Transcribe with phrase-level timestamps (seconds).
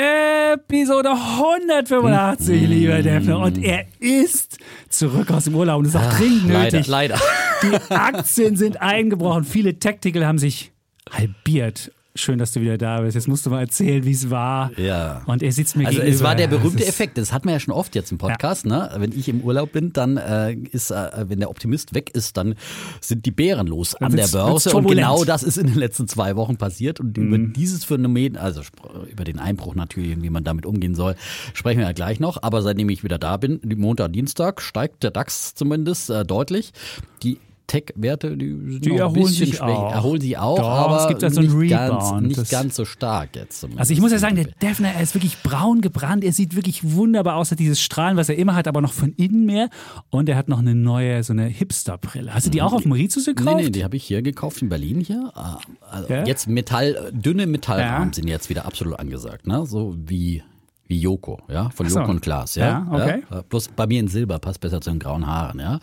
[0.00, 2.64] Episode 185, Mm.
[2.66, 3.38] lieber Defner.
[3.38, 4.58] Und er ist
[4.90, 6.86] zurück aus dem Urlaub und ist auch dringend Leider, nötig.
[6.86, 7.18] leider.
[7.62, 9.44] Die Aktien sind eingebrochen.
[9.44, 10.72] Viele Tactical haben sich
[11.10, 11.92] halbiert.
[12.16, 13.14] Schön, dass du wieder da bist.
[13.14, 14.70] Jetzt musst du mal erzählen, wie es war.
[14.78, 15.22] Ja.
[15.26, 16.16] Und er sitzt mir Also gegenüber.
[16.16, 18.18] es war der Das berühmte ist- Effekt, das hatten wir ja schon oft jetzt im
[18.18, 18.90] Podcast, ne?
[18.96, 22.54] Wenn ich im Urlaub bin, dann äh, ist, äh, wenn der Optimist weg ist, dann
[23.00, 26.36] sind die Bären los an der Börse und genau das ist in den letzten zwei
[26.36, 27.26] Wochen passiert und Mhm.
[27.26, 28.62] über dieses Phänomen, also
[29.10, 31.16] über den Einbruch natürlich, wie man damit umgehen soll,
[31.54, 35.10] sprechen wir ja gleich noch, aber seitdem ich wieder da bin, Montag, Dienstag, steigt der
[35.10, 36.72] DAX zumindest äh, deutlich.
[37.22, 39.66] Die Tech-Werte, die sind Die erholen bisschen sich schwächer.
[39.68, 39.92] auch.
[39.92, 42.26] Erholen sich auch, Doch, aber es gibt da so einen nicht, ganz, Rebound.
[42.28, 43.60] nicht Das- ganz so stark jetzt.
[43.60, 43.80] Zumindest.
[43.80, 46.22] Also ich muss ja sagen, der Defner, er ist wirklich braun gebrannt.
[46.24, 47.48] Er sieht wirklich wunderbar aus.
[47.48, 49.68] Er hat dieses Strahlen, was er immer hat, aber noch von innen mehr.
[50.10, 52.32] Und er hat noch eine neue, so eine Hipster-Brille.
[52.32, 53.56] Hast du die auch auf Mauritius gekauft?
[53.56, 55.30] Nee, nee, die habe ich hier gekauft in Berlin hier.
[55.34, 55.58] Ah,
[55.90, 56.24] Also Ja?
[56.24, 58.14] Jetzt Metall, dünne Metallrahmen Ja.
[58.14, 59.66] sind jetzt wieder absolut angesagt, ne?
[59.66, 60.42] So wie
[60.88, 61.98] wie Joko, ja, von so.
[61.98, 62.64] Joko und Klaas, ja.
[62.64, 63.22] Ja, okay.
[63.28, 63.42] Ja?
[63.42, 65.80] Bloß bei mir in Silber passt besser zu den grauen Haaren, ja.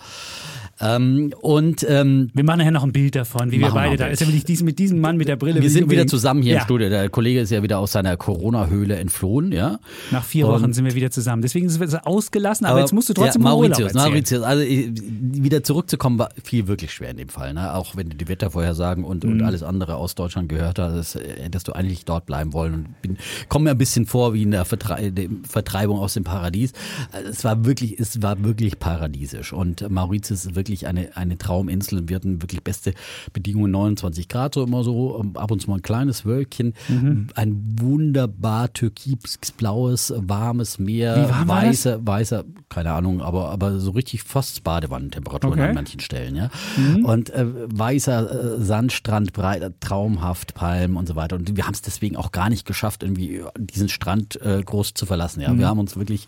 [0.81, 4.07] Ähm, und ähm, Wir machen nachher noch ein Bild davon, wie wir beide da.
[4.07, 5.55] Ist ja dies, mit diesem Mann mit der Brille.
[5.61, 6.59] wir ich sind wieder zusammen hier ja.
[6.59, 6.89] im Studio.
[6.89, 9.79] Der Kollege ist ja wieder aus seiner Corona-Höhle entflohen, ja.
[10.11, 11.41] Nach vier Und- Wochen sind wir wieder zusammen.
[11.43, 14.03] Deswegen ist es ausgelassen, aber, jetzt musst du trotzdem ja, Mauritius, erzählen.
[14.03, 17.73] Mauritius, also äh, wieder zurückzukommen war viel wirklich schwer in dem Fall, ne?
[17.75, 19.31] Auch wenn du die Wettervorhersagen und, Mhm.
[19.33, 23.01] und alles andere aus Deutschland gehört hast, äh, hättest du eigentlich dort bleiben wollen und
[23.01, 25.11] bin, komm mir ein bisschen vor wie in der Vertrei
[25.47, 26.73] Vertreibung aus dem Paradies.
[27.11, 32.09] Also Es war wirklich, es war wirklich paradiesisch und Mauritius ist wirklich eine, eine Trauminsel.
[32.09, 32.93] Wir hatten wirklich beste
[33.33, 37.27] Bedingungen, 29 Grad so immer so, ähm, ab und zu mal ein kleines Wölkchen, Mhm.
[37.35, 41.69] ein wunderbar türkisblaues, warmes Meer, warm war das?
[41.85, 45.69] weiße, weißer, keine Ahnung, aber, aber so richtig fast Badewannentemperaturen Okay.
[45.69, 46.49] an manchen Stellen, ja.
[46.77, 47.05] Mhm.
[47.05, 51.35] Und äh, weißer äh, Sandstrand, breit, traumhaft, Palmen und so weiter.
[51.35, 55.05] Und wir haben es deswegen auch gar nicht geschafft, irgendwie diesen Strand äh, groß zu
[55.05, 55.41] verlassen.
[55.41, 55.59] Ja, Mhm.
[55.59, 56.27] wir haben uns wirklich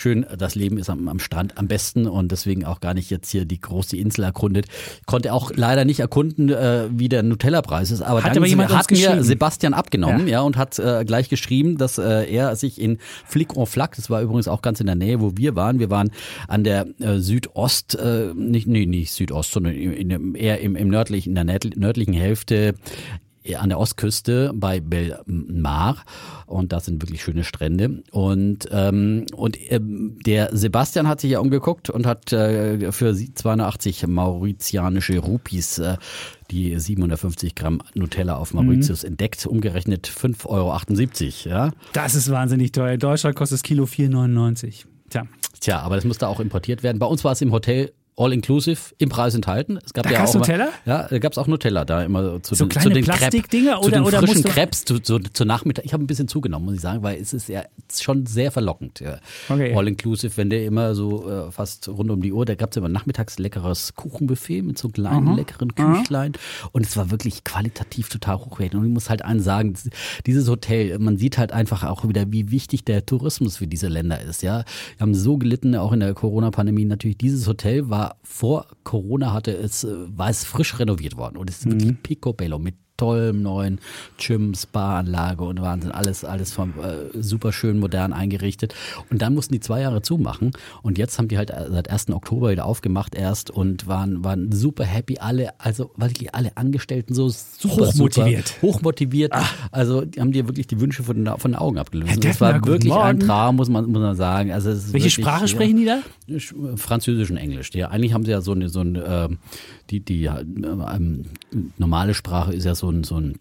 [0.00, 3.30] schön, das Leben ist am, am Strand am besten und deswegen auch gar nicht jetzt
[3.30, 4.66] hier die große Insel erkundet.
[5.06, 8.90] Konnte auch leider nicht erkunden, äh, wie der Nutella-Preis ist, aber Hat aber jemand hat
[8.90, 9.22] mir.
[9.22, 10.32] Sebastian abgenommen, Ja.
[10.34, 14.08] ja, und hat äh, gleich geschrieben, dass äh, er sich in Flick en Flac, das
[14.10, 15.78] war übrigens auch ganz in der Nähe, wo wir waren.
[15.78, 16.10] Wir waren
[16.48, 20.88] an der äh, Südost, äh, nicht, nee, nicht Südost, sondern in, in, eher im, im
[20.88, 22.74] nördlichen, in der nördl- nördlichen Hälfte
[23.58, 25.96] an der Ostküste bei Belmar
[26.46, 31.40] und das sind wirklich schöne Strände und ähm, und ähm, der Sebastian hat sich ja
[31.40, 35.96] umgeguckt und hat äh, für sie 280 mauritianische Rupies äh,
[36.50, 41.70] die 750 Gramm Nutella auf Mauritius entdeckt, umgerechnet 5,78 Euro, ja.
[41.92, 42.94] Das ist wahnsinnig teuer.
[42.94, 44.84] In Deutschland kostet das Kilo 4,99.
[45.10, 45.26] Tja,
[45.60, 46.98] Tja, aber das musste auch importiert werden.
[46.98, 49.78] Bei uns war es im Hotel all inclusive im Preis enthalten.
[49.84, 50.68] Es gab Da ja auch immer- Nutella?
[50.84, 53.80] Ja, da gab's auch Nutella da immer zu So den, kleine zu den Plastikdinger Crepe,
[53.82, 55.84] zu oder- den oder frischen Crepes zu, zu, zu Nachmittag.
[55.86, 57.62] Ich habe ein bisschen zugenommen, muss ich sagen, weil es ist ja
[57.98, 59.00] schon sehr verlockend.
[59.00, 59.18] Ja.
[59.48, 59.74] Okay.
[59.74, 62.88] All inclusive, wenn der immer so äh, fast rund um die Uhr, da gab's immer
[62.90, 66.32] nachmittags leckeres Kuchenbuffet mit so kleinen leckeren Küchlein
[66.72, 68.78] und es war wirklich qualitativ total hochwertig.
[68.78, 69.74] Und ich muss halt einen sagen,
[70.26, 74.20] dieses Hotel, man sieht halt einfach auch wieder, wie wichtig der Tourismus für diese Länder
[74.20, 74.42] ist.
[74.42, 74.64] Ja,
[74.96, 76.84] wir haben so gelitten, auch in der Corona-Pandemie.
[76.84, 81.50] Natürlich, dieses Hotel war vor Corona hatte es, äh, war es frisch renoviert worden und
[81.50, 83.78] es ist wirklich picobello mit tollem neuen
[84.18, 88.74] Gym, Spa-Anlage und Wahnsinn, alles, alles vom, äh, super schön modern eingerichtet.
[89.10, 90.50] Und dann mussten die zwei Jahre zumachen
[90.82, 92.10] und jetzt haben die halt äh, seit 1.
[92.10, 97.28] Oktober wieder aufgemacht erst und waren, waren super happy, alle, also wirklich alle Angestellten so
[97.28, 98.48] super, Hochmotiviert.
[98.48, 99.32] super hochmotiviert.
[99.72, 102.10] Also die haben dir wirklich die Wünsche von den, von den Augen abgelöst.
[102.10, 103.20] Herr Und es war Defner, wirklich ein Morgen.
[103.20, 104.52] Traum, muss man, muss man sagen.
[104.52, 106.00] Also welche wirklich, Sprache ja, sprechen die da?
[106.28, 107.70] Sch- Französisch und Englisch.
[107.74, 109.38] Ja, eigentlich haben sie ja so eine, so ein, ähm,
[109.90, 111.24] die, die ähm,
[111.78, 113.38] normale Sprache ist ja so ein, so ein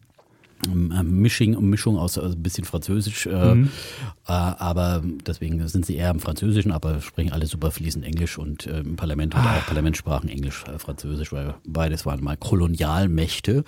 [1.03, 3.69] Misching, Mischung aus also ein bisschen Französisch, äh, Mhm.
[4.27, 8.65] äh, aber deswegen sind sie eher im Französischen, aber sprechen alle super fließend Englisch und
[8.67, 9.43] äh, im Parlament Ah.
[9.43, 13.63] hat auch Parlamentssprachen Englisch, äh, Französisch, weil beides waren mal Kolonialmächte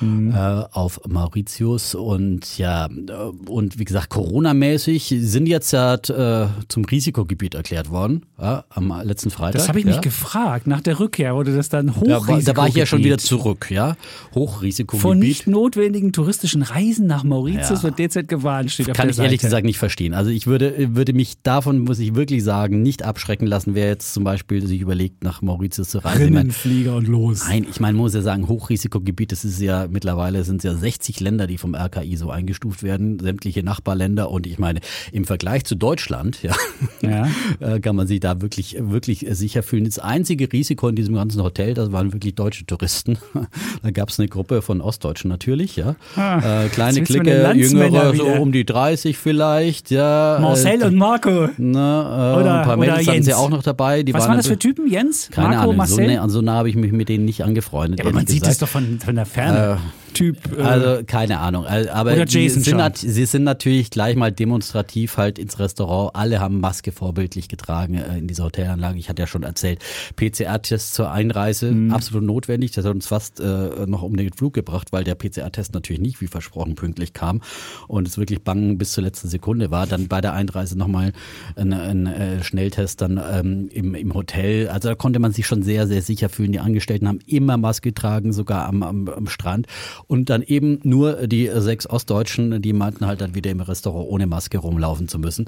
[0.00, 0.32] Mhm.
[0.34, 3.12] äh, auf Mauritius und ja, äh,
[3.48, 9.52] und wie gesagt, Corona-mäßig sind jetzt ja zum Risikogebiet erklärt worden, ja, am letzten Freitag.
[9.54, 9.92] Das habe ich ja.
[9.92, 10.66] mich gefragt.
[10.66, 12.46] Nach der Rückkehr wurde das dann Da Hochrisikogebiet.
[12.46, 13.96] war, da war ich ja schon wieder zurück, ja.
[14.34, 15.02] Hochrisikogebiet.
[15.02, 17.82] Vor nicht notwendigen touristischen Reisen nach Mauritius Ja.
[17.84, 19.46] wird derzeit gewarnt, steht auf Kann der ich ehrlich Seite.
[19.48, 20.14] gesagt nicht verstehen.
[20.14, 24.12] Also ich würde, würde mich davon, muss ich wirklich sagen, nicht abschrecken lassen, wer jetzt
[24.14, 26.22] zum Beispiel sich überlegt, nach Mauritius zu reisen.
[26.36, 27.44] Rinnenflieger und los.
[27.48, 31.20] Nein, ich meine, muss ja sagen, Hochrisikogebiet, das ist ja mittlerweile sind es ja 60
[31.20, 34.80] Länder, die vom RKI so eingestuft werden, sämtliche Nachbarländer und ich meine,
[35.12, 36.54] im Vergleich zu Deutschland, ja,
[37.02, 37.28] Ja.
[37.60, 39.84] äh, kann man sich da wirklich, wirklich sicher fühlen.
[39.84, 43.18] Das einzige Risiko in diesem ganzen Hotel, das waren wirklich deutsche Touristen.
[43.82, 45.94] Da gab es eine Gruppe von Ostdeutschen natürlich, ja.
[46.24, 50.38] Ah, äh, kleine Clique, jüngere, so um die 30 vielleicht, ja.
[50.40, 51.48] Marcel äh, und Marco.
[51.58, 54.02] Ne, äh, Oder- ein paar Mädels hatten sie auch noch dabei.
[54.02, 54.88] Die Was waren waren das ein für Typen?
[54.88, 55.28] Jens?
[55.30, 55.60] keine Marco?
[55.70, 56.06] Ahnung, so, Marcel?
[56.06, 57.98] ne, so nah habe ich mich mit denen nicht angefreundet.
[58.00, 58.50] ja, aber man sieht gesagt.
[58.50, 59.78] das doch von, von der Ferne.
[60.14, 60.38] Typ.
[60.58, 61.66] Äh, Also keine Ahnung.
[61.66, 62.78] Aber Oder Jason sind, schon.
[62.78, 66.14] nat- sie sind natürlich gleich mal demonstrativ halt ins Restaurant.
[66.16, 68.98] Alle haben Maske vorbildlich getragen äh, in dieser Hotelanlage.
[68.98, 69.80] Ich hatte ja schon erzählt,
[70.16, 71.92] PCR-Test zur Einreise Mhm.
[71.92, 72.72] absolut notwendig.
[72.72, 76.20] Das hat uns fast äh, noch um den Flug gebracht, weil der PCR-Test natürlich nicht
[76.20, 77.40] wie versprochen pünktlich kam
[77.88, 79.86] und es wirklich bang bis zur letzten Sekunde war.
[79.86, 81.12] Dann bei der Einreise nochmal
[81.56, 84.68] ein, ein äh, Schnelltest dann ähm, im, im Hotel.
[84.68, 86.52] Also da konnte man sich schon sehr, sehr sicher fühlen.
[86.52, 89.66] Die Angestellten haben immer Maske getragen, sogar am, am, am Strand.
[90.06, 94.26] Und dann eben nur die sechs Ostdeutschen, die meinten halt dann wieder im Restaurant ohne
[94.26, 95.46] Maske rumlaufen zu müssen.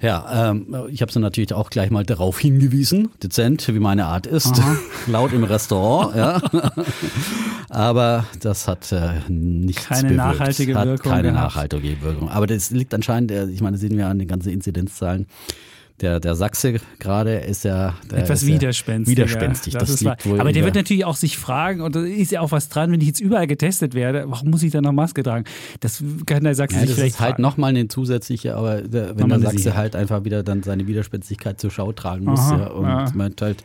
[0.00, 4.26] Ja, ähm, ich habe sie natürlich auch gleich mal darauf hingewiesen, dezent, wie meine Art
[4.26, 4.52] ist,
[5.06, 6.16] laut im Restaurant.
[6.16, 6.40] Ja.
[7.70, 10.16] Aber das hat äh, nichts Keine bewirkt.
[10.38, 11.44] nachhaltige hat Wirkung Keine gehabt.
[11.54, 12.28] nachhaltige Wirkung.
[12.30, 15.26] Aber das liegt anscheinend, äh, ich meine, das sehen wir an den ganzen Inzidenzzahlen.
[16.00, 19.16] Der, der Sachse gerade ist ja Etwas ist widerspenstig.
[19.16, 19.72] Widerspenstig.
[19.74, 22.40] Das Das, liegt wohl Aber der wird natürlich auch sich fragen, und da ist ja
[22.40, 25.22] auch was dran, wenn ich jetzt überall getestet werde, warum muss ich dann noch Maske
[25.22, 25.44] tragen?
[25.80, 29.28] Das kann der Sachse Ja, sich das vielleicht ist halt nochmal eine zusätzliche, aber wenn
[29.28, 32.40] der Sachse halt einfach wieder dann seine Widerspenstigkeit zur Schau tragen muss.
[32.40, 33.12] Aha, ja, und ja.
[33.14, 33.64] meint halt,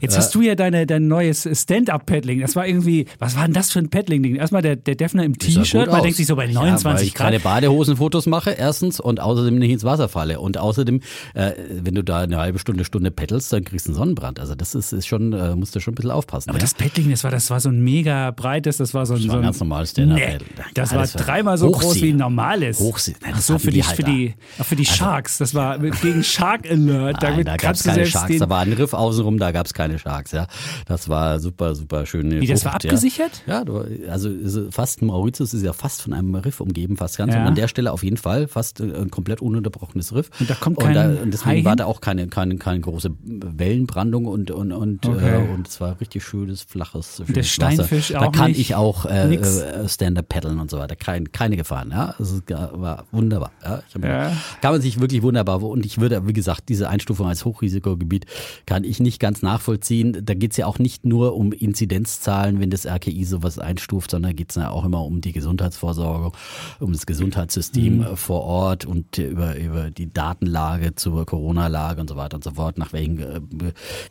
[0.00, 2.40] Jetzt hast du ja deine, dein neues Stand-Up-Paddling.
[2.40, 4.36] Das war irgendwie, was war denn das für ein Paddling-Ding?
[4.36, 6.02] Erstmal der, der Defner im T-Shirt, man aus.
[6.02, 7.26] denkt sich so bei Ja, weil 29 ich Grad.
[7.26, 10.40] keine Badehosenfotos mache, erstens, und außerdem nicht ins Wasser falle.
[10.40, 11.00] Und außerdem,
[11.34, 11.52] äh,
[11.82, 14.40] wenn du da eine halbe Stunde, Stunde peddelst, dann kriegst du einen Sonnenbrand.
[14.40, 16.50] Also das ist, ist schon, äh, musst du schon ein bisschen aufpassen.
[16.50, 16.62] Aber ja?
[16.62, 19.28] das Paddling, das war, das war so ein mega breites, das war so ein, Das
[19.28, 20.46] war ein ganz normales Stand-Up-Paddle.
[20.56, 22.02] Nee, das war dreimal so groß Hochsee.
[22.02, 22.78] wie ein normales.
[22.80, 23.14] Hochsee.
[23.22, 25.38] Nein, Ach so, für die halt für die, ach, für die Sharks.
[25.38, 27.20] Das war gegen Shark Alert.
[27.22, 29.74] Nein, Damit da gab es keine Sharks, da war ein Riff außenrum, da gab es
[29.74, 30.46] keine Sharks, ja.
[30.86, 32.30] Das war super, super schön.
[32.40, 33.42] Wie, das war abgesichert?
[33.46, 34.30] Ja, du, also
[34.70, 37.34] fast Mauritius ist ja fast von einem Riff umgeben, fast ganz.
[37.34, 37.40] Ja.
[37.40, 40.30] Und an der Stelle auf jeden Fall fast äh, ein komplett ununterbrochenes Riff.
[40.38, 42.80] Und da kommt und, kein da, und deswegen Hai war da auch keine, keine, keine
[42.80, 45.44] große Wellenbrandung und und und, Okay.
[45.44, 48.20] äh, und es war richtig schönes, flaches, schönes der Steinfisch Wasser.
[48.20, 48.60] Da auch kann nicht?
[48.60, 50.96] ich auch äh, äh, Stand-up paddeln und so weiter.
[50.96, 52.14] Kein, keine Gefahren, ja.
[52.18, 53.52] Also war wunderbar.
[53.64, 53.82] Ja.
[54.02, 54.32] Ja.
[54.60, 58.26] Kann man sich wirklich wunderbar und ich würde, wie gesagt, diese Einstufung als Hochrisikogebiet
[58.66, 59.79] kann ich nicht ganz nachvollziehen.
[60.24, 64.34] Da geht es ja auch nicht nur um Inzidenzzahlen, wenn das RKI sowas einstuft, sondern
[64.36, 66.32] geht es ja auch immer um die Gesundheitsvorsorge,
[66.80, 68.02] um das Gesundheitssystem Mhm.
[68.02, 72.44] äh, vor Ort und äh, über, über die Datenlage zur Corona-Lage und so weiter und
[72.44, 73.40] so fort, nach welchen äh,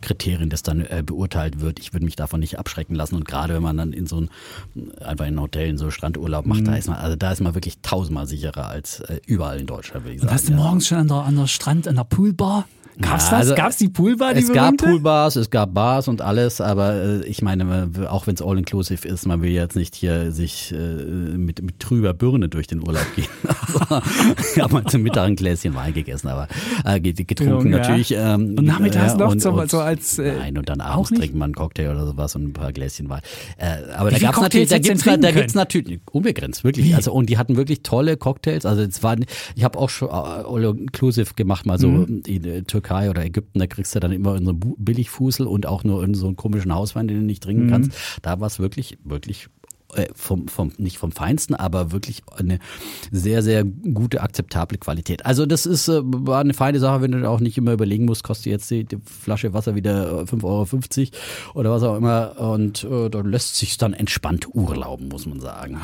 [0.02, 1.80] Kriterien das dann äh, beurteilt wird.
[1.80, 4.30] Ich würde mich davon nicht abschrecken lassen und gerade wenn man dann in so ein,
[5.04, 6.66] einfach in ein Hotel, in so Strandurlaub macht, Mhm.
[6.66, 10.06] da ist man, also da ist man wirklich tausendmal sicherer als äh, überall in Deutschland,
[10.06, 10.36] würde ich Und sagen.
[10.36, 10.58] hast du ja.
[10.58, 12.68] morgens schon an der, an der Strand, an der Poolbar?
[13.02, 13.40] Gab's Ja, das?
[13.40, 14.86] also Gab's die Poolbar, die es gab berühmte?
[14.86, 19.26] Poolbars, es gab Bars und alles, aber äh, ich meine, auch wenn es all-inclusive ist,
[19.26, 23.28] man will jetzt nicht hier sich äh, mit, mit trüber Birne durch den Urlaub gehen.
[23.80, 24.02] Also,
[24.56, 26.48] ich habe mal zum Mittag ein Gläschen Wein gegessen, aber
[26.86, 27.78] äh, get- getrunken Ja.
[27.80, 28.12] natürlich.
[28.16, 31.36] Ähm, Und nachmittags noch und, zum- und, so als, äh, Nein, und dann abends trinkt
[31.36, 33.22] man einen Cocktail oder sowas und ein paar Gläschen Wein.
[33.58, 36.86] Äh, aber Wie da gab's natürlich, da gibt's, da trinken gibt's natürlich unbegrenzt, wirklich.
[36.88, 36.96] Wie?
[36.96, 38.66] Also und die hatten wirklich tolle Cocktails.
[38.66, 39.16] Also es war,
[39.56, 42.24] ich habe auch schon äh, all-inclusive gemacht, mal so Mhm.
[42.26, 45.66] in äh, Türkei oder Ägypten, da kriegst du dann immer in so einen Billigfusel und
[45.68, 47.70] auch nur in so einen komischen Hauswein, den du nicht trinken Mhm.
[47.70, 47.92] kannst.
[48.24, 49.48] Da war es wirklich, wirklich
[49.96, 52.60] äh, vom, vom, nicht vom Feinsten, aber wirklich eine
[53.12, 55.26] sehr, sehr gute, akzeptable Qualität.
[55.26, 58.24] Also das ist, äh, war eine feine Sache, wenn du auch nicht immer überlegen musst,
[58.24, 62.84] kostet jetzt die, die Flasche Wasser wieder äh, 5,50 Euro oder was auch immer und
[62.84, 65.80] äh, da lässt sich dann entspannt urlauben, muss man sagen.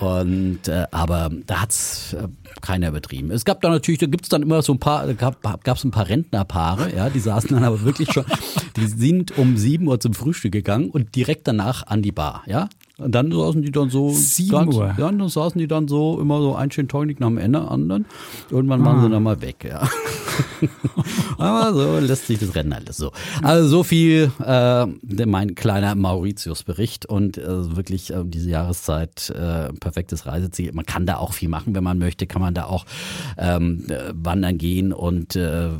[0.00, 2.28] Und äh, aber da hat's äh,
[2.60, 3.30] keiner übertrieben.
[3.30, 6.08] Es gab da natürlich, da gibt's dann immer so ein paar, gab gab's ein paar
[6.08, 8.24] Rentnerpaare, ja, die saßen dann aber wirklich schon,
[8.76, 12.68] die sind um 7 Uhr zum Frühstück gegangen und direkt danach an die Bar, ja.
[12.98, 14.86] Und dann saßen die dann so 7 ganz, Uhr?
[14.98, 18.06] Ja, dann saßen die dann so immer so ein schön Tonic nach dem Ende anderen.
[18.50, 19.02] Irgendwann waren Ah.
[19.04, 19.88] sie dann mal weg, ja.
[21.38, 23.12] Aber so lässt sich das Rennen alles so.
[23.42, 24.86] Also so viel äh,
[25.26, 30.72] mein kleiner Mauritius-Bericht und äh, wirklich äh, diese Jahreszeit äh, perfektes Reiseziel.
[30.72, 32.84] Man kann da auch viel machen, wenn man möchte, kann man da auch
[33.36, 35.70] ähm, äh, wandern gehen und äh, äh,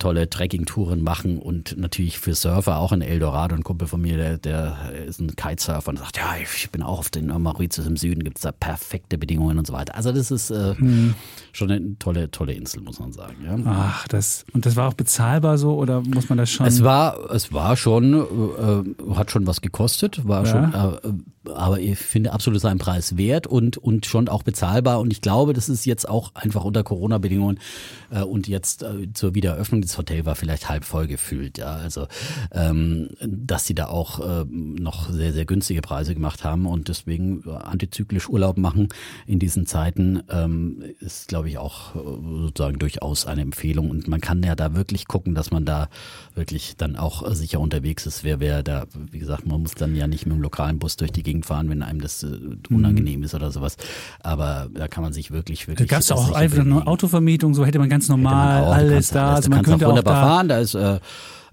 [0.00, 4.38] tolle Trekkingtouren machen und natürlich für Surfer auch ein Eldorado, ein Kumpel von mir, der,
[4.38, 7.96] der ist ein Kitesurfer Kitesurfer und sagt, ja, ich bin auch auf den Mauritius im
[7.96, 9.94] Süden, gibt es da perfekte Bedingungen und so weiter.
[9.94, 11.14] Also das ist äh, hm.
[11.52, 13.36] Schon eine tolle, tolle Insel, muss man sagen.
[13.44, 13.58] Ja.
[13.64, 16.66] Ach, das und das war auch bezahlbar so oder muss man das schon?
[16.66, 20.50] Es war, es war schon, äh, hat schon was gekostet, war ja.
[20.50, 25.12] schon, äh, aber ich finde absolut seinen Preis wert und und schon auch bezahlbar und
[25.12, 27.58] ich glaube, das ist jetzt auch einfach unter Corona-Bedingungen
[28.10, 31.58] äh, und jetzt äh, zur Wiedereröffnung des Hotels war vielleicht halb voll gefühlt.
[31.58, 32.06] Ja, also
[32.52, 37.48] ähm, dass sie da auch äh, noch sehr sehr günstige Preise gemacht haben und deswegen
[37.48, 38.88] antizyklisch Urlaub machen
[39.26, 41.98] in diesen Zeiten ähm, ist, glaube ich, auch äh,
[42.42, 45.88] sozusagen durchaus eine Empfehlung und man kann ja da wirklich gucken, dass man da
[46.34, 48.24] wirklich dann auch sicher unterwegs ist.
[48.24, 51.12] Wer wer da, wie gesagt, man muss dann ja nicht mit dem lokalen Bus durch
[51.12, 52.38] die Gegend fahren, wenn einem das äh,
[52.70, 53.76] unangenehm ist oder sowas.
[54.20, 55.88] Aber da kann man sich wirklich wirklich.
[55.88, 59.28] Da gab es auch einfach eine Autovermietung, so hätte man ganz normal man alles da.
[59.28, 60.48] Alles, also man könnte auch wunderbar fahren.
[60.48, 61.00] Da ist äh,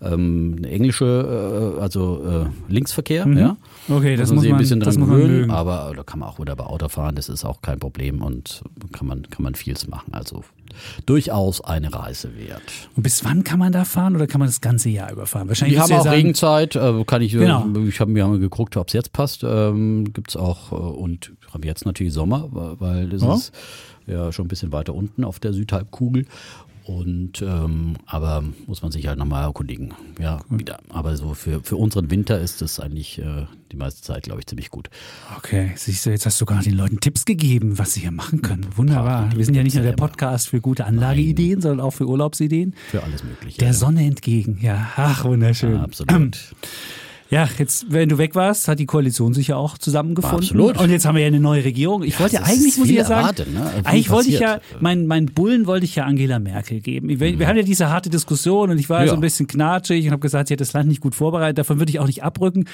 [0.02, 3.38] ähm, englische, äh, also äh, Linksverkehr, mhm.
[3.38, 3.58] ja.
[3.90, 6.90] Okay, das muss, man, ein bisschen dran gewöhnen, aber da kann man auch wunderbar Auto
[6.90, 8.62] fahren, das ist auch kein Problem und
[8.92, 10.14] kann man, kann man vieles machen.
[10.14, 10.44] Also
[11.06, 12.62] durchaus eine Reise wert.
[12.96, 15.48] Und bis wann kann man da fahren oder kann man das ganze Jahr überfahren?
[15.48, 15.78] Wahrscheinlich.
[15.78, 17.66] Wir haben auch sagen, Regenzeit, äh, kann ich, äh, genau.
[17.88, 19.44] ich habe mir geguckt, ob es jetzt passt.
[19.44, 23.34] Ähm, Gibt es auch äh, und haben jetzt natürlich Sommer, weil das ja.
[23.34, 23.54] ist
[24.06, 26.26] ja schon ein bisschen weiter unten auf der Südhalbkugel.
[26.88, 29.94] Und ähm, aber muss man sich halt nochmal erkundigen.
[30.22, 30.80] Ja, wieder.
[30.88, 34.48] Aber so für, für unseren Winter ist das eigentlich äh, die meiste Zeit, glaube ich,
[34.48, 34.90] ziemlich gut.
[35.36, 38.42] Okay, siehst du, jetzt hast du gar den Leuten Tipps gegeben, was sie hier machen
[38.42, 38.66] können.
[38.78, 39.36] Wunderbar.
[39.36, 42.74] Wir sind ja nicht nur der Podcast für gute Anlageideen, sondern auch für Urlaubsideen.
[42.90, 43.58] Für alles Mögliche.
[43.58, 43.74] Der ja.
[43.74, 44.90] Sonne entgegen, ja.
[44.96, 45.74] Ach, wunderschön.
[45.74, 46.38] Ja, absolut.
[47.30, 50.40] Ja, jetzt, wenn du weg warst, hat die Koalition sich ja auch zusammengefunden.
[50.40, 50.78] Absolut.
[50.78, 52.04] Und jetzt haben wir ja eine neue Regierung.
[52.04, 53.72] Ich ja, wollte ja eigentlich, muss ich ja sagen, erwartet, ne?
[53.84, 57.10] eigentlich wollte ich ja, mein, mein Bullen wollte ich ja Angela Merkel geben.
[57.10, 57.40] Wir, mhm.
[57.40, 59.10] wir hatten ja diese harte Diskussion und ich war ja.
[59.10, 61.58] so ein bisschen knatschig und habe gesagt, sie hat das Land nicht gut vorbereitet.
[61.58, 62.66] Davon würde ich auch nicht abrücken.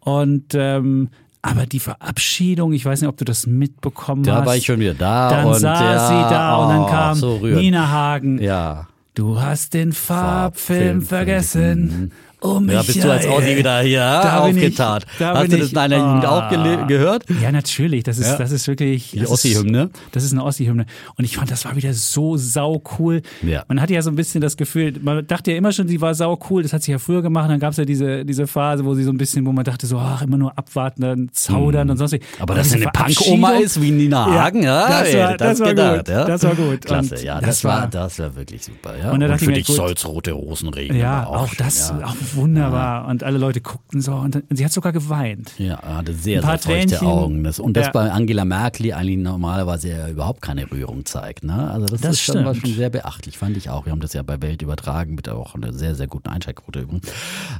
[0.00, 1.08] Und ähm,
[1.40, 4.40] aber die Verabschiedung, ich weiß nicht, ob du das mitbekommen da hast.
[4.42, 5.30] Da war ich schon wieder da.
[5.30, 8.42] Dann und saß ja, sie da und dann oh, kam so Nina Hagen.
[8.42, 8.88] Ja.
[9.14, 12.12] Du hast den Farbfilm, Farbfilm vergessen.
[12.40, 12.74] Oh, Michael.
[12.74, 15.06] Ja, bist du als Aussie wieder hier da aufgetat.
[15.10, 16.84] Ich, da Hast du das in deiner Jugend auch ah.
[16.86, 17.24] gehört?
[17.42, 18.04] Ja, natürlich.
[18.04, 18.36] Das ist, ja.
[18.36, 19.10] das ist wirklich.
[19.10, 19.90] Die Ossi-Hymne?
[20.12, 20.86] Das ist eine Ossi-Hymne.
[21.16, 23.22] Und ich fand, das war wieder so sau cool.
[23.42, 23.64] Ja.
[23.66, 26.14] Man hatte ja so ein bisschen das Gefühl, man dachte ja immer schon, sie war
[26.14, 26.62] sau cool.
[26.62, 27.50] Das hat sie ja früher gemacht.
[27.50, 29.88] Dann gab es ja diese, diese Phase, wo sie so ein bisschen, wo man dachte
[29.88, 31.92] so, ach, immer nur abwarten, dann zaudern mhm.
[31.92, 35.28] und sonst Aber dass sie eine Punk-Oma ist wie Nina Hagen, ja, ja das, war,
[35.28, 36.08] das, das war gedacht, gut.
[36.08, 36.24] Ja?
[36.24, 36.84] Das war gut.
[36.84, 38.96] Klasse, und ja, das, das war, das war wirklich super.
[38.96, 39.10] Ja?
[39.10, 41.00] Und, und für dich soll es rote Rosen regnen.
[41.00, 44.92] Ja, auch, auch das, auch wunderbar und alle Leute guckten so und sie hat sogar
[44.92, 45.52] geweint.
[45.58, 47.44] Ja, hatte sehr, sehr feuchte Augen.
[47.44, 47.92] Das, und das ja.
[47.92, 51.44] bei Angela Merkel, die eigentlich normalerweise ja überhaupt keine Rührung zeigt.
[51.44, 51.70] Ne?
[51.70, 53.86] Also das, das ist schon, war schon sehr beachtlich, fand ich auch.
[53.86, 57.10] Wir haben das ja bei Welt übertragen mit auch einer sehr, sehr guten Einschaltquote übrigens.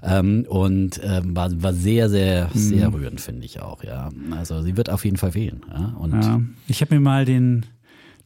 [0.03, 2.95] Ähm, und ähm, war, war sehr, sehr, sehr mhm.
[2.95, 3.83] rührend, finde ich auch.
[3.85, 5.63] Ja, Also sie wird auf jeden Fall fehlen.
[5.71, 5.95] Ja?
[5.99, 6.41] Und ja.
[6.67, 7.67] Ich habe mir mal den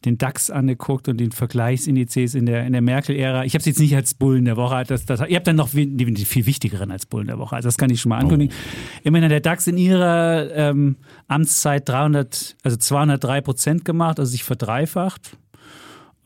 [0.05, 3.45] den DAX angeguckt und den Vergleichsindizes in der, in der Merkel-Ära.
[3.45, 4.85] Ich habe es jetzt nicht als Bullen der Woche.
[4.87, 7.57] Das, das, ihr habt dann noch die, viel wichtigeren als Bullen der Woche.
[7.57, 8.55] Also das kann ich schon mal ankündigen.
[8.55, 9.01] Oh.
[9.05, 10.97] Immerhin hat der DAX in ihrer ähm,
[11.29, 15.37] Amtszeit 300, also 203 Prozent gemacht, also sich verdreifacht.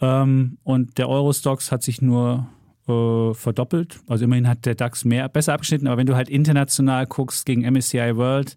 [0.01, 2.47] Ähm, und der Eurostox hat sich nur
[2.89, 4.01] äh, verdoppelt.
[4.07, 5.87] Also immerhin hat der DAX mehr, besser abgeschnitten.
[5.87, 8.57] Aber wenn du halt international guckst gegen MSCI World,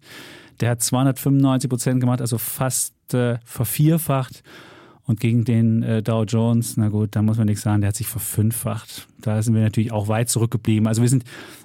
[0.60, 4.42] der hat 295 Prozent gemacht, also fast äh, vervierfacht.
[5.10, 7.96] Und gegen den äh, Dow Jones, na gut, da muss man nichts sagen, der hat
[7.96, 9.08] sich verfünffacht.
[9.20, 10.86] Da sind wir natürlich auch weit zurückgeblieben.
[10.86, 11.24] Also wir sind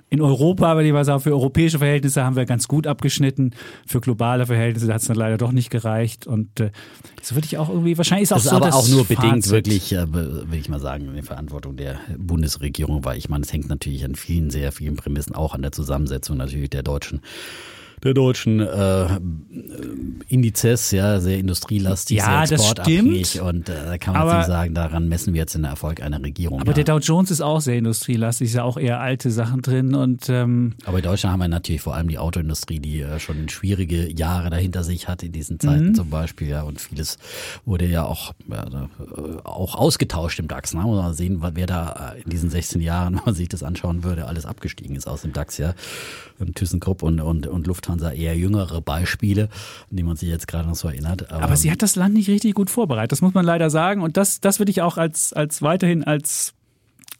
[0.09, 3.51] in Europa, wenn ich mal sagen, für europäische Verhältnisse haben wir ganz gut abgeschnitten.
[3.85, 6.25] Für globale Verhältnisse hat es dann leider doch nicht gereicht.
[6.25, 6.71] Und äh,
[7.19, 9.21] das würde ich auch irgendwie, wahrscheinlich ist auch das ist so, aber auch nur Fazit.
[9.21, 13.43] bedingt wirklich, äh, will ich mal sagen, in der Verantwortung der Bundesregierung, weil ich meine,
[13.43, 17.21] es hängt natürlich an vielen, sehr vielen Prämissen, auch an der Zusammensetzung natürlich der deutschen
[18.03, 19.19] der deutschen äh,
[20.27, 23.41] Indizes, ja, sehr industrielastig, ja, sehr exportabhängig.
[23.41, 26.01] Und äh, da kann man aber, jetzt nicht sagen, daran messen wir jetzt den Erfolg
[26.01, 26.61] einer Regierung.
[26.61, 26.75] Aber ja.
[26.75, 29.95] der Dow Jones ist auch sehr industrielastig, ist ja auch eher alte Sachen drin.
[29.95, 33.49] Und, ähm, aber in Deutschland haben wir natürlich vor allem die Autoindustrie, die äh, schon
[33.49, 35.95] schwierige Jahre dahinter sich hat in diesen Zeiten mhm.
[35.95, 36.49] zum Beispiel.
[36.49, 37.17] Ja, und vieles
[37.65, 38.55] wurde ja auch, äh,
[39.43, 40.73] auch ausgetauscht im DAX.
[40.73, 40.81] Ne?
[40.81, 44.27] Muss man sehen, wer da in diesen 16 Jahren, wenn man sich das anschauen würde,
[44.27, 45.57] alles abgestiegen ist aus dem DAX.
[45.57, 45.73] Ja,
[46.53, 49.49] ThyssenKrupp und, und, und Lufthansa Lufthansa eher jüngere Beispiele,
[49.89, 51.31] an die man sich jetzt gerade noch so erinnert.
[51.31, 54.01] Aber, Aber, sie hat das Land nicht richtig gut vorbereitet, das muss man leider sagen.
[54.01, 56.53] Und das, das würde ich auch als, als weiterhin als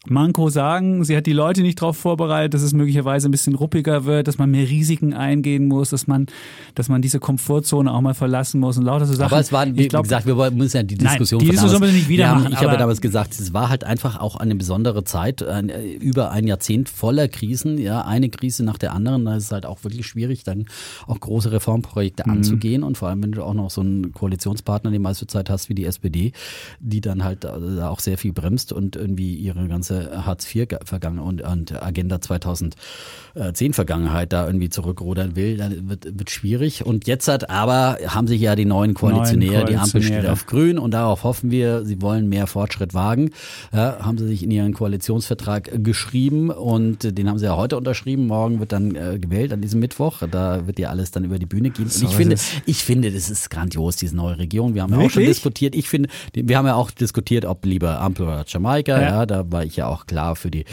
[0.09, 4.05] Manko sagen, sie hat die Leute nicht darauf vorbereitet, dass es möglicherweise ein bisschen ruppiger
[4.05, 6.27] wird, dass man mehr Risiken eingehen muss, dass man,
[6.75, 9.31] dass man diese Komfortzone auch mal verlassen muss und lauter so Sachen.
[9.31, 11.91] Aber es war, wie glaub, gesagt, wir müssen ja die Diskussion Nein, die Diskussion wir
[11.91, 12.53] nicht wieder haben, machen.
[12.53, 16.31] Ich habe ja damals gesagt, es war halt einfach auch eine besondere Zeit, ein, über
[16.31, 19.25] ein Jahrzehnt voller Krisen, ja, eine Krise nach der anderen.
[19.25, 20.65] Da ist es halt auch wirklich schwierig, dann
[21.07, 22.33] auch große Reformprojekte mhm.
[22.33, 25.69] anzugehen und vor allem, wenn du auch noch so einen Koalitionspartner die meiste Zeit hast
[25.69, 26.31] wie die SPD,
[26.79, 29.94] die dann halt auch sehr viel bremst und irgendwie ihre ganze
[30.25, 36.85] Hartz-IV-Vergangenheit und, und, Agenda 2010 Vergangenheit da irgendwie zurückrudern will, dann wird, wird schwierig.
[36.85, 40.45] Und jetzt hat aber, haben sich ja die neuen Koalitionäre, neuen die Ampel steht auf
[40.45, 43.31] grün und darauf hoffen wir, sie wollen mehr Fortschritt wagen.
[43.73, 48.27] Ja, haben sie sich in ihren Koalitionsvertrag geschrieben und den haben sie ja heute unterschrieben.
[48.27, 50.23] Morgen wird dann äh, gewählt an diesem Mittwoch.
[50.29, 51.85] Da wird ja alles dann über die Bühne gehen.
[51.85, 52.35] Und ich finde,
[52.65, 54.75] ich finde, das ist grandios, diese neue Regierung.
[54.75, 55.75] Wir haben ja auch schon diskutiert.
[55.75, 59.01] Ich finde, wir haben ja auch diskutiert, ob lieber Ampel oder Jamaika.
[59.01, 59.07] Ja.
[59.07, 60.65] ja, da war ich ja auch klar für die,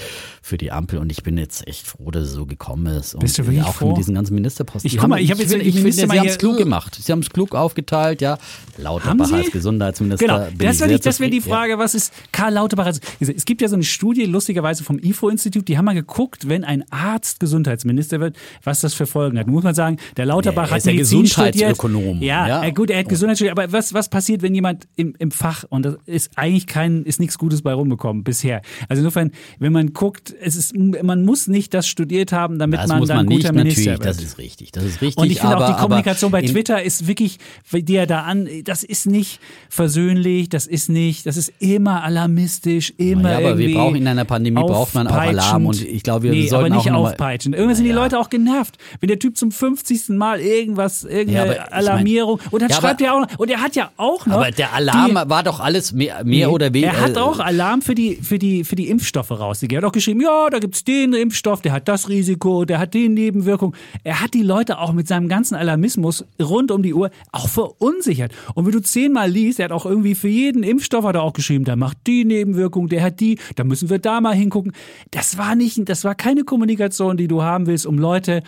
[0.42, 3.19] für die Ampel und ich bin jetzt echt froh, dass es so gekommen ist.
[3.19, 3.88] Bist du wirklich auch froh?
[3.88, 4.90] mit diesen ganzen Ministerposten.
[4.90, 6.99] Ich guck mal, ich habe jetzt, ich, ich finde, sie haben es klug gemacht.
[7.00, 8.38] Sie haben es klug aufgeteilt, ja.
[8.76, 10.26] Lauterbach als Gesundheitsminister.
[10.26, 11.78] Genau, das wäre das wär die Frage, ja.
[11.78, 12.87] was ist Karl Lauterbach?
[12.87, 16.64] Also, es gibt ja so eine Studie, lustigerweise vom IFO-Institut, die haben mal geguckt, wenn
[16.64, 19.47] ein Arzt Gesundheitsminister wird, was das für Folgen hat.
[19.47, 22.23] Muss man sagen, der Lauterbach ja, hat der Gesundheitsökonom.
[22.23, 25.31] Ja, ja, gut, er hat Gesundheit studiert, aber was, was passiert, wenn jemand im, im
[25.31, 28.62] Fach, und das ist eigentlich kein, ist nichts Gutes bei rumgekommen bisher.
[28.92, 32.88] Also insofern, wenn man guckt, es ist, man muss nicht das studiert haben, damit das
[32.88, 34.04] man muss dann man guter nicht, Minister wird.
[34.04, 35.16] Das ist richtig, das ist richtig.
[35.22, 37.38] Und ich finde auch die Kommunikation bei Twitter ist wirklich,
[37.72, 42.92] die er da an, das ist nicht versöhnlich, das ist nicht, das ist immer alarmistisch,
[42.99, 46.25] immer ja, aber wir brauchen in einer Pandemie braucht man auch Alarm und ich glaube,
[46.25, 47.52] wir nee, sollten aber nicht auch aufpeitschen.
[47.54, 47.96] Irgendwann sind die Ja.
[47.96, 50.11] Leute auch genervt, wenn der Typ zum 50.
[50.11, 53.50] Mal irgendwas, irgendeine Ja, aber ich Alarmierung und dann Ja, schreibt er auch noch, und
[53.50, 56.72] er hat ja auch noch Aber der Alarm die, war doch alles mehr, mehr oder
[56.72, 56.92] weniger.
[56.92, 59.82] er hat auch Alarm für die, für die, für die Impfstoffe rausgegeben.
[59.82, 62.94] Er hat auch geschrieben, ja, da gibt's den Impfstoff, der hat das Risiko, der hat
[62.94, 63.74] den Nebenwirkung.
[64.04, 68.32] Er hat die Leute auch mit seinem ganzen Alarmismus rund um die Uhr auch verunsichert.
[68.54, 71.32] Und wenn du zehnmal liest, er hat auch irgendwie für jeden Impfstoff hat er auch
[71.32, 74.72] geschrieben, der macht die Nebenwirkung, der hat die, da müssen wir da mal hingucken.
[75.10, 78.42] Das war nicht, das war keine Kommunikation, die du haben willst, um Leute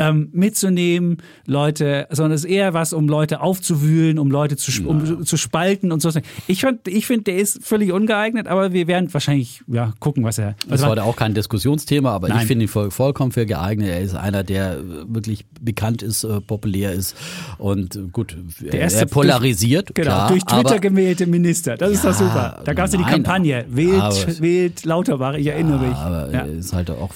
[0.00, 5.24] ähm, mitzunehmen, Leute, sondern es ist eher was, um Leute aufzuwühlen, um Leute zu, um,
[5.26, 6.10] zu spalten und so.
[6.46, 10.38] Ich, fand- ich finde, der ist völlig ungeeignet, aber wir werden wahrscheinlich ja, gucken, was
[10.38, 10.54] er.
[10.68, 12.38] Das was war da auch kein Diskussionsthema, aber Nein.
[12.40, 13.88] ich finde ihn voll, vollkommen für geeignet.
[13.88, 17.14] Er ist einer, der äh, wirklich bekannt ist, äh, populär ist
[17.58, 19.94] und äh, gut, Der er, erste er polarisiert.
[19.94, 21.76] Genau, klar, durch Twitter aber, gewählte Minister.
[21.76, 22.60] Das ist Ja, doch super.
[22.64, 23.66] Da gab es ja die Kampagne.
[23.68, 25.96] Wählt, aber- wählt Lauterbach, ich erinnere mich.
[25.96, 26.38] aber Ja.
[26.40, 27.10] er ist halt auch,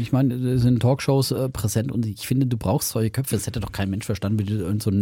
[0.00, 3.36] ich meine, es sind Talkshows äh, präsent und ich finde, du brauchst solche Köpfe.
[3.36, 4.98] Es hätte doch kein Mensch verstanden, wie so eine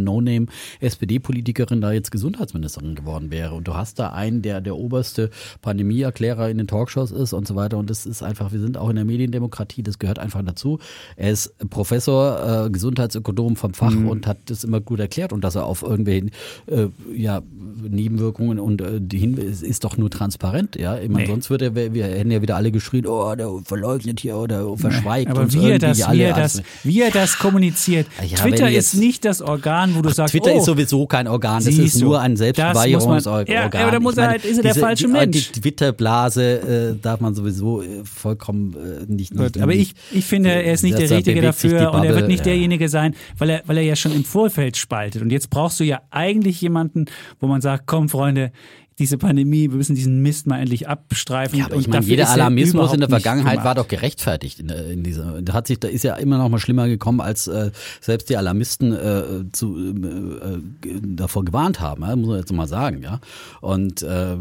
[0.80, 3.54] No-Name-SPD-Politikerin da jetzt Gesundheitsministerin geworden wäre.
[3.54, 5.30] Und du hast da einen, der der oberste
[5.62, 7.78] Pandemieerklärer in den Talkshows ist und so weiter.
[7.78, 10.78] Und das ist einfach, wir sind auch in der Mediendemokratie, das gehört einfach dazu.
[11.16, 14.08] Er ist Professor, äh, Gesundheitsökonom vom Fach Mhm.
[14.08, 16.30] und hat das immer gut erklärt und dass er auf irgendwelchen
[16.66, 17.42] äh, ja,
[17.88, 20.98] Nebenwirkungen und äh, die hin ist, ist doch nur transparent, ja.
[20.98, 21.30] Ich meine, Nee.
[21.30, 25.30] sonst würde er, wir hätten ja wieder alle geschrien, oh, der verleugnet hier oder verschweigt
[25.30, 28.07] Aber wie er, das, als- das, wie er das kommuniziert.
[28.20, 31.07] Ja, Twitter wenn ist jetzt- nicht das Organ, wo du sagst, Twitter oh, ist sowieso
[31.07, 33.55] kein Organ, das ist nur ein Selbstbeweihungsorgan.
[33.55, 35.53] ja, aber da muss er halt- ist er der falsche die, Mensch.
[35.53, 40.51] Die Twitter-Blase äh, darf man sowieso äh, vollkommen äh, nicht, nicht aber ich, ich finde,
[40.51, 42.44] er ist nicht der Richtige dafür und er wird Bubble, nicht ja.
[42.44, 45.22] derjenige sein, weil er, weil er ja schon im Vorfeld spaltet.
[45.22, 47.07] Und jetzt brauchst du ja eigentlich jemanden,
[47.40, 48.53] wo man sagt, komm Freunde,
[48.98, 51.59] diese Pandemie, wir müssen diesen Mist mal endlich abstreifen.
[51.59, 54.68] Ja, aber und ich meine, jeder er Alarmismus in der Vergangenheit war doch gerechtfertigt in,
[54.68, 55.42] in dieser.
[55.42, 58.37] Da hat sich, da ist ja immer noch mal schlimmer gekommen, als äh, selbst die
[58.37, 63.20] Alarmisten äh, zu, äh, äh, davor gewarnt haben, ja, muss man jetzt mal sagen, ja.
[63.61, 64.37] Und äh,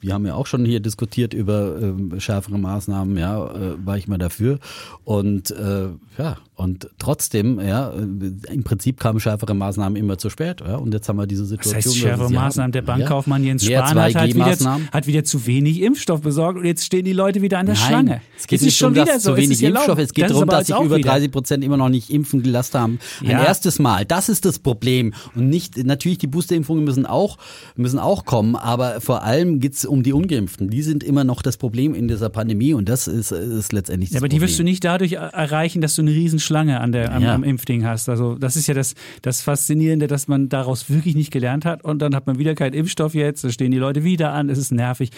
[0.00, 4.08] wir haben ja auch schon hier diskutiert über äh, schärfere Maßnahmen, ja, äh, war ich
[4.08, 4.58] mal dafür.
[5.04, 10.60] Und äh, ja, und trotzdem, ja, äh, im Prinzip kamen schärfere Maßnahmen immer zu spät,
[10.60, 10.76] ja.
[10.76, 11.74] Und jetzt haben wir diese Das Situation.
[11.76, 12.62] heißt, dass schärfere Maßnahmen.
[12.64, 12.72] haben.
[12.72, 13.48] Der Bankkaufmann ja.
[13.48, 14.90] Jens Spahn hat, halt wieder, 2G-Maßnahmen.
[14.92, 17.84] hat wieder zu wenig Impfstoff besorgt und jetzt stehen die Leute wieder an der Nein,
[17.84, 18.20] Schlange.
[18.36, 19.30] Es geht Jetzt nicht schon um, wieder so.
[19.30, 19.62] zu es wenig.
[19.62, 19.98] Impfstoff.
[19.98, 21.10] Es geht Das darum, dass sich über wieder.
[21.10, 22.98] 30 Prozent immer noch nicht impfen gelassen haben.
[23.22, 23.44] Ein Ja.
[23.44, 24.04] erstes Mal.
[24.04, 25.12] Das ist das Problem.
[25.34, 27.36] Und nicht, natürlich, die Boosterimpfungen müssen auch,
[27.76, 30.68] müssen auch kommen, aber vor allem geht's um die Ungeimpften.
[30.68, 34.16] Die sind immer noch das Problem in dieser Pandemie und das ist, ist letztendlich das
[34.16, 34.48] Ja, aber die Problem.
[34.50, 37.34] wirst du nicht dadurch er- erreichen, dass du eine Riesenschlange an der, am, Ja.
[37.34, 38.10] am Impfding hast.
[38.10, 42.00] Also das ist ja das, das Faszinierende, dass man daraus wirklich nicht gelernt hat und
[42.02, 44.70] dann hat man wieder keinen Impfstoff jetzt, da stehen die Leute wieder an, es ist
[44.70, 45.08] nervig.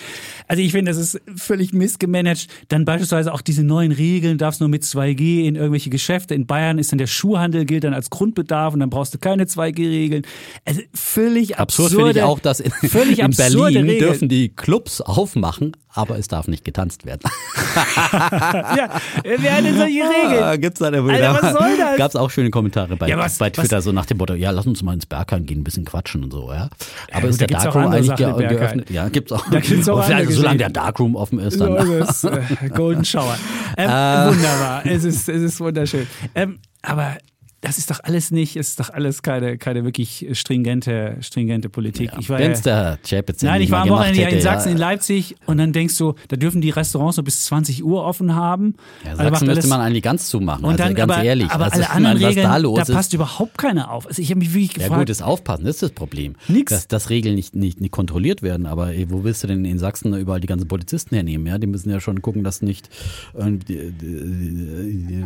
[0.47, 2.47] Also ich finde, das ist völlig missgemanagt.
[2.69, 6.37] Dann beispielsweise auch diese neuen Regeln, darfst nur mit 2G in irgendwelche Geschäfte.
[6.37, 9.47] In Bayern ist dann der Schuhhandel gilt dann als Grundbedarf und dann brauchst du keine
[9.47, 10.23] 2G-Regeln.
[10.65, 13.99] Also völlig Absurd absurde, finde ich auch, dass in, völlig in Berlin Regeln.
[13.99, 17.23] dürfen die Clubs aufmachen, aber es darf nicht getanzt werden.
[17.75, 18.91] ja,
[19.25, 20.61] wer hat denn solche Regeln?
[20.61, 21.97] Gibt's da Alter, was soll das?
[21.97, 23.85] Gab's auch schöne Kommentare bei, ja, was, bei Twitter, was?
[23.85, 26.33] so nach dem Motto, ja, lass uns mal ins Bergheim gehen, ein bisschen quatschen und
[26.33, 26.69] so, ja.
[27.13, 28.91] Aber ja, ist der Darkroom eigentlich ge geöffnet?
[28.91, 29.49] Ja, gibt's auch.
[29.51, 31.87] Da gibt's auch also, solange der Darkroom offen ist, dann.
[31.87, 33.37] So ist, äh, Golden Shower.
[33.79, 34.29] Ähm, äh.
[34.29, 36.07] Wunderbar, es ist, es ist wunderschön.
[36.35, 37.19] Ähm, aber
[37.67, 42.13] das ist doch alles nicht, ist doch alles keine, keine wirklich stringente, stringente Politik.
[42.13, 44.73] Ja, ich war Chapitz Nein, ich war am Wochenende hätte, in Sachsen, ja.
[44.73, 48.35] in Leipzig und dann denkst du, da dürfen die Restaurants so bis 20 Uhr offen
[48.35, 48.75] haben.
[49.05, 51.51] Ja, also Sachsen müsste man eigentlich ganz zumachen, und dann, also ganz aber, ehrlich.
[51.51, 54.07] Aber also, alle anderen meine, Regeln, da, los da passt überhaupt keiner auf.
[54.07, 54.93] Also ich habe mich wirklich gefragt.
[54.93, 56.35] Ja gut, das Aufpassen, das ist das Problem.
[56.49, 56.71] Nix.
[56.71, 59.79] Dass, dass Regeln nicht, nicht, nicht kontrolliert werden, aber ey, wo willst du denn in
[59.79, 61.47] Sachsen überall die ganzen Polizisten hernehmen?
[61.47, 62.89] Ja, die müssen ja schon gucken, dass nicht
[63.35, 63.59] äh,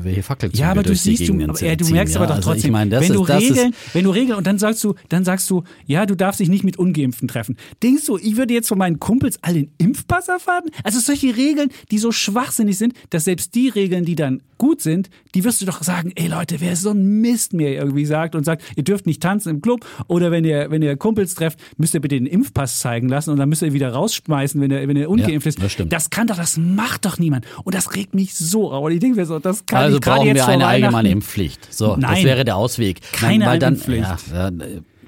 [0.03, 2.91] welche Fackelzüge Ja, aber du siehst, du, aber, du merkst aber doch also trotzdem, wenn
[2.91, 6.15] wenn du Regeln, wenn du Regeln und dann sagst du, dann sagst du, ja, du
[6.15, 7.57] darfst dich nicht mit Ungeimpften treffen.
[7.83, 10.71] Denkst du, ich würde jetzt von meinen Kumpels alle den Impfpass erfahren?
[10.85, 15.09] Also solche Regeln, die so schwachsinnig sind, dass selbst die Regeln, die dann gut sind,
[15.35, 18.45] die wirst du doch sagen, ey Leute, wer so ein Mist mir irgendwie sagt und
[18.45, 21.95] sagt, ihr dürft nicht tanzen im Club oder wenn ihr, wenn ihr Kumpels trefft, müsst
[21.95, 24.97] ihr bitte den Impfpass zeigen lassen und dann müsst ihr wieder rausschmeißen, wenn ihr, wenn
[24.97, 25.63] ihr ungeimpft ja, ist.
[25.63, 25.93] Das, stimmt.
[25.93, 27.47] das kann doch, das macht doch niemand.
[27.65, 28.85] Und das regt mich so auf.
[28.85, 31.73] Und ich denke mir so, das kann also ich gerade jetzt wir eine allgemeine Impfpflicht.
[31.73, 33.01] So, Nein, das wäre der Ausweg.
[33.13, 33.81] Keine Nein, weil dann.
[33.87, 34.51] Ja,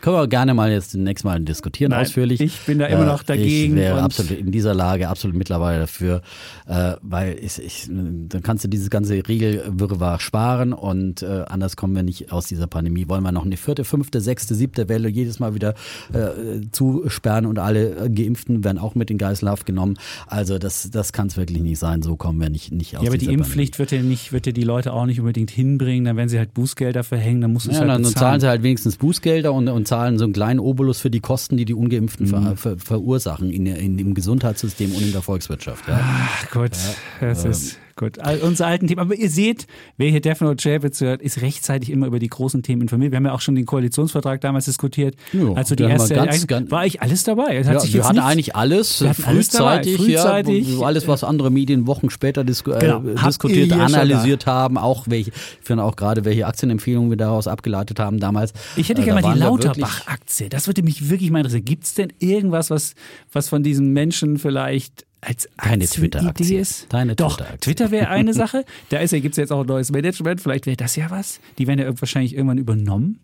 [0.03, 2.41] können wir gerne mal jetzt nächstes Mal diskutieren Nein, ausführlich.
[2.41, 3.77] Ich bin da immer noch dagegen.
[3.77, 6.23] Ich wäre absolut in dieser Lage absolut mittlerweile dafür,
[6.67, 11.95] äh, weil ich, ich, dann kannst du dieses ganze Regelwirrwarr sparen und äh, anders kommen
[11.95, 13.09] wir nicht aus dieser Pandemie.
[13.09, 15.75] Wollen wir noch eine vierte, fünfte, sechste, siebte Welle jedes Mal wieder
[16.13, 19.99] äh, zusperren und alle Geimpften werden auch mit in Geiselhaft genommen.
[20.27, 22.03] Also das, das kann es wirklich nicht sein.
[22.03, 24.53] So kommen wir nicht, nicht aus Ja, aber die Impfpflicht wird ja nicht, wird ja
[24.53, 26.07] die Leute auch nicht unbedingt hinbringen.
[26.07, 28.17] Dann werden sie halt Bußgelder verhängen, dann muss es ja, halt dann bezahlen.
[28.17, 31.59] zahlen sie halt wenigstens Bußgelder und, und zahlen so einen kleinen Obolus für die Kosten,
[31.59, 32.31] die die Ungeimpften mhm.
[32.31, 35.87] ver, ver, verursachen in, in, dem Gesundheitssystem und in der Volkswirtschaft.
[35.87, 36.01] Ja.
[36.03, 36.73] Ach Gott,
[37.21, 39.01] ja, das ähm, ist Gut, also unsere alten Themen.
[39.01, 42.83] Aber ihr seht, wer hier Defno Chapitz hört, ist rechtzeitig immer über die großen Themen
[42.83, 43.13] informiert.
[43.13, 45.15] Wir haben ja auch schon den Koalitionsvertrag damals diskutiert.
[45.33, 47.57] Ja, also die erste, ganz, ganz, war ich alles dabei.
[47.57, 51.25] Es hat ja, sich wir hatten nichts, eigentlich alles frühzeitig, alles frühzeitig ja, alles, was
[51.25, 55.85] andere Medien Wochen später dis äh, genau, äh, diskutiert, analysiert haben, auch welche, ich finde
[55.85, 58.53] auch gerade, welche Aktienempfehlungen wir daraus abgeleitet haben damals.
[58.77, 60.49] Ich hätte äh, gerne mal die Lauterbach-Aktie.
[60.49, 61.65] Das würde mich wirklich mal interessieren.
[61.65, 62.95] Gibt es denn irgendwas, was,
[63.33, 66.93] was von diesen Menschen vielleicht als Keine Twitter-Aktie ist.
[66.93, 68.65] Deine Doch, Twitter, Twitter wäre eine Sache.
[68.91, 70.41] Da ist ja, gibt es jetzt auch ein neues Management.
[70.41, 71.41] Vielleicht wäre das ja was.
[71.59, 73.21] Die werden ja wahrscheinlich irgendwann übernommen.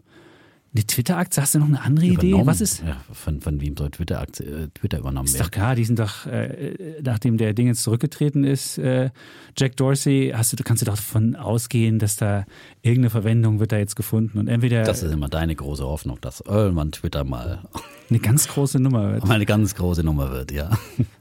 [0.75, 2.35] Eine Twitter-Aktie, hast du noch eine andere übernommen.
[2.35, 2.47] Idee?
[2.47, 2.83] Was ist?
[2.87, 5.35] Ja, von, von wem soll Twitter, äh, Twitter übernommen werden?
[5.35, 9.09] Ist doch klar, die sind doch, äh, nachdem der Ding jetzt zurückgetreten ist, äh,
[9.57, 12.45] Jack Dorsey, hast du, kannst du doch davon ausgehen, dass da
[12.83, 14.39] irgendeine Verwendung wird da jetzt gefunden.
[14.39, 14.83] Und entweder.
[14.83, 17.61] Das ist immer deine große Hoffnung, dass irgendwann Twitter mal
[18.11, 19.27] eine ganz große Nummer wird.
[19.27, 20.71] Mal eine ganz große Nummer wird, ja.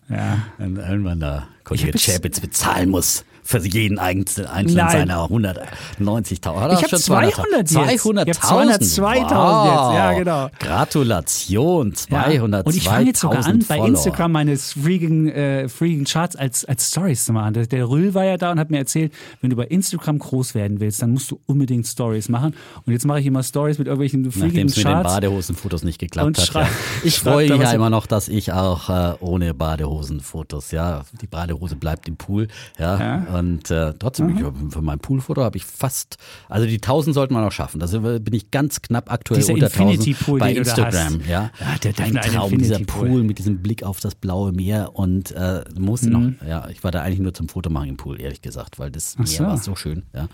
[0.10, 0.44] Ja.
[0.58, 4.92] Wenn irgendwann da Kollege Chapitz bezahlen muss für jeden einzelnen Nein.
[4.92, 6.74] seiner 190.000.
[6.74, 7.78] Ich habe 200 jetzt.
[7.78, 8.36] 200.000.
[8.36, 9.94] 202.000 wow.
[9.94, 10.50] jetzt, ja genau.
[10.60, 12.52] Gratulation, 200.000.
[12.52, 12.62] Ja.
[12.62, 16.90] Und ich fange jetzt sogar an, bei Instagram meine freaking, äh, freaking Charts als, als
[16.90, 17.54] Stories zu machen.
[17.54, 20.82] Der, Rüll war ja da und hat mir erzählt, wenn du bei Instagram groß werden
[20.82, 22.54] willst, dann musst du unbedingt Stories machen.
[22.86, 24.68] Und jetzt mache ich immer Stories mit irgendwelchen freaking Charts.
[24.68, 26.54] Nachdem es mit den Badehosenfotos nicht geklappt hat.
[26.54, 26.70] Ja.
[27.06, 31.78] Ich freue mich ja immer noch, dass ich auch äh, ohne Badehosenfotos, ja, die Badehose
[31.78, 33.00] bleibt im Pool, ja.
[33.00, 33.37] ja.
[33.38, 36.18] Und äh, trotzdem, ich, für mein Poolfoto habe ich fast,
[36.50, 37.80] also die 1000 sollten wir noch schaffen.
[37.80, 41.22] Da bin ich ganz knapp aktuell dieser unter Infinity 1000 Pool, bei Instagram.
[41.28, 43.10] Ja, ja der, der ein Traum, Infinity dieser Pool.
[43.10, 46.38] Pool mit diesem Blick auf das blaue Meer und äh, musste mhm.
[46.40, 49.18] noch, ja, ich war da eigentlich nur zum Fotomachen im Pool, ehrlich gesagt, weil das
[49.18, 49.44] Meer so.
[49.44, 50.04] war so schön.
[50.14, 50.28] Ja.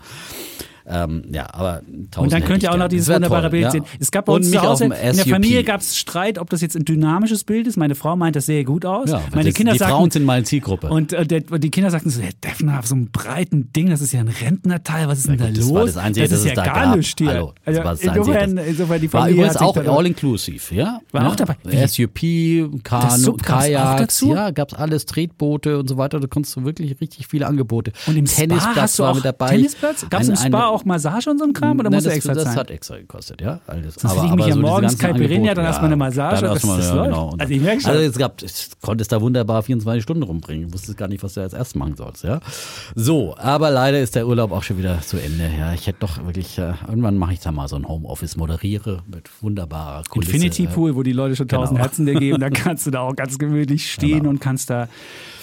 [0.86, 1.80] Ähm, ja, aber
[2.16, 3.70] Und dann könnt ihr auch noch dieses wunderbare toll, Bild ja.
[3.70, 3.84] sehen.
[3.98, 6.76] Es gab bei uns zu Hause, in der Familie gab es Streit, ob das jetzt
[6.76, 7.76] ein dynamisches Bild ist.
[7.76, 9.10] Meine Frau meint, das sähe gut aus.
[9.10, 10.88] Ja, Meine das, Kinder die sagten, Frauen sind meine Zielgruppe.
[10.88, 14.02] Und, äh, der, die Kinder sagten so, der Defner auf so einem breiten Ding, das
[14.02, 15.72] ist ja ein Rentnerteil, was ist denn da das los?
[15.72, 17.28] War das, Einzige, das ist ja da gar nichts hier.
[17.28, 21.00] Hallo, das also, war das insofern, insofern die Familie war übrigens auch all-inclusive, ja?
[21.12, 21.28] War ja?
[21.28, 21.56] auch dabei.
[21.86, 26.20] SUP, Kanu, Kajaks, ja, gab es alles, Tretboote und so weiter.
[26.20, 27.92] Da konntest du wirklich richtig viele Angebote.
[28.06, 29.48] Und im Tennisplatz war mit dabei.
[29.48, 30.06] Tennisplatz?
[30.10, 31.78] Gab es im Spa auch Massage und so ein Kram?
[31.78, 32.56] Oder muss das, extra das zahlen?
[32.56, 33.60] hat extra gekostet, ja.
[33.66, 33.94] Alles.
[33.94, 36.42] Sonst aber, ich mich ja so morgens Caipirinha, dann erstmal eine Massage.
[36.42, 37.34] Dann erstmal, das, das ja, genau.
[37.38, 37.90] Also ich merke schon.
[37.90, 40.68] Also es gab, ich konnte es da wunderbar 24 Stunden rumbringen.
[40.68, 42.40] Ich wusste gar nicht, was du als erstes machen sollst, ja.
[42.94, 45.50] So, aber leider ist der Urlaub auch schon wieder zu Ende.
[45.58, 49.02] Ja, ich hätte doch wirklich, äh, irgendwann mache ich da mal so ein Homeoffice, moderiere
[49.06, 50.32] mit wunderbarer Kulisse.
[50.32, 51.84] Infinity Pool, wo die Leute schon tausend genau.
[51.84, 54.30] Herzen dir geben, da kannst du da auch ganz gemütlich stehen genau.
[54.30, 54.88] und kannst da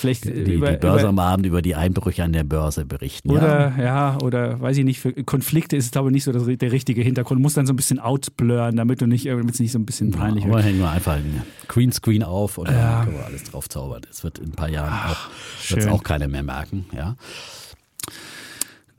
[0.01, 3.29] vielleicht die, über, die Börse über, am Abend über die Einbrüche an der Börse berichten.
[3.31, 6.43] Oder, ja, ja oder weiß ich nicht, für Konflikte ist, glaube ich, nicht so das,
[6.45, 7.39] der richtige Hintergrund.
[7.39, 9.85] Du musst dann so ein bisschen outblurren, damit du nicht, damit es nicht so ein
[9.85, 10.65] bisschen peinlich Aber wird.
[10.65, 12.73] hängen wir einfach einen Greenscreen auf und Ja.
[12.97, 14.01] dann können wir alles drauf zaubern.
[14.09, 15.29] Es wird in ein paar Jahren auch,
[15.69, 15.89] wird's schön.
[15.89, 16.85] auch keiner mehr merken.
[16.93, 17.15] Ja.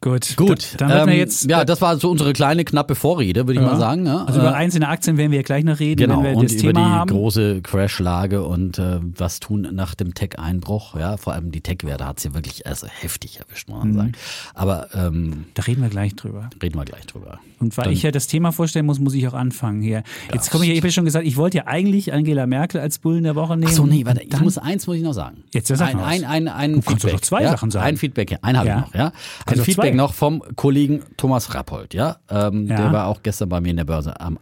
[0.02, 1.48] Gut, Gut, Dann wird ähm, wir jetzt.
[1.48, 3.72] ja, das war so unsere kleine knappe Vorrede, würde ich Ja.
[3.72, 4.04] mal sagen.
[4.04, 4.24] Ja.
[4.24, 6.44] also Äh, über einzelne Aktien werden wir ja gleich noch reden, Genau, wenn wir und
[6.46, 7.10] das über Thema die haben.
[7.10, 10.96] große Crashlage und äh, was tun nach dem Tech-Einbruch.
[10.98, 13.94] Ja, vor allem die Tech-Werte hat sie wirklich also heftig erwischt, muss man Mhm.
[13.96, 14.12] sagen.
[14.54, 16.50] Aber ähm, Da reden wir gleich drüber.
[16.60, 17.38] reden wir gleich drüber.
[17.60, 20.02] Und weil Dann- ich ja das Thema vorstellen muss, muss ich auch anfangen hier.
[20.34, 22.98] Jetzt komme ich, ich habe ja schon gesagt, ich wollte ja eigentlich Angela Merkel als
[22.98, 23.70] Bullen der Woche nehmen.
[23.70, 25.44] Ach so, nee, warte, ich Dann- muss eins muss ich noch sagen.
[25.52, 26.06] Jetzt, ja, sag ein, was.
[26.08, 27.12] ein, ein, ein Du kannst doch Feedback.
[27.12, 27.50] noch zwei ja?
[27.52, 27.86] Sachen sagen.
[27.86, 28.78] Ein Feedback, ein habe Ja.
[28.78, 29.06] ich noch, ja.
[29.06, 29.12] Ein
[29.46, 32.16] Kannst doch Feedback noch vom Kollegen Thomas Rappold, ja.
[32.31, 32.76] Ähm, Ja.
[32.76, 34.38] Der war auch gestern bei mir in der Börse am,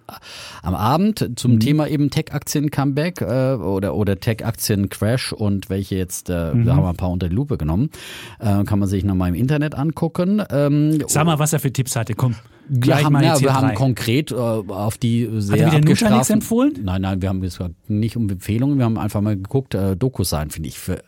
[0.63, 1.61] am Abend zum Mhm.
[1.61, 6.65] Thema eben Tech-Aktien-Comeback äh, oder, oder Tech-Aktien-Crash und welche jetzt, äh, Mhm.
[6.67, 7.91] da haben wir ein paar unter die Lupe genommen.
[8.39, 10.43] Äh, kann man sich nochmal im Internet angucken.
[10.51, 12.15] Ähm, Sag mal, was er für Tipps hatte.
[12.15, 12.35] Komm,
[12.69, 16.33] wir gleich haben, mal ja, wir haben konkret äh, auf die sehr wieder Nutanix abgestraften-
[16.35, 16.73] empfohlen?
[16.85, 20.51] Nein, nein, wir haben gesagt, nicht um Empfehlungen, wir haben einfach mal geguckt, äh, Doku-Sein
[20.51, 21.03] finde ich für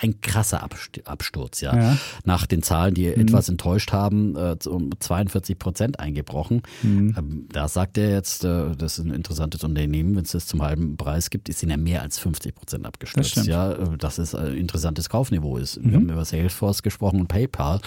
[0.00, 1.76] ein krasser Abst- Absturz, ja.
[1.76, 1.90] Ja.
[1.92, 1.98] Mhm.
[2.24, 6.62] Nach den Zahlen, die etwas enttäuscht haben, äh, um 42 Prozent eingebrochen.
[6.82, 7.14] Mhm.
[7.18, 10.62] Ähm, da sagt er jetzt, äh, das ist ein interessantes Unternehmen, wenn es das zum
[10.62, 13.36] halben Preis gibt, ist ihn ja mehr als 50 Prozent Das abgestürzt.
[13.38, 13.44] Mhm.
[13.44, 15.82] ja, äh, dass es ein interessantes Kaufniveau ist.
[15.82, 17.80] Wir haben über Salesforce gesprochen und PayPal.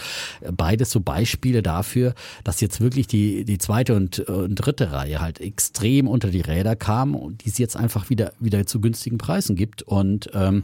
[0.51, 2.13] Beides so Beispiele dafür,
[2.43, 6.75] dass jetzt wirklich die, die zweite und, und dritte Reihe halt extrem unter die Räder
[6.75, 9.81] kam und die es jetzt einfach wieder, wieder zu günstigen Preisen gibt.
[9.83, 10.63] Und ähm,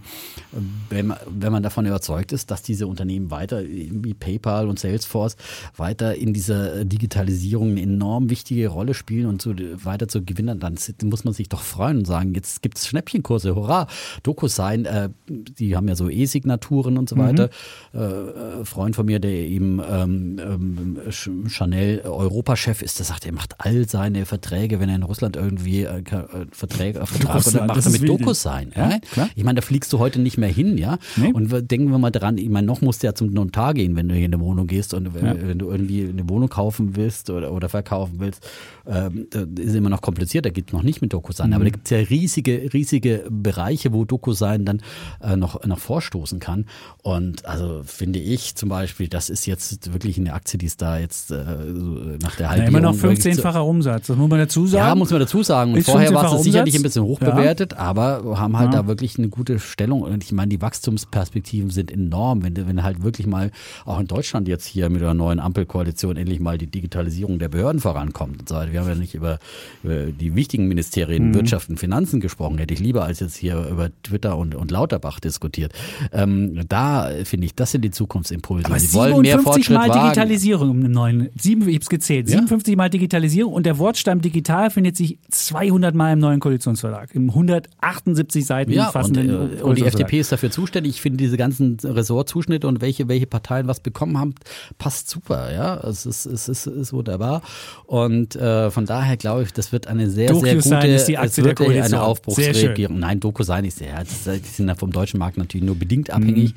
[0.89, 5.35] wenn, man, wenn man davon überzeugt ist, dass diese Unternehmen weiter, wie PayPal und Salesforce,
[5.77, 10.75] weiter in dieser Digitalisierung eine enorm wichtige Rolle spielen und so weiter zu gewinnen, dann
[11.03, 13.87] muss man sich doch freuen und sagen, jetzt gibt es Schnäppchenkurse, hurra,
[14.23, 17.49] DocuSign, äh, die haben ja so E-Signaturen und so weiter.
[17.93, 23.25] Äh, äh, Freund von mir, der eben ähm, ähm, Ch- Chanel Europachef ist, der sagt,
[23.25, 27.35] er macht all seine Verträge, wenn er in Russland irgendwie äh, äh, Verträge äh, Vertrag
[27.35, 27.45] macht
[27.77, 28.21] das er ist mit wild.
[28.21, 28.71] DocuSign.
[28.75, 29.29] Ja, Ja.
[29.35, 30.94] Ich meine, da fliegst du heute nicht mehr hin, ja.
[31.17, 31.31] Nee.
[31.33, 34.07] Und denken wir mal dran, ich meine, noch musst du ja zum Notar gehen, wenn
[34.09, 35.35] du hier in eine Wohnung gehst und wenn, Ja.
[35.47, 38.47] wenn du irgendwie eine Wohnung kaufen willst oder, oder verkaufen willst,
[38.87, 41.53] ähm, das ist immer noch kompliziert, da geht noch nicht mit DocuSign.
[41.53, 44.81] Aber da gibt es ja riesige, riesige Bereiche, wo DocuSign dann
[45.21, 46.65] äh, noch, noch vorstoßen kann.
[47.01, 50.97] Und also finde ich zum Beispiel, das ist jetzt wirklich eine Aktie, die ist da
[50.99, 51.81] jetzt äh, so
[52.21, 54.07] nach der Ja, Halbierung immer noch wirklich zu- 15-facher Umsatz.
[54.07, 54.87] Das muss man dazu sagen.
[54.87, 55.73] ja, muss man dazu sagen.
[55.73, 57.31] Und vorher war 15-facher es sicherlich ein bisschen hoch Ja.
[57.31, 58.81] bewertet, aber haben halt Ja.
[58.83, 60.01] da wirklich eine gute Stellung.
[60.01, 62.43] Und ich meine, die Wachstumsperspektiven sind enorm.
[62.43, 63.51] Wenn, wenn halt wirklich mal
[63.85, 67.81] auch in Deutschland jetzt hier mit der neuen Ampelkoalition endlich mal die Digitalisierung der Behörden
[67.81, 68.71] vorankommt und so weiter.
[68.71, 69.39] Wir haben ja nicht über,
[69.83, 71.35] über die wichtigen Ministerien Mhm.
[71.35, 72.57] Wirtschaft und Finanzen gesprochen.
[72.57, 75.73] Hätte ich lieber als jetzt hier über Twitter und, und Lauterbach diskutiert.
[76.11, 78.67] Ähm, da finde ich, das sind die Zukunftsimpulse.
[78.67, 80.01] Aber Sie wollen mehr 57 Fortschritt Mal wagen.
[80.03, 81.29] Digitalisierung im neuen.
[81.37, 82.27] Sieben, ich hab's gezählt.
[82.27, 82.37] Ja.
[82.37, 87.13] 57 Mal Digitalisierung und der Wortstamm digital findet sich 200 Mal im neuen Koalitionsvertrag.
[87.15, 89.85] Im 178 Seiten Ja, und, fassenden äh, und die.
[89.85, 90.74] FDP ist dafür zuständig.
[90.83, 94.35] Ich finde diese ganzen Ressortzuschnitte und welche, welche Parteien was bekommen haben,
[94.77, 95.53] passt super.
[95.53, 97.41] Ja, es ist, es ist, ist wunderbar.
[97.85, 101.43] Und äh, von daher glaube ich, das wird eine sehr, sehr gute, ist die Aktie
[101.43, 101.81] der Koalition.
[101.83, 102.99] eine Sehr Aufbruchsregierung.
[102.99, 106.51] Nein, DocuSign ist ja, die sind ja vom deutschen Markt natürlich nur bedingt abhängig.
[106.53, 106.55] Mhm.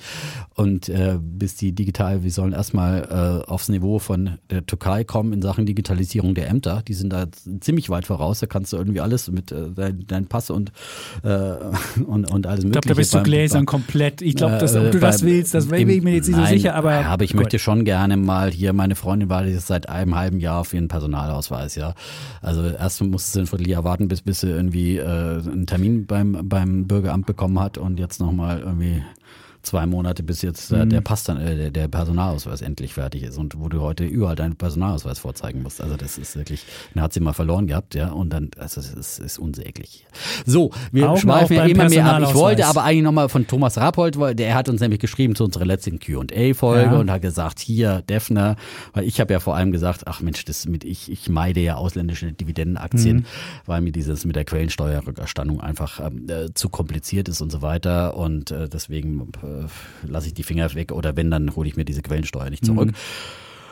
[0.55, 5.33] Und äh, bis die digital, wir sollen erstmal äh, aufs Niveau von der Türkei kommen
[5.33, 6.83] in Sachen Digitalisierung der Ämter.
[6.89, 7.27] Die sind da
[7.61, 8.41] ziemlich weit voraus.
[8.41, 10.73] Da kannst du irgendwie alles mit äh, dein, dein Pass und,
[11.23, 11.29] äh,
[12.07, 12.71] und, und alles Ich mögliche.
[12.71, 13.98] glaube, da bist du beim- gläsern komplett.
[14.21, 16.43] Ich glaube, dass äh, ob du das willst, das im- ich mir jetzt nicht so
[16.43, 17.07] Nein, sicher, aber.
[17.07, 17.41] aber ich Gut.
[17.41, 20.89] möchte schon gerne mal hier, meine Freundin war jetzt seit einem halben Jahr auf ihren
[20.89, 21.95] Personalausweis, ja.
[22.43, 26.49] Also erst musste sie ein Vierteljahr warten, bis, bis sie irgendwie äh, einen Termin beim,
[26.49, 29.03] beim Bürgeramt bekommen hat und jetzt nochmal irgendwie
[29.63, 30.91] zwei Monate, bis jetzt äh, Mhm.
[30.91, 34.37] der Pass dann, äh, der- der Personalausweis endlich fertig ist und wo du heute überall
[34.37, 35.81] deinen Personalausweis vorzeigen musst.
[35.81, 38.93] Also das ist wirklich, den hat sie mal verloren gehabt, ja, und dann, also das
[38.95, 40.07] ist, ist unsäglich.
[40.47, 42.23] So, wir Auch schweifen ja immer mehr ab.
[42.23, 45.45] Ich wollte aber eigentlich nochmal von Thomas Rappold, weil der hat uns nämlich geschrieben zu
[45.45, 47.01] unserer letzten Q&A-Folge Ja.
[47.01, 48.57] und hat gesagt, hier, Defner,
[48.95, 51.77] weil ich habe ja vor allem gesagt, ach Mensch, das mit ich, ich meide ja
[51.77, 53.25] ausländische Dividendenaktien, Mhm.
[53.67, 58.17] weil mir dieses mit der Quellensteuerrückerstattung einfach ähm, äh, zu kompliziert ist und so weiter
[58.17, 59.58] und äh, deswegen äh,
[60.03, 62.91] lasse ich die Finger weg oder wenn, dann hole ich mir diese Quellensteuer nicht zurück.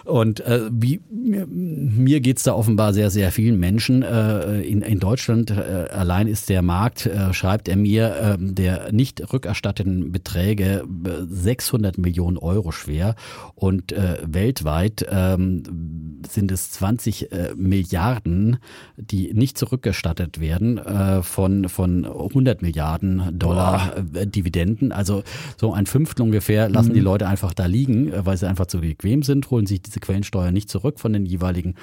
[0.07, 4.03] Und äh, wie, mir, mir geht's da offenbar sehr, sehr vielen Menschen.
[4.03, 8.93] Äh, in, in Deutschland äh, allein ist der Markt, äh, schreibt er mir, äh, der
[8.93, 13.17] nicht rückerstatteten Beträge äh, 600 Millionen Euro schwer.
[13.55, 18.59] Und äh, weltweit ähm, sind es 20 äh, Milliarden,
[18.97, 24.93] die nicht zurückerstattet werden äh, von, von 100 Milliarden Dollar äh, Dividenden.
[24.93, 25.23] Also
[25.57, 28.81] so ein Fünftel ungefähr lassen die Leute einfach da liegen, äh, weil sie einfach zu
[28.81, 31.75] bequem sind, holen sich diese diese Quellensteuer nicht zurück von den jeweiligen,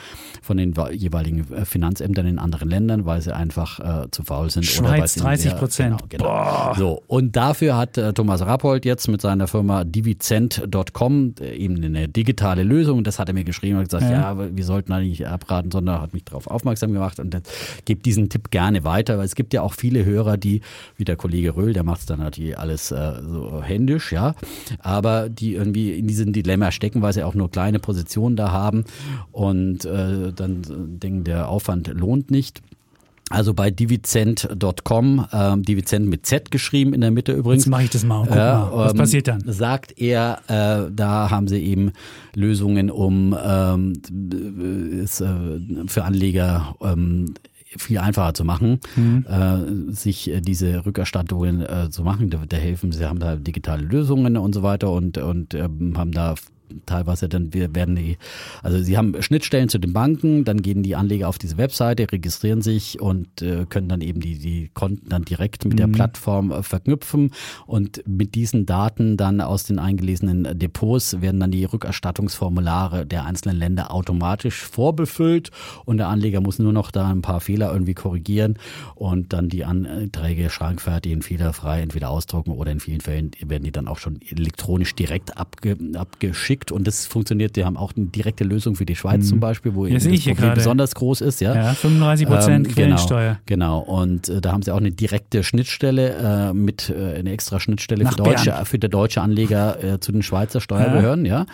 [0.42, 4.66] von den jeweiligen äh, Finanzämtern in anderen Ländern, weil sie einfach äh, zu faul sind.
[4.66, 6.10] Schweiz oder 30 Prozent.
[6.10, 6.74] Genau, genau.
[6.76, 12.08] So, und dafür hat äh, Thomas Rappold jetzt mit seiner Firma divizent.com äh, eben eine
[12.08, 13.04] digitale Lösung.
[13.04, 16.14] Das hat er mir geschrieben und gesagt, ja, ja wir sollten eigentlich abraten, sondern hat
[16.14, 17.36] mich darauf aufmerksam gemacht und
[17.86, 20.62] gibt diesen Tipp gerne weiter, weil es gibt ja auch viele Hörer, die,
[20.98, 24.36] wie der Kollege Röhl, der macht es dann natürlich alles äh, so händisch, ja,
[24.80, 28.03] aber die irgendwie in diesem Dilemma stecken, weil sie auch nur kleine Positionen
[28.36, 28.86] da haben
[29.32, 30.62] und äh, dann
[31.00, 32.62] denken, der Aufwand lohnt nicht.
[33.30, 37.64] Also bei divizent.com, ähm, Divizent mit Z geschrieben in der Mitte übrigens.
[37.64, 38.26] Jetzt mache ich das mal.
[38.28, 38.70] Guck mal.
[38.74, 39.44] Was ähm, passiert dann?
[39.48, 41.94] Sagt er, äh, da haben sie eben
[42.36, 43.94] Lösungen, um ähm,
[45.02, 45.28] ist, äh,
[45.88, 47.34] für Anleger ähm,
[47.78, 49.26] viel einfacher zu machen, mhm.
[49.28, 52.30] äh, sich äh, diese Rückerstattungen äh, zu machen.
[52.30, 56.12] Da, da, helfen, sie haben da digitale Lösungen und so weiter und, und ähm, haben
[56.12, 56.36] da
[56.86, 58.18] teilweise dann wir werden die,
[58.62, 62.62] also sie haben Schnittstellen zu den Banken, dann gehen die Anleger auf diese Webseite, registrieren
[62.62, 65.78] sich und äh, können dann eben die, die Konten dann direkt mit mhm.
[65.78, 67.32] der Plattform äh, verknüpfen
[67.66, 73.58] und mit diesen Daten dann aus den eingelesenen Depots werden dann die Rückerstattungsformulare der einzelnen
[73.58, 75.52] Länder automatisch vorbefüllt
[75.86, 78.58] und der Anleger muss nur noch da ein paar Fehler irgendwie korrigieren
[78.96, 83.72] und dann die Anträge schrankfertig und fehlerfrei entweder ausdrucken oder in vielen Fällen werden die
[83.72, 87.56] dann auch schon elektronisch direkt abge, abgeschickt geschickt und das funktioniert.
[87.56, 89.28] Die haben auch eine direkte Lösung für die Schweiz mhm.
[89.28, 91.42] zum Beispiel, wo ja, das Problem besonders groß ist.
[91.42, 93.40] Ja, ja 35 Prozent ähm, Quellensteuer.
[93.46, 94.02] Genau, genau.
[94.02, 98.06] und äh, da haben sie auch eine direkte Schnittstelle äh, mit äh, eine extra Schnittstelle
[98.06, 101.40] für deutsche, für der deutsche Anleger äh, zu den Schweizer Steuerbehörden, ja.
[101.40, 101.46] ja,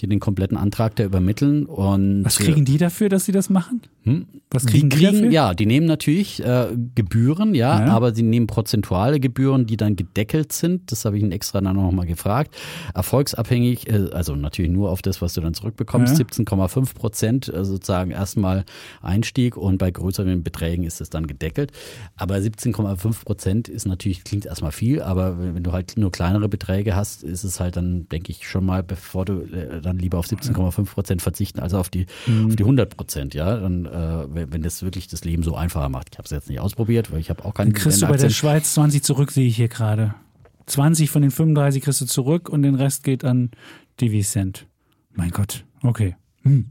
[0.00, 1.66] die den kompletten Antrag da übermitteln.
[1.66, 3.82] Und was kriegen die dafür, dass sie das machen?
[4.04, 4.26] Hm?
[4.50, 5.32] Was kriegen die, kriegen, die dafür?
[5.32, 9.96] Ja, die nehmen natürlich äh, Gebühren, ja, ja, aber sie nehmen prozentuale Gebühren, die dann
[9.96, 10.92] gedeckelt sind.
[10.92, 12.54] Das habe ich ihn extra dann noch mal gefragt.
[12.94, 16.18] Erfolgsabhängig, äh, also natürlich nur auf das, was du dann zurückbekommst.
[16.18, 16.24] Ja.
[16.24, 18.64] 17,5 Prozent äh, sozusagen erstmal
[19.02, 21.72] Einstieg und bei größeren Beträgen ist es dann gedeckelt.
[22.16, 26.94] Aber 17,5 Prozent ist natürlich, klingt erstmal viel, aber wenn du halt nur kleinere Beträge
[26.94, 30.26] hast, ist es halt dann, denke ich, schon mal, bevor du äh, dann lieber auf
[30.26, 32.46] 17,5 Prozent verzichten, als auf die, mhm.
[32.46, 33.56] auf die 100 Prozent, ja.
[33.56, 36.08] Dann, äh, wenn das wirklich das Leben so einfacher macht.
[36.12, 38.16] Ich habe es jetzt nicht ausprobiert, weil ich habe auch keinen Dann kriegst du bei
[38.16, 40.14] der Schweiz 20 zurück, sehe ich hier gerade.
[40.66, 43.50] 20 von den 35 kriegst du zurück und den Rest geht an
[44.00, 44.66] Divicent.
[45.12, 46.16] Mein Gott, okay.
[46.42, 46.70] Hm.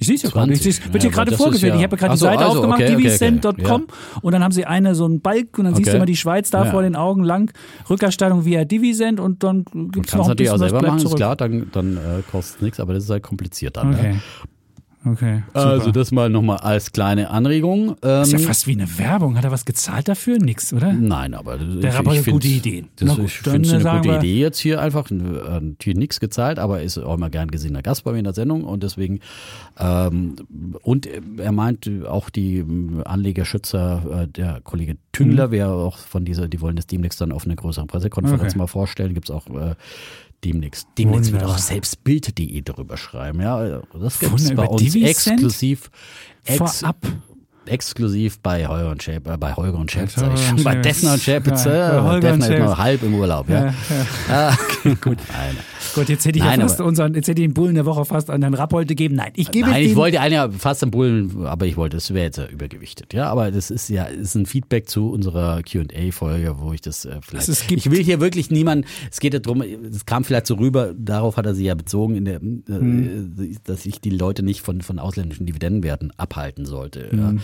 [0.00, 0.52] Ich sehe es ja gerade.
[0.52, 1.72] Ich wird hier gerade vorgeführt.
[1.72, 3.84] Ja ich habe gerade die Seite also, aufgemacht, okay, divicent.com okay, okay.
[3.88, 4.20] ja.
[4.22, 6.50] und dann haben sie eine so einen Balk und dann siehst du immer die Schweiz
[6.50, 6.70] da ja.
[6.70, 7.52] vor den Augen lang.
[7.90, 11.14] Rückerstattung via Divicent und dann gibt es noch ein bisschen auch selber machen, zurück.
[11.14, 13.90] ist klar, dann, dann äh, kostet es nichts, aber das ist halt kompliziert dann.
[13.90, 14.20] Ne?
[15.04, 15.42] Okay.
[15.46, 15.66] Super.
[15.66, 17.96] Also das mal nochmal als kleine Anregung.
[18.02, 19.36] Ähm, ist ja fast wie eine Werbung.
[19.36, 20.38] Hat er was gezahlt dafür?
[20.38, 20.92] Nix, oder?
[20.92, 22.88] Nein, aber der hat aber gute Ideen.
[22.96, 25.10] Das, gut, ich finde es eine gute Idee jetzt hier einfach.
[25.10, 28.34] Äh, natürlich nichts gezahlt, aber ist auch immer gern gesehener Gast bei mir in der
[28.34, 29.20] Sendung und deswegen
[29.78, 30.36] ähm,
[30.82, 32.64] und er meint auch die
[33.04, 35.52] Anlegerschützer, äh, der Kollege Tüngler, mhm.
[35.52, 38.58] wäre auch von dieser, die wollen das demnächst dann auf einer größeren Pressekonferenz okay.
[38.58, 39.14] mal vorstellen.
[39.14, 39.74] Gibt es auch äh,
[40.44, 40.88] demnächst.
[40.96, 43.40] Demnächst wird auch selbst Bild.de darüber schreiben.
[43.40, 45.90] Ja, das gibt es bei uns exklusiv.
[46.44, 47.06] Ex Vorab
[47.68, 51.14] exklusiv bei Holger und Schäpe, äh, bei Holger und Schäpe, sag ich schon, bei Defner
[51.14, 51.76] und Schäpitze.
[51.76, 53.66] Ja, Defner ist noch halb im Urlaub, ja.
[53.66, 53.74] ja, ja.
[54.28, 54.56] Ah,
[55.00, 55.18] gut.
[55.32, 55.56] Nein.
[55.94, 58.04] Gut, jetzt hätte ich Nein, ja fast unseren, jetzt hätte ich den Bullen der Woche
[58.04, 59.16] fast an den Rappold gegeben.
[59.16, 62.12] Nein, ich gebe Nein, ich wollte einen ja fast den Bullen, aber ich wollte, es
[62.12, 63.14] wäre jetzt ja übergewichtet.
[63.14, 67.16] Ja, aber das ist ja, ist ein Feedback zu unserer Q&A-Folge, wo ich das äh,
[67.22, 70.54] vielleicht, das ich will hier wirklich niemanden, es geht ja darum, es kam vielleicht so
[70.54, 73.56] rüber, darauf hat er sich ja bezogen, in der, äh, hm.
[73.64, 77.10] dass ich die Leute nicht von, von ausländischen Dividendenwerten abhalten sollte.
[77.10, 77.18] Hm.
[77.18, 77.34] Ja.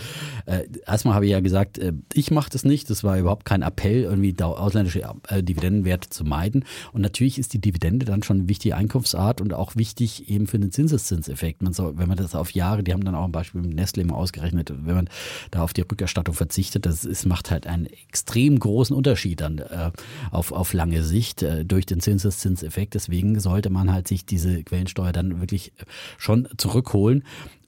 [0.45, 2.89] Äh, erstmal habe ich ja gesagt, äh, ich mache das nicht.
[2.89, 6.65] Das war überhaupt kein Appell, irgendwie ausländische äh, Dividendenwerte zu meiden.
[6.93, 10.59] Und natürlich ist die Dividende dann schon eine wichtige Einkunftsart und auch wichtig eben für
[10.59, 11.61] den Zinseszinseffekt.
[11.61, 14.03] Man soll, wenn man das auf Jahre, die haben dann auch ein Beispiel mit Nestle
[14.03, 15.09] immer ausgerechnet, wenn man
[15.51, 19.91] da auf die Rückerstattung verzichtet, das ist, macht halt einen extrem großen Unterschied dann äh,
[20.31, 22.93] auf, auf lange Sicht äh, durch den Zinseszinseffekt.
[22.93, 25.73] Deswegen sollte man halt sich diese Quellensteuer dann wirklich
[26.17, 27.23] schon zurückholen.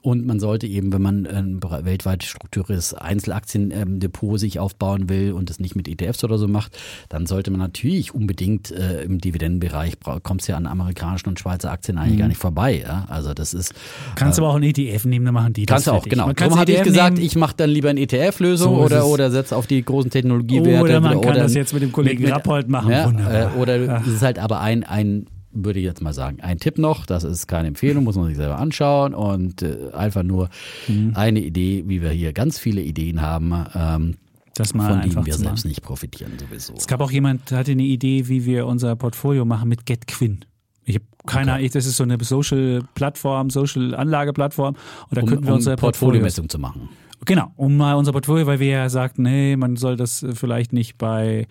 [0.07, 5.59] Und man sollte eben, wenn man ein weltweit strukturiertes Einzelaktiendepot sich aufbauen will und es
[5.59, 10.43] nicht mit ETFs oder so macht, dann sollte man natürlich unbedingt äh, im Dividendenbereich, kommt
[10.43, 12.19] es ja an amerikanischen und Schweizer Aktien eigentlich mhm.
[12.19, 12.85] gar nicht vorbei.
[12.87, 13.05] Ja?
[13.09, 13.73] Also das ist.
[14.15, 15.73] Kannst äh, aber auch ein ETF nehmen, dann machen die das.
[15.73, 16.31] Kannst du auch, genau.
[16.31, 17.25] Darum habe ich gesagt, nehmen.
[17.25, 20.83] ich mache dann lieber eine ETF-Lösung so oder, oder setze auf die großen Technologiewerte.
[20.83, 22.91] Oder man oder, kann das jetzt mit dem Kollegen mit, Rappold machen.
[22.91, 25.25] Ja, äh, oder es ist halt aber ein, ein
[25.63, 26.39] würde ich jetzt mal sagen.
[26.41, 30.23] Ein Tipp noch, das ist keine Empfehlung, muss man sich selber anschauen und äh, einfach
[30.23, 30.49] nur
[30.87, 31.11] mhm.
[31.15, 33.53] eine Idee, wie wir hier ganz viele Ideen haben.
[33.73, 34.15] Ähm,
[34.55, 36.73] das mal von denen wir selbst nicht profitieren sowieso.
[36.75, 40.45] Es gab auch jemand, der hatte eine Idee, wie wir unser Portfolio machen mit GetQuinn.
[40.83, 44.75] Ich habe keine Ahnung, das ist so eine Social-Plattform, Social-Anlage-Plattform
[45.09, 46.89] und da Um, könnten wir um unsere Portfoliomessung zu machen.
[47.25, 50.97] Genau, um mal unser Portfolio, weil wir ja sagten, nee, man soll das vielleicht nicht
[50.97, 51.47] bei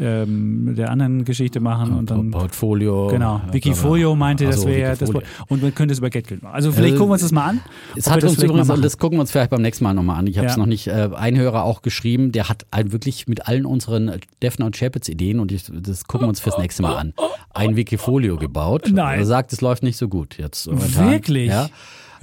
[0.00, 2.30] ähm, der anderen Geschichte machen und dann.
[2.30, 3.08] Portfolio.
[3.08, 6.54] Genau, Wikifolio meinte, Ach das wäre das und man könnte es über GetGeld machen.
[6.54, 7.60] Also vielleicht Äh, gucken wir uns das mal an.
[7.96, 10.18] Es hat das uns übrigens, und das gucken wir uns vielleicht beim nächsten Mal nochmal
[10.18, 10.26] an.
[10.26, 10.58] Ich habe es Ja.
[10.58, 14.66] noch nicht, äh, ein Hörer auch geschrieben, der hat ein, wirklich mit allen unseren Defner
[14.66, 17.14] und Chapitz Ideen und ich, das gucken wir uns fürs nächste Mal an.
[17.52, 18.88] Ein Wikifolio gebaut.
[18.92, 19.18] Nein.
[19.20, 20.66] Er sagt, es läuft nicht so gut jetzt.
[20.66, 21.10] momentan.
[21.10, 21.48] Wirklich?
[21.48, 21.68] Ja.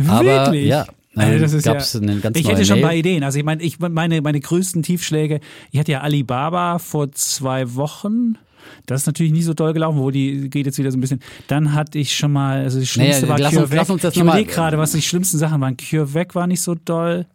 [0.08, 0.68] Aber, Wirklich?
[0.68, 0.86] ja.
[1.26, 3.24] Also das ist gab's ja, eine ganz ich hätte schon ein paar Ideen.
[3.24, 5.40] Also ich meine, ich meine, meine größten Tiefschläge,
[5.72, 8.38] ich hatte ja Alibaba vor zwei Wochen.
[8.86, 11.22] Das ist natürlich nicht so toll gelaufen, wo die geht jetzt wieder so ein bisschen.
[11.48, 13.70] Dann hatte ich schon mal, also das Schlimmste Naja, war lass CureVac.
[13.70, 15.78] uns- lass uns das ich überlege gerade, was die schlimmsten Sachen waren.
[15.78, 17.26] CureVac war nicht so doll.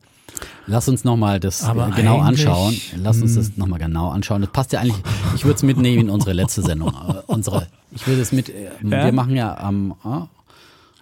[0.67, 2.27] Lass uns nochmal das Aber genau hm.
[2.27, 2.75] anschauen.
[2.97, 4.43] Lass uns das nochmal genau anschauen.
[4.43, 4.97] Das passt ja eigentlich,
[5.35, 6.89] ich würde es mitnehmen in unsere letzte Sendung.
[6.91, 9.05] Äh, unsere, ich würde es mit, äh, Ja?
[9.07, 10.29] wir machen ja am ah,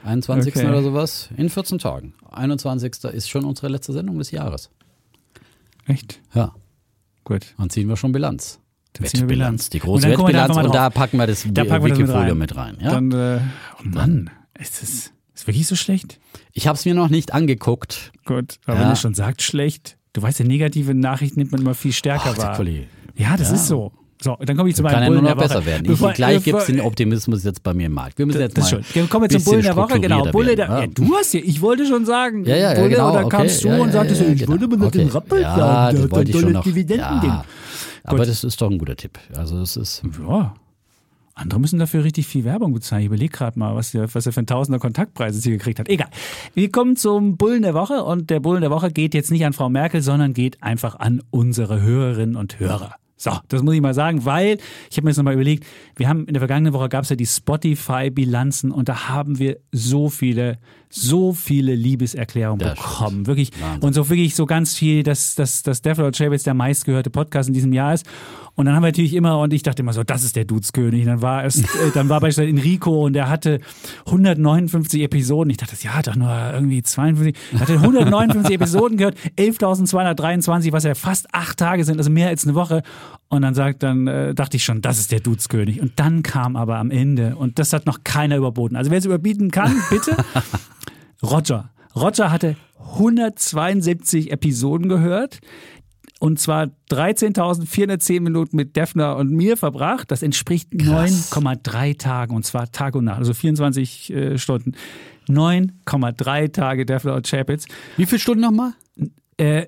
[0.05, 0.55] 21.
[0.57, 0.67] Okay.
[0.69, 2.15] oder sowas, in 14 Tagen.
[2.31, 3.05] 21.
[3.13, 4.71] ist schon unsere letzte Sendung des Jahres.
[5.87, 6.21] Echt?
[6.35, 6.53] Ja,
[7.25, 7.55] Gut.
[7.59, 8.61] dann ziehen wir schon Bilanz.
[8.95, 9.71] Dann ziehen wir Bilanz.
[9.71, 11.99] Die Und große da Wettbilanz mal und da packen wir das Da packen wir das
[11.99, 12.39] mit Wikifolio rein.
[12.39, 12.79] mit rein.
[12.81, 12.91] ja?
[12.91, 13.41] Dann, äh,
[13.79, 16.19] oh Mann, ist das ist wirklich so schlecht?
[16.53, 18.13] Ich habe es mir noch nicht angeguckt.
[18.25, 18.83] Gut, aber Ja.
[18.83, 22.35] wenn du schon sagst, schlecht, du weißt ja, negative Nachrichten nimmt man immer viel stärker
[22.35, 22.65] Ach, wahr.
[23.17, 23.55] Ja, das Ja.
[23.55, 23.93] ist so.
[24.23, 25.55] So, dann komme ich zu meinem Kann ja nur Bullen noch der Woche.
[25.61, 25.87] besser werden.
[25.87, 28.19] Bevor- ich, gleich bevor- gibt es den Optimismus jetzt bei mir im Markt.
[28.19, 29.09] Wir müssen jetzt Das mal schön.
[29.09, 30.25] Kommen wir zum Bullen der Woche, genau.
[30.31, 32.89] Bulle der, werden, ja, du hast ja, ich wollte schon sagen, Ja, ja, ja, Bulle,
[32.91, 33.09] genau.
[33.09, 33.37] und dann okay.
[33.39, 34.53] kamst du ja, und ja, sagtest, ja, ich genau.
[34.53, 35.13] wollte mir noch den okay.
[35.13, 36.65] Rappel ja, sagen, der das wollte ich schon noch.
[36.65, 36.99] Dividenden.
[37.25, 37.45] Ja.
[38.05, 39.19] Aber das ist doch ein guter Tipp.
[39.37, 40.55] Also es ist Ja.
[41.35, 43.01] Andere müssen dafür richtig viel Werbung bezahlen.
[43.03, 45.89] Ich überlege gerade mal, was, der, was er für ein Tausender Kontaktpreise hier gekriegt hat.
[45.89, 46.09] Egal.
[46.53, 49.55] Wir kommen zum Bullen der Woche und der Bullen der Woche geht jetzt nicht an
[49.55, 52.95] Frau Merkel, sondern geht einfach an unsere Hörerinnen und Hörer.
[53.21, 54.57] So, das muss ich mal sagen, weil
[54.91, 57.17] ich habe mir jetzt nochmal überlegt, wir haben in der vergangenen Woche gab es ja
[57.17, 60.57] die Spotify-Bilanzen und da haben wir so viele,
[60.93, 63.27] so viele Liebeserklärungen Das bekommen.
[63.27, 63.53] Wirklich.
[63.61, 63.83] Wahnsinn.
[63.83, 67.49] Und so wirklich so ganz viel, dass, dass, dass Death Row Chabits der meistgehörte Podcast
[67.49, 68.05] in diesem Jahr ist.
[68.57, 71.05] Und dann haben wir natürlich immer, und ich dachte immer so, das ist der Dudeskönig.
[71.05, 73.61] Dann war es, äh, dann war beispielsweise Enrico und der hatte
[74.07, 75.51] 159 Episoden.
[75.51, 77.41] Ich dachte, ja, hat doch nur irgendwie 52.
[77.53, 82.45] Er hatte 159 Episoden gehört, 11.223, was ja fast acht Tage sind, also mehr als
[82.45, 82.83] eine Woche.
[83.33, 85.81] Und dann sagt, dann äh, dachte ich schon, das ist der Dudeskönig.
[85.81, 88.77] Und dann kam aber am Ende, und das hat noch keiner überboten.
[88.77, 90.17] Also wer es überbieten kann, bitte.
[91.23, 91.71] Roger.
[91.95, 95.41] Roger hatte 172 Episoden gehört
[96.19, 100.11] und zwar 13.410 Minuten mit Defner und mir verbracht.
[100.11, 104.73] Das entspricht 9,3 Tagen und zwar Tag und Nacht, also 24 äh, Stunden.
[105.29, 107.67] 9,3 Tage Defner und Chapitz.
[107.97, 108.73] Wie viele Stunden nochmal?
[109.37, 109.67] Äh,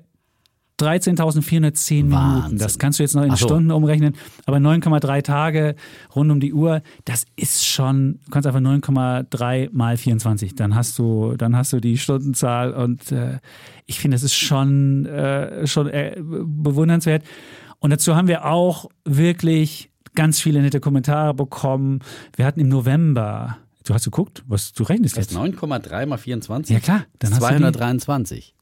[0.79, 2.57] 13.410 Minuten.
[2.57, 3.45] Das kannst du jetzt noch in so.
[3.47, 4.15] Stunden umrechnen.
[4.45, 5.75] Aber 9,3 Tage
[6.15, 10.55] rund um die Uhr, das ist schon, du kannst einfach 9,3 mal 24.
[10.55, 13.39] Dann hast du, dann hast du die Stundenzahl und äh,
[13.85, 17.23] ich finde, das ist schon, äh, schon äh, bewundernswert.
[17.79, 21.99] Und dazu haben wir auch wirklich ganz viele nette Kommentare bekommen.
[22.35, 25.39] Wir hatten im November, du hast geguckt, was du rechnest Das ist jetzt.
[25.61, 26.73] 9,3 mal 24.
[26.73, 28.55] Ja klar, dann hast du die- 223.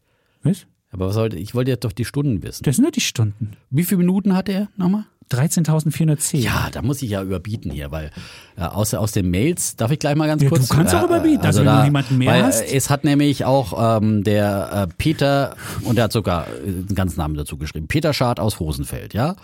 [0.44, 0.66] Was?
[0.92, 2.64] Aber was sollte, ich wollte jetzt doch die Stunden wissen.
[2.64, 3.52] Das sind nur die Stunden.
[3.70, 5.06] Wie viele Minuten hatte er nochmal?
[5.32, 6.38] 13.410.
[6.40, 8.12] Ja, da muss ich ja überbieten hier, weil
[8.58, 10.68] äh, aus, aus den Mails, darf ich gleich mal ganz Ja, kurz.
[10.68, 12.62] du kannst auch äh, überbieten, also wenn du jemanden mehr weil, hast.
[12.62, 16.96] äh, Es hat nämlich auch ähm, der äh, Peter, und der hat sogar äh, einen
[16.96, 19.38] ganzen Namen dazu geschrieben, Peter Schad aus Hosenfeld, ja?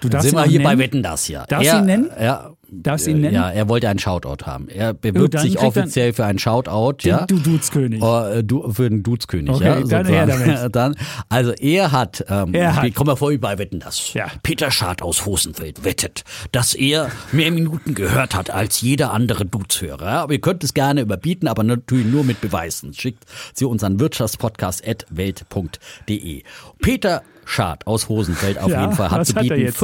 [0.00, 0.78] Du darfst Sind ihn wir auch hier nennen?
[0.78, 1.44] bei Wetten das hier.
[1.48, 2.10] Darfst er, ihn nennen?
[2.18, 2.52] Ja.
[2.82, 3.34] Darfst ihn äh, nennen?
[3.34, 4.68] Ja, er wollte einen Shoutout haben.
[4.68, 7.26] Er bewirbt sich offiziell für einen Shoutout, Den ja?
[7.26, 8.02] Du Dudeskönig.
[8.02, 9.80] Oh, äh, du, für den Dudeskönig, Okay, ja.
[9.82, 10.58] dann her damit.
[10.76, 10.96] dann,
[11.28, 12.84] also er hat, ähm, Er hat.
[12.84, 14.12] wir kommen wir vor bei Wetten das.
[14.14, 14.26] Ja.
[14.42, 20.04] Peter Schad aus Hosenfeld wettet, dass er mehr Minuten gehört hat als jeder andere Dudeshörer.
[20.04, 22.92] Ja, aber ihr könnt es gerne überbieten, aber natürlich nur mit Beweisen.
[22.94, 26.42] Schickt sie uns an wirtschaftspodcast.welt.de.
[26.80, 29.76] Peter Schad aus Hosenfeld auf Ja, jeden Fall hat zu bieten jetzt?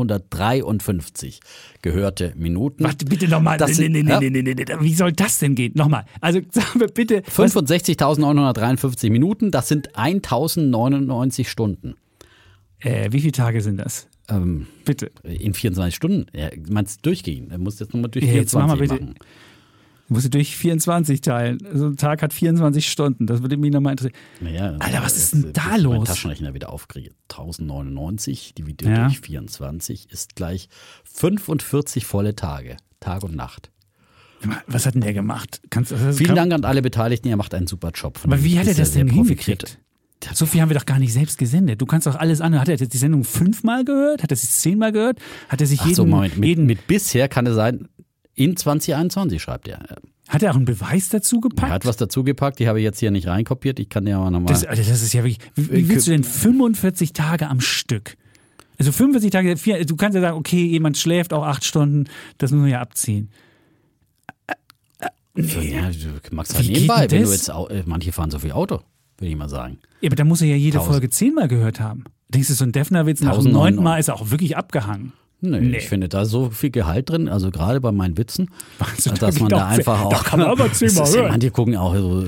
[0.00, 1.40] 65.953
[1.82, 2.84] gehörte Minuten.
[2.84, 3.58] Warte, bitte nochmal.
[3.58, 4.20] Das Nee, sind- nee, nee, ja?
[4.20, 4.64] nee, nee, nee, nee.
[4.80, 5.72] Wie soll das denn gehen?
[5.74, 6.04] Nochmal.
[6.20, 7.22] Also sagen wir bitte.
[7.36, 11.94] was- 65.953 Minuten, das sind 1099 Stunden.
[12.80, 14.08] Äh, wie viele Tage sind das?
[14.28, 15.10] Ähm, Bitte.
[15.22, 16.26] in 24 Stunden.
[16.32, 17.50] Ja, meinst du durchgehen?
[17.50, 19.04] Er muss jetzt nochmal durch Ja, jetzt mach 24 mal bitte.
[19.10, 19.14] machen.
[20.12, 21.58] Musst du durch 24 teilen.
[21.72, 23.26] So ein Tag hat 24 Stunden.
[23.28, 24.20] Das würde mich nochmal interessieren.
[24.40, 26.08] Naja, Alter, was ist denn da bis ich meinen los?
[26.08, 27.10] Taschenrechner wieder aufkriege.
[27.28, 29.04] 1099 dividiert Ja.
[29.04, 30.68] durch 24 ist gleich
[31.04, 32.76] 45 volle Tage.
[32.98, 33.70] Tag und Nacht.
[34.66, 35.60] Was hat denn der gemacht?
[35.70, 38.18] Kannst, das Vielen kann, Dank an alle Beteiligten, ihr macht einen super Job.
[38.18, 39.78] Von Aber wie ich hat er das denn hingekriegt?
[40.34, 41.80] So viel haben wir doch gar nicht selbst gesendet.
[41.80, 42.58] Du kannst doch alles an.
[42.58, 44.22] Hat er jetzt die Sendung fünfmal gehört?
[44.22, 45.18] Hat er sie zehnmal gehört?
[45.48, 47.88] Hat er sich Ach jeden, so, Moment, mit, jeden mit bisher kann es sein,
[48.40, 49.80] In 2021 schreibt er.
[50.26, 51.68] Hat er auch einen Beweis dazu gepackt?
[51.68, 53.78] Er hat was dazu gepackt, die habe ich jetzt hier nicht reinkopiert.
[53.78, 54.54] Ich kann dir aber nochmal.
[54.54, 55.40] Das, das ist ja wirklich.
[55.56, 58.16] Wie, willst du denn 45 Tage am Stück?
[58.78, 62.06] Also 45 Tage, vier, du kannst ja sagen, okay, jemand schläft auch acht Stunden,
[62.38, 63.28] das muss man ja abziehen.
[65.34, 65.74] Nee.
[65.74, 68.80] Ja, du machst halt Wie nebenbei, wenn du jetzt, äh, manche fahren so viel Auto,
[69.18, 69.80] würde ich mal sagen.
[70.00, 70.94] Ja, aber da muss er ja jede Tausend.
[70.94, 72.04] Folge zehnmal gehört haben.
[72.30, 73.52] Denkst du, so ein Defner-Witz nach dem 1900.
[73.52, 75.12] neunten Mal ist auch wirklich abgehangen?
[75.42, 75.78] Nee, Nee.
[75.78, 79.40] ich finde da so viel Gehalt drin, also gerade bei meinen Witzen, Also, dass da
[79.40, 80.10] man da einfach auch.
[80.10, 81.30] da kann man aber zehnmal ist ja- hören.
[81.32, 82.20] Manche gucken auch so.
[82.22, 82.26] äh,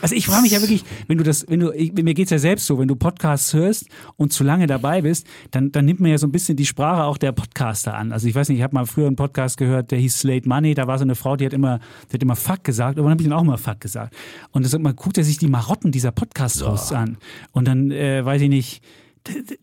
[0.00, 2.38] Also ich frage mich ja wirklich, wenn du das, wenn du, ich, mir geht's ja
[2.38, 3.86] selbst so, wenn du Podcasts hörst
[4.16, 7.04] und zu lange dabei bist, dann, dann nimmt man ja so ein bisschen die Sprache
[7.04, 8.12] auch der Podcaster an.
[8.12, 10.74] Also ich weiß nicht, ich habe mal früher einen Podcast gehört, der hieß Slate Money,
[10.74, 13.12] da war so eine Frau, die hat immer, die hat immer Fuck gesagt, aber dann
[13.12, 14.14] habe ich dann auch mal Fuck gesagt.
[14.52, 17.16] Und das, man guckt ja sich die Marotten dieser Podcast-Hosts an.
[17.52, 18.82] Und dann, äh, weiß ich nicht,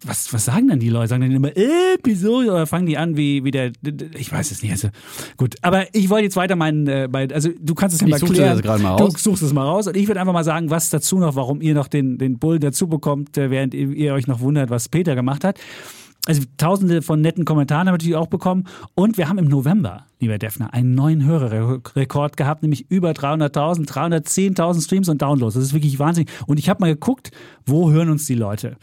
[0.05, 1.10] was, was sagen dann die Leute?
[1.10, 3.72] Sagen dann immer Episode oder fangen die an wie, wie der,
[4.18, 4.72] ich weiß es nicht.
[4.72, 4.89] Also,
[5.38, 8.20] gut, aber ich wollte jetzt weiter meinen, äh, bei, also du kannst es ja mal
[8.20, 8.82] klären.
[8.82, 11.36] mal du suchst es mal raus und ich würde einfach mal sagen, was dazu noch,
[11.36, 14.70] warum ihr noch den, den Bullen dazu bekommt, äh, während ihr, ihr euch noch wundert,
[14.70, 15.60] was Peter gemacht hat.
[16.28, 18.66] Also tausende von netten Kommentaren haben wir natürlich auch bekommen.
[18.93, 24.84] Und wir haben im November, lieber Defner, einen neuen Hörerrekord gehabt, nämlich über 300.000, 310.000
[24.84, 25.55] Streams und Downloads.
[25.55, 26.30] Das ist wirklich wahnsinnig.
[26.45, 27.32] Und ich habe mal geguckt,
[27.66, 28.78] wo hören uns die Leute?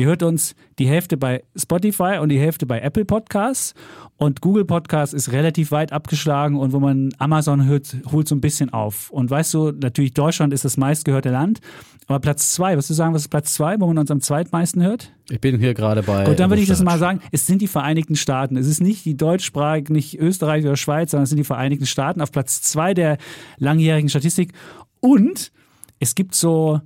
[0.00, 3.74] Ihr hört uns die Hälfte bei Spotify und die Hälfte bei Apple Podcasts.
[4.16, 8.40] Und Google Podcast ist relativ weit abgeschlagen und wo man Amazon hört, holt so ein
[8.40, 9.10] bisschen auf.
[9.10, 11.60] Und weißt du, natürlich Deutschland ist das meistgehörte Land.
[12.06, 14.82] Aber Platz zwei, was du sagen, was ist Platz zwei, wo man uns am zweitmeisten
[14.82, 15.12] hört?
[15.28, 16.24] Ich bin hier gerade bei.
[16.24, 17.20] Gut, dann würde ich das mal sagen.
[17.30, 18.56] Es sind die Vereinigten Staaten.
[18.56, 22.22] Es ist nicht die deutschsprachig, nicht Österreich oder Schweiz, sondern es sind die Vereinigten Staaten
[22.22, 23.18] auf Platz zwei der
[23.58, 24.54] langjährigen Statistik.
[25.00, 25.52] Und
[25.98, 26.80] es gibt so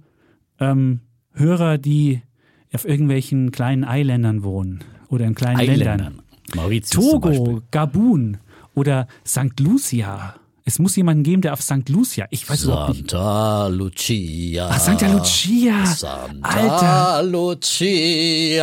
[0.59, 0.99] ähm,
[1.33, 2.21] Hörer, die
[2.75, 6.01] auf irgendwelchen kleinen Eiländern wohnen oder in kleinen Ländern.
[6.01, 6.23] Eiländern.
[6.55, 7.45] Mauritius zum Beispiel.
[7.45, 8.39] Togo, Gabun
[8.75, 9.59] oder St.
[9.61, 10.35] Lucia.
[10.67, 11.89] Es muss jemanden geben, der auf St.
[11.91, 12.27] Lucia.
[12.31, 13.11] Ich weiß überhaupt nicht.
[13.11, 14.69] Santa Lucia.
[14.69, 15.85] Ah, Santa Lucia.
[15.87, 17.23] Santa Alter.
[17.31, 18.59] Lucia.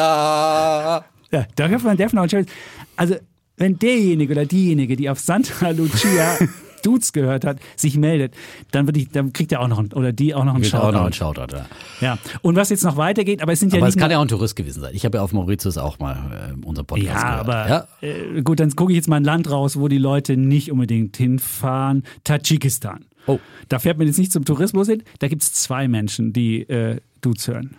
[1.32, 2.52] Ja, da hört man und Chelsea.
[2.96, 3.16] Also,
[3.58, 6.38] wenn derjenige oder diejenige, die auf Santa Lucia
[6.82, 8.34] Dudes gehört hat, sich meldet,
[8.72, 10.76] dann, würde ich, dann kriegt er auch noch einen, oder die auch noch einen Wird
[10.76, 11.42] auch noch ein Shoutout.
[11.42, 11.58] Shoutout,
[12.02, 12.16] ja.
[12.16, 12.18] Ja.
[12.42, 14.24] Und was jetzt noch weitergeht, aber es sind ja Aber nicht es kann ja auch
[14.24, 14.92] ein Tourist gewesen sein.
[14.94, 17.50] Ich habe ja auf Mauritius auch mal äh, unseren Podcast ja, gehört.
[17.50, 17.88] aber ja?
[18.02, 21.18] Äh, gut, dann gucke ich jetzt mal ein Land raus, wo die Leute nicht unbedingt
[21.18, 22.04] hinfahren.
[22.24, 23.06] Tadschikistan.
[23.28, 23.40] Oh.
[23.70, 25.04] Da fährt man jetzt nicht zum Tourismus hin.
[25.20, 27.76] Da gibt es zwei Menschen, die äh, Dudes hören.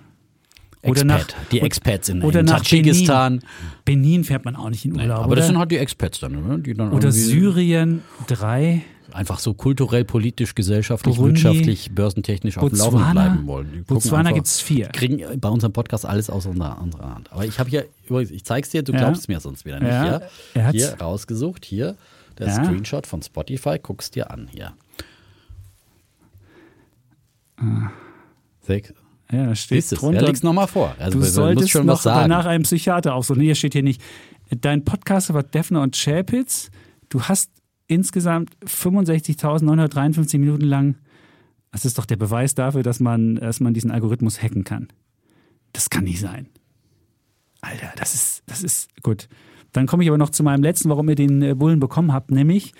[0.85, 1.53] Oder nach, Expat.
[1.53, 3.39] die Expats in, oder in nach Tadschikistan.
[3.85, 4.03] Benin.
[4.03, 5.19] Benin fährt man auch nicht in Urlaub.
[5.19, 5.37] Aber oder?
[5.37, 6.59] das sind halt die Expats dann, ne?
[6.59, 8.83] die dann oder Syrien drei.
[9.13, 13.71] einfach so kulturell, politisch, gesellschaftlich, Burundi, wirtschaftlich, börsentechnisch auf dem Laufenden bleiben wollen.
[13.73, 14.89] Die Botswana gibt es vier.
[14.89, 17.33] kriegen bei unserem Podcast alles aus unserer, unserer Hand.
[17.33, 18.99] Aber ich habe hier, übrigens, ich zeig's dir, du Ja.
[18.99, 19.89] glaubst mir sonst wieder nicht.
[19.89, 20.21] Ja,
[20.55, 20.77] er hat's.
[20.77, 21.97] Hier rausgesucht, hier
[22.39, 22.55] der Ja.
[22.65, 24.73] Screenshot von Spotify, guck's dir an hier.
[28.63, 28.93] Sechs.
[29.33, 30.21] Ja, da steht du, drunter.
[30.21, 30.95] ja, leg's nochmal vor.
[30.99, 32.29] Also, du solltest schon noch was sagen.
[32.31, 33.41] danach einem Psychiater aufsuchen.
[33.41, 34.03] Nee, hier steht hier nicht.
[34.51, 36.71] Dein Podcast war Defner und Chapitz.
[37.09, 37.51] Du hast
[37.87, 40.97] insgesamt 65.953 Minuten lang.
[41.71, 44.89] Das ist doch der Beweis dafür, dass man, dass man diesen Algorithmus hacken kann.
[45.73, 46.49] Das kann nicht sein.
[47.63, 49.29] Alter, das ist, das ist gut.
[49.73, 52.31] Dann komme ich aber noch zu meinem letzten, warum ihr den äh, Bullen bekommen habt,
[52.31, 52.75] nämlich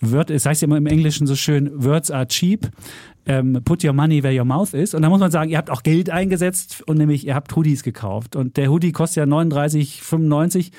[0.00, 2.68] Word, es heißt ja immer im Englischen so schön, Words are cheap.
[3.28, 4.94] Ähm, put your money where your mouth is.
[4.94, 7.82] Und da muss man sagen, ihr habt auch Geld eingesetzt und nämlich ihr habt Hoodies
[7.82, 8.36] gekauft.
[8.36, 10.70] Und der Hoodie kostet ja 39,95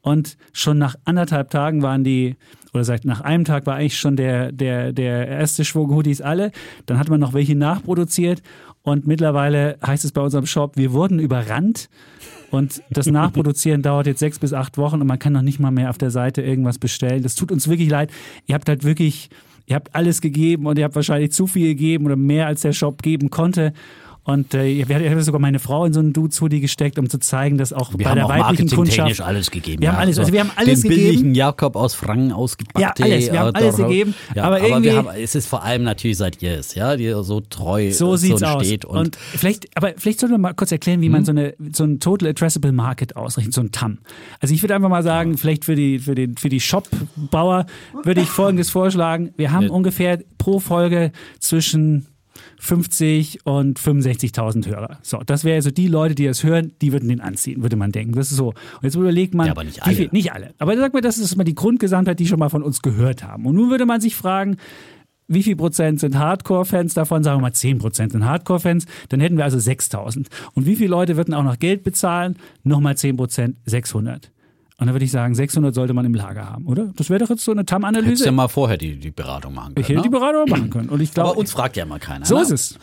[0.00, 2.36] und schon nach anderthalb Tagen waren die,
[2.72, 6.52] oder seit nach einem Tag war eigentlich schon der, der, der erste Schwung Hoodies alle.
[6.86, 8.42] Dann hat man noch welche nachproduziert
[8.88, 11.88] und mittlerweile heißt es bei unserem Shop, wir wurden überrannt.
[12.50, 15.70] Und das Nachproduzieren dauert jetzt sechs bis acht Wochen und man kann noch nicht mal
[15.70, 17.22] mehr auf der Seite irgendwas bestellen.
[17.22, 18.10] Das tut uns wirklich leid.
[18.46, 19.28] Ihr habt halt wirklich,
[19.66, 22.72] ihr habt alles gegeben und ihr habt wahrscheinlich zu viel gegeben oder mehr als der
[22.72, 23.72] Shop geben konnte.
[24.30, 27.56] Und äh, ihr habt sogar meine Frau in so einen Dudes-Hoodie gesteckt, um zu zeigen,
[27.56, 29.80] dass auch wir bei der auch weiblichen Kundschaft alles gegeben.
[29.80, 31.06] Wir haben alles- also wir haben alles den gegeben.
[31.12, 32.78] billigen Jakob aus Franken ausgepackt.
[32.98, 35.82] Ja, alles, wir haben alles gegeben, Ja, aber aber, irgendwie- haben, es ist vor allem
[35.82, 38.66] natürlich seit ihr es, ja, die so treu So äh, sieht's so aus.
[38.66, 38.84] steht.
[38.84, 41.84] Und, Und, vielleicht, aber vielleicht sollten wir mal kurz erklären, wie man so, eine, so
[41.84, 43.96] ein Total Addressable Market ausrechnet, so ein TAM.
[44.40, 47.64] Also ich würde einfach mal sagen, vielleicht für die, für den, für die Shop-Bauer
[48.04, 49.32] würde ich Folgendes vorschlagen.
[49.38, 49.70] Wir haben Ja.
[49.70, 52.08] ungefähr pro Folge zwischen
[52.60, 54.98] 50 und 65.000 Hörer.
[55.02, 57.92] So, das wäre also die Leute, die das hören, die würden den anziehen, würde man
[57.92, 58.12] denken.
[58.14, 58.48] Das ist so.
[58.48, 59.94] Und jetzt überlegt man, Ja, aber nicht alle.
[59.94, 60.54] viel, nicht alle.
[60.58, 63.46] Aber sag mal, das ist mal die Grundgesamtheit, die schon mal von uns gehört haben.
[63.46, 64.56] Und nun würde man sich fragen,
[65.30, 67.22] wie viel Prozent sind Hardcore-Fans davon?
[67.22, 68.86] Sagen wir mal 10 Prozent sind Hardcore-Fans.
[69.10, 70.28] Dann hätten wir also 6000.
[70.54, 72.36] Und wie viele Leute würden auch noch Geld bezahlen?
[72.64, 74.32] Nochmal 10 Prozent, 600.
[74.80, 76.92] Und dann würde ich sagen, 600 sollte man im Lager haben, oder?
[76.94, 78.24] Das wäre doch jetzt so eine Hättest TAM-Analyse.
[78.26, 79.82] ja mal vorher die, die Beratung machen können.
[79.84, 80.18] ich hätte die ne?
[80.18, 80.88] Beratung machen können.
[80.88, 82.24] Und ich glaube, Aber uns fragt ja mal keiner.
[82.24, 82.42] so ne?
[82.42, 82.78] ist es.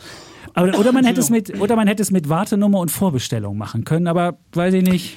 [0.56, 3.84] Aber, oder, man hätte es mit, oder man hätte es mit Wartenummer und Vorbestellung machen
[3.84, 5.16] können, aber weiß ich nicht.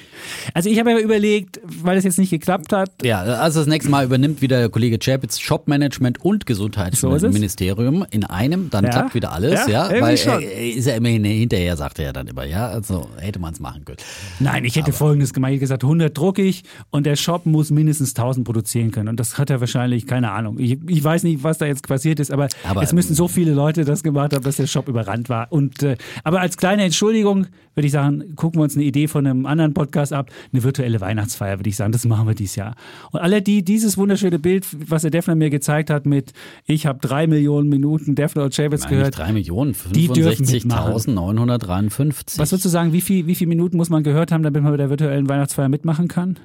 [0.54, 3.90] Also ich habe ja überlegt, weil es jetzt nicht geklappt hat, Ja, also das nächste
[3.90, 7.00] Mal übernimmt wieder der Kollege Chapitz Shopmanagement und So ist es.
[7.00, 8.90] Gesundheitsministerium in einem, dann Ja.
[8.90, 12.12] klappt wieder alles, Ja, ja, weil er, er ist ja immerhin hinterher, sagt er ja
[12.12, 13.96] dann immer, ja, also hätte man es machen können.
[14.40, 15.50] Nein, ich hätte folgendes gemacht.
[15.52, 19.08] Ich hätte gesagt, 100 drucke ich und der Shop muss mindestens 1000 produzieren können.
[19.08, 20.58] Und das hat er wahrscheinlich, keine Ahnung.
[20.58, 23.52] Ich, ich weiß nicht, was da jetzt passiert ist, aber, Aber- es müssen so viele
[23.54, 25.50] Leute das gemacht haben, dass der Shop überrannt war.
[25.50, 29.26] Und, äh, aber als kleine Entschuldigung würde ich sagen, gucken wir uns eine Idee von
[29.26, 30.30] einem anderen Podcast ab.
[30.52, 31.92] Eine virtuelle Weihnachtsfeier, würde ich sagen.
[31.92, 32.74] Das machen wir dieses Jahr.
[33.10, 36.32] Und alle, die dieses wunderschöne Bild, was der Defner mir gezeigt hat mit,
[36.66, 39.16] ich habe drei Millionen Minuten Defner und Chavez gehört.
[39.16, 40.94] 3 Millionen, Die dürfen mitmachen.
[40.94, 42.38] 65.953.
[42.38, 44.72] Was würdest du sagen, wie viel, wie viele Minuten muss man gehört haben, damit man
[44.72, 46.36] bei der virtuellen Weihnachtsfeier mitmachen kann?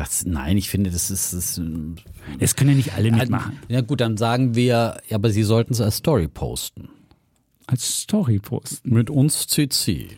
[0.00, 1.60] Das, nein, ich finde, das ist, das
[2.38, 3.58] Es können ja nicht alle mitmachen.
[3.68, 6.88] Ja gut, dann sagen wir, ja, aber Sie sollten es als Story posten.
[7.66, 8.94] Als Story posten.
[8.94, 10.08] Mit uns CC.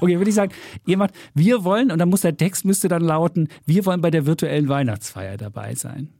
[0.00, 0.52] Okay, würde ich sagen,
[0.86, 4.12] ihr macht, wir wollen, und dann muss der Text müsste dann lauten, wir wollen bei
[4.12, 6.10] der virtuellen Weihnachtsfeier dabei sein.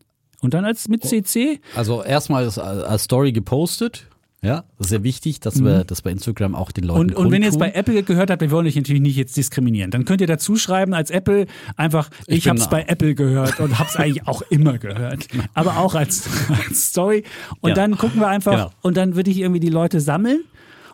[0.40, 0.90] Und dann als Oh.
[0.90, 1.60] mit CC?
[1.76, 4.08] Also erstmal als Story gepostet.
[4.44, 7.06] Ja, sehr wichtig, dass wir das bei Instagram auch den Leuten Mhm.
[7.14, 9.34] Und, und wenn ihr jetzt bei Apple gehört habt, wir wollen euch natürlich nicht jetzt
[9.36, 13.58] diskriminieren, dann könnt ihr dazu schreiben als Apple einfach, ich, bin- hab's bei Apple gehört
[13.60, 15.26] und hab's eigentlich auch immer gehört.
[15.54, 16.28] Aber auch als,
[16.68, 17.24] als Story.
[17.62, 17.74] Und Ja.
[17.74, 18.70] dann gucken wir einfach, Genau.
[18.82, 20.44] und dann würde ich irgendwie die Leute sammeln.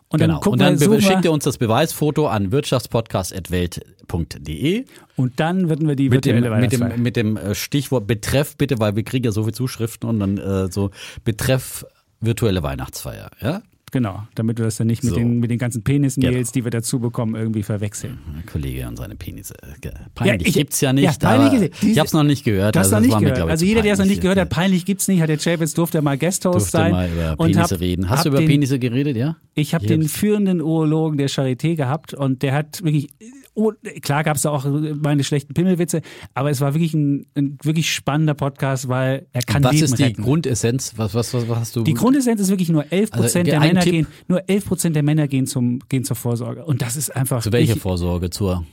[0.07, 0.33] Und Genau.
[0.35, 4.85] dann gucken Und dann wir, schickt ihr uns das Beweisfoto an wirtschaftspodcast.welt.de
[5.15, 8.79] und dann würden wir die mit dem, mit, dem, mit dem äh, Stichwort Betreff bitte,
[8.79, 10.91] weil wir kriegen ja so viele Zuschriften und dann äh, so
[11.23, 11.85] Betreff
[12.21, 13.29] virtuelle Weihnachtsfeier.
[13.41, 13.61] Ja?
[13.93, 15.19] Genau, damit wir das dann nicht mit, So.
[15.19, 16.51] den, mit den ganzen Penis-Mails, Genau.
[16.53, 18.19] die wir dazu bekommen, irgendwie verwechseln.
[18.37, 19.53] Der Kollege und seine Penisse.
[19.81, 21.03] Äh, Peinlich ich- gibt's ja nicht.
[21.03, 22.77] ja, peinlich ist- ich habe es noch nicht gehört.
[22.77, 23.47] Das also noch nicht mir, gehört.
[23.47, 25.73] ich, also jeder, der es noch nicht gehört hat, peinlich gibt's nicht, hat der Chavez
[25.73, 26.91] durfte mal Gasthost durfte sein.
[26.93, 28.09] mal über Penisse hab- reden.
[28.09, 29.35] Hast du über den, Penisse geredet, ja?
[29.55, 33.09] Ich habe den hab's- führenden Urologen der Charité gehabt und der hat wirklich,
[33.53, 33.71] oh,
[34.01, 34.65] klar gab's da auch
[35.01, 36.01] meine schlechten Pimmelwitze,
[36.33, 39.97] aber es war wirklich ein, ein wirklich spannender Podcast, weil er kann was Leben ist
[39.99, 40.23] die retten.
[40.23, 40.93] Grundessenz?
[40.97, 41.83] Was, was, was, was hast du?
[41.83, 44.65] Die Grundessenz ist wirklich nur 11 Also Prozent der der Männer Tipp- gehen, nur 11
[44.65, 46.63] Prozent der Männer gehen zum, gehen zur Vorsorge.
[46.65, 47.41] Und das ist einfach.
[47.41, 48.29] Zu welcher Vorsorge?
[48.29, 48.65] Zur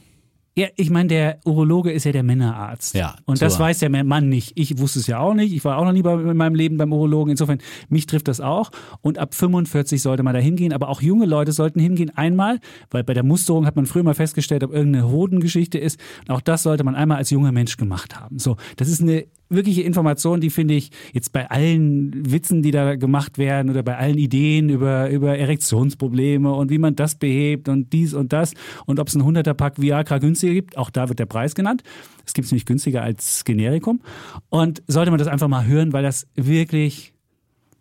[0.59, 2.97] Ja, ich meine, der Urologe ist ja der Männerarzt.
[2.97, 4.53] Ja, Und das weiß der Mann nicht.
[4.57, 5.53] Ich wusste es ja auch nicht.
[5.53, 7.31] Ich war auch noch nie bei, in meinem Leben beim Urologen.
[7.31, 8.73] Insofern, mich trifft das auch.
[9.01, 10.73] Und ab 45 sollte man da hingehen.
[10.73, 12.11] Aber auch junge Leute sollten hingehen.
[12.17, 12.59] Einmal,
[12.91, 16.01] weil bei der Musterung hat man früher mal festgestellt, ob irgendeine Hodengeschichte ist.
[16.27, 18.41] Und auch das sollte man einmal als junger Mensch gemacht haben.
[18.41, 22.96] So, das ist eine wirkliche Information, die finde ich jetzt bei allen Witzen, die da
[22.96, 27.92] gemacht werden oder bei allen Ideen über, über Erektionsprobleme und wie man das behebt und
[27.92, 28.55] dies und das
[28.86, 31.82] und ob es ein 100er Pack Viagra günstiger gibt, auch da wird der Preis genannt.
[32.26, 34.01] Es gibt es nämlich günstiger als Generikum
[34.51, 37.14] und sollte man das einfach mal hören, weil das wirklich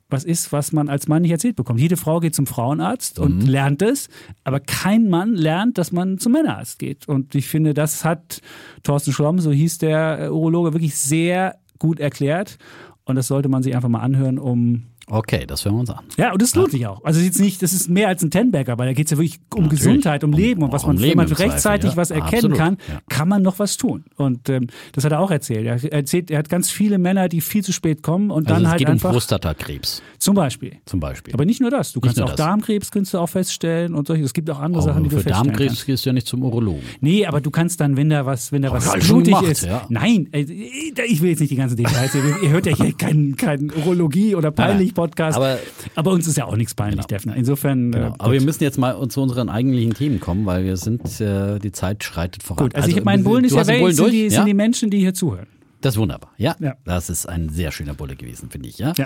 [0.10, 1.80] was ist, was man als Mann nicht erzählt bekommt.
[1.80, 4.10] Jede Frau geht zum Frauenarzt und lernt es,
[4.44, 7.08] aber kein Mann lernt, dass man zum Männerarzt geht.
[7.08, 8.42] Und ich finde, das hat
[8.84, 12.58] Thorsten Schromm, so hieß der äh, Urologe, wirklich sehr gut erklärt.
[13.04, 16.04] Und das sollte man sich einfach mal anhören, um Okay, das hören wir uns an.
[16.18, 17.02] ja, und das lohnt sich auch.
[17.06, 19.40] Also jetzt nicht, das ist mehr als ein Tenbagger, weil da geht es ja wirklich
[19.56, 19.84] um Natürlich.
[19.86, 21.98] Gesundheit, um Um- Leben und was um man, wenn Leben man im Zweifel, rechtzeitig ja.
[21.98, 23.00] was erkennen Absolut, kann, ja.
[23.08, 24.04] kann man noch was tun.
[24.18, 25.66] Und ähm, das hat er auch erzählt.
[25.66, 28.64] Er erzählt, er hat ganz viele Männer, die viel zu spät kommen und Also dann
[28.64, 30.74] es halt geht um einfach Prostatakrebs zum Beispiel.
[30.86, 31.34] zum Beispiel.
[31.34, 31.94] Aber nicht nur das.
[31.94, 32.36] Du kannst auch das.
[32.36, 34.24] Darmkrebs kannst du auch feststellen und solche.
[34.24, 35.86] Es gibt auch andere Aber Sachen, die du feststellen Darmkrebs kannst.
[35.86, 36.82] gehst du ja nicht zum Urologen.
[37.00, 39.68] Nee, aber du kannst dann, wenn da was, wenn da was blutig gemacht, ist.
[39.88, 42.14] Nein, äh, ich will jetzt nicht die ganzen Details.
[42.14, 44.52] ihr, hört ja hier keinen kein Urologie- oder
[44.98, 45.38] Peinlich-Podcast.
[45.38, 45.58] Aber-
[45.96, 47.08] aber uns ist ja auch nichts peinlich, Genau.
[47.08, 47.36] Defner.
[47.36, 47.92] Insofern.
[47.92, 48.08] Genau.
[48.10, 51.60] Äh, Aber wir müssen jetzt mal zu unseren eigentlichen Themen kommen, weil wir sind, äh,
[51.60, 52.66] die Zeit schreitet voran.
[52.66, 54.30] Gut, also, ich mein Bullen ist ja Bullen sind, die, ja?
[54.32, 55.48] sind die Menschen, die hier zuhören.
[55.82, 56.32] Das ist wunderbar.
[56.38, 56.74] Ja, Ja.
[56.86, 58.80] das ist ein sehr schöner Bulle gewesen, finde ich.
[58.80, 58.94] Ja.
[58.98, 59.06] Ja.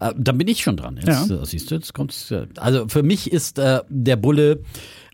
[0.00, 0.96] Äh, dann bin ich schon dran.
[1.02, 1.44] Jetzt Ja.
[1.46, 2.30] siehst du, jetzt kommt's.
[2.30, 4.60] Äh, also für mich ist äh, der Bulle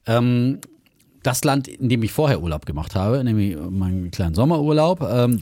[0.06, 0.58] ähm,
[1.22, 5.02] das Land, in dem ich vorher Urlaub gemacht habe, nämlich meinen kleinen Sommerurlaub.
[5.02, 5.40] Ähm,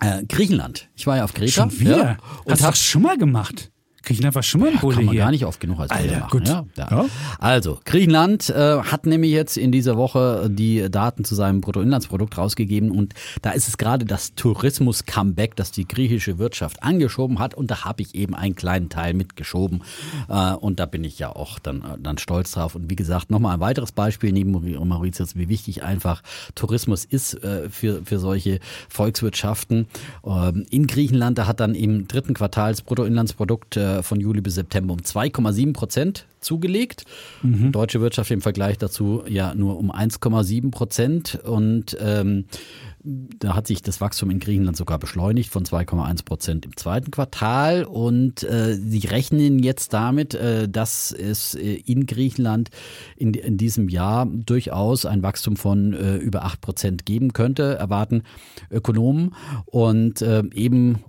[0.00, 0.88] äh, Griechenland.
[0.96, 1.52] Ich war ja auf Kreta.
[1.52, 1.96] Schon wieder?
[1.96, 3.70] Ja, und Hast du das schon mal gemacht?
[4.02, 5.22] Griechenland war schon mal ein Bulle kann man hier.
[5.24, 6.30] gar nicht oft genug als Alter, machen.
[6.30, 6.48] gut.
[6.48, 6.88] Ja, ja.
[6.90, 7.06] Ja.
[7.38, 12.90] Also, Griechenland äh, hat nämlich jetzt in dieser Woche die Daten zu seinem Bruttoinlandsprodukt rausgegeben
[12.90, 17.84] und da ist es gerade das Tourismus-Comeback, das die griechische Wirtschaft angeschoben hat und da
[17.84, 19.82] habe ich eben einen kleinen Teil mitgeschoben
[20.28, 23.30] äh, und da bin ich ja auch dann, äh, dann stolz drauf und wie gesagt,
[23.30, 26.22] nochmal ein weiteres Beispiel neben Mauri- Mauritius, wie wichtig einfach
[26.54, 29.86] Tourismus ist äh, für, für solche Volkswirtschaften.
[30.24, 34.40] Ähm, in Griechenland, da hat dann im dritten Quartal das Bruttoinlandsprodukt äh, äh, von Juli
[34.40, 37.04] bis September um 2,7 Prozent zugelegt.
[37.42, 37.72] Mhm.
[37.72, 41.38] Deutsche Wirtschaft im Vergleich dazu ja nur um 1,7 Prozent.
[41.44, 42.44] Und ähm,
[43.04, 47.84] da hat sich das Wachstum in Griechenland sogar beschleunigt von 2,1 Prozent im zweiten Quartal.
[47.84, 52.70] Und äh, sie rechnen jetzt damit, äh, dass es äh, in Griechenland
[53.16, 58.22] in, in diesem Jahr durchaus ein Wachstum von äh, über 8 Prozent geben könnte, erwarten
[58.70, 59.34] Ökonomen.
[59.66, 61.02] Und äh, eben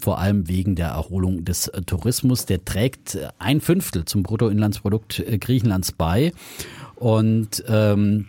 [0.00, 2.46] vor allem wegen der Erholung des Tourismus.
[2.46, 6.32] Der trägt ein Fünftel zum Bruttoinlandsprodukt Griechenlands bei.
[6.96, 8.26] Und ähm,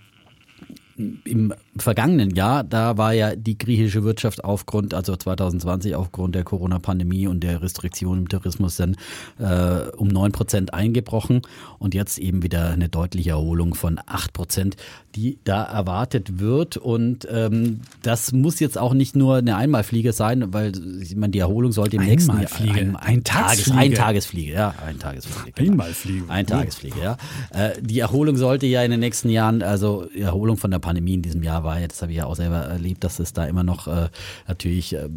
[1.23, 7.27] im vergangenen Jahr, da war ja die griechische Wirtschaft aufgrund, also 2020 aufgrund der Corona-Pandemie
[7.27, 8.95] und der Restriktionen im Tourismus dann
[9.39, 11.41] äh, um neun Prozent eingebrochen
[11.77, 14.75] und jetzt eben wieder eine deutliche Erholung von acht Prozent,
[15.15, 16.77] die da erwartet wird.
[16.77, 21.39] Und ähm, das muss jetzt auch nicht nur eine Einmalfliege sein, weil ich meine, die
[21.39, 25.51] Erholung sollte im nächsten Jahr ein, ein, Tages, ein Tagesfliege, ja, ein Tagesfliege.
[25.55, 25.71] Genau.
[25.71, 26.29] Einmalfliege.
[26.29, 27.17] Ein Tagesfliege, ja.
[27.51, 31.13] Äh, die Erholung sollte ja in den nächsten Jahren, also die Erholung von der Pandemie
[31.13, 33.63] in diesem Jahr war, das habe ich ja auch selber erlebt, dass es da immer
[33.63, 34.09] noch äh,
[34.47, 35.09] natürlich äh,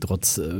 [0.00, 0.50] trotz äh,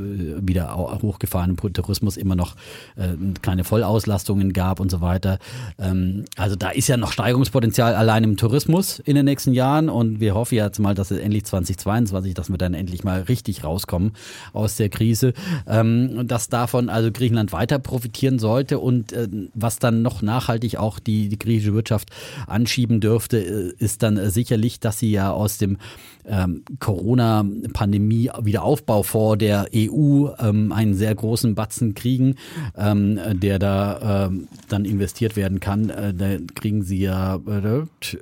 [0.46, 2.56] wieder hochgefahrenem Tourismus immer noch
[2.96, 5.38] äh, keine Vollauslastungen gab und so weiter.
[5.78, 10.20] Ähm, also da ist ja noch Steigerungspotenzial allein im Tourismus in den nächsten Jahren und
[10.20, 14.12] wir hoffen jetzt mal, dass es endlich 2022, dass wir dann endlich mal richtig rauskommen
[14.52, 15.32] aus der Krise,
[15.66, 20.98] ähm, dass davon also Griechenland weiter profitieren sollte und äh, was dann noch nachhaltig auch
[20.98, 22.10] die, die griechische Wirtschaft
[22.46, 25.78] anschieben dürfte, äh, ist dann sicherlich, dass sie ja aus dem
[26.26, 32.36] ähm, Corona-Pandemie-Wiederaufbaufonds der EU ähm, einen sehr großen Batzen kriegen,
[32.76, 35.88] ähm, der da ähm, dann investiert werden kann.
[35.90, 38.18] Äh, da kriegen sie ja, äh, ich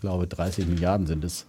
[0.00, 1.46] glaube, 30 Milliarden sind es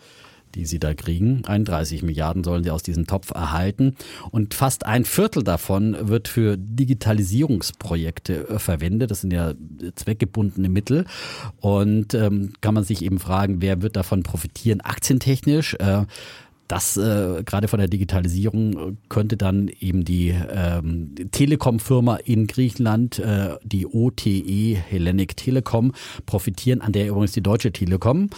[0.56, 1.43] die sie da kriegen.
[1.45, 3.95] 31 Milliarden sollen sie aus diesem Topf erhalten.
[4.32, 9.12] Und fast ein Viertel davon wird für Digitalisierungsprojekte äh, verwendet.
[9.12, 9.54] Das sind ja
[9.95, 11.06] zweckgebundene Mittel.
[11.60, 14.82] Und ähm, kann man sich eben fragen, wer wird davon profitieren?
[14.82, 15.76] Aktientechnisch.
[15.76, 16.06] Äh,
[16.70, 23.18] das äh, gerade von der Digitalisierung äh, könnte dann eben die ähm, Telekom-Firma in Griechenland,
[23.18, 25.93] äh, die OTE Hellenic Telekom,
[26.28, 28.30] profitieren, an der übrigens die Deutsche Telekom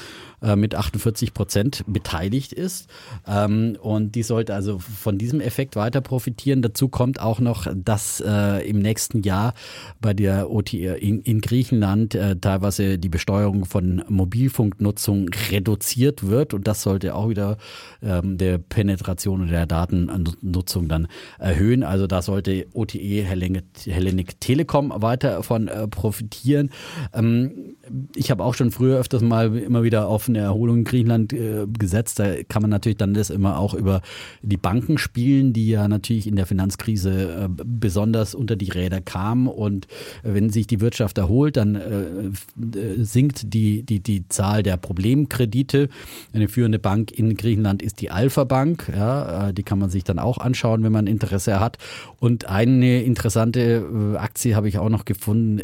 [0.41, 2.87] äh, mit 48 Prozent beteiligt ist.
[3.27, 6.61] Ähm, und die sollte also von diesem Effekt weiter profitieren.
[6.61, 9.53] Dazu kommt auch noch, dass äh, im nächsten Jahr
[9.99, 16.53] bei der OTR in, in Griechenland äh, teilweise die Besteuerung von Mobilfunknutzung reduziert wird.
[16.53, 17.57] Und das sollte auch wieder
[18.01, 21.83] ähm, der Penetration und der Datennutzung dann erhöhen.
[21.83, 26.71] Also da sollte OTE Hellenic, Telekom weiter von äh, profitieren.
[27.13, 27.75] Ähm,
[28.15, 31.65] ich habe auch schon früher öfters mal immer wieder auf eine Erholung in Griechenland äh,
[31.67, 32.19] gesetzt.
[32.19, 34.01] Da kann man natürlich dann das immer auch über
[34.41, 39.47] die Banken spielen, die ja natürlich in der Finanzkrise äh, besonders unter die Räder kamen.
[39.47, 39.85] Und
[40.23, 44.77] äh, wenn sich die Wirtschaft erholt, dann äh, äh, sinkt die, die, die Zahl der
[44.77, 45.89] Problemkredite.
[46.33, 48.91] Eine führende Bank in Griechenland ist die Alpha Bank.
[48.95, 51.77] Ja, äh, die kann man sich dann auch anschauen, wenn man Interesse hat.
[52.19, 55.61] Und eine interessante Aktie habe ich auch noch gefunden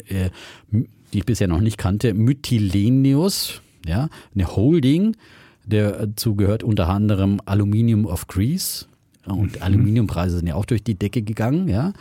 [1.12, 5.16] die ich bisher noch nicht kannte, Mytilenius, ja, eine Holding,
[5.64, 8.88] der dazu gehört unter anderem Aluminium of Greece.
[9.30, 9.62] Und.
[9.62, 11.92] Aluminiumpreise sind ja auch durch die Decke gegangen, ja.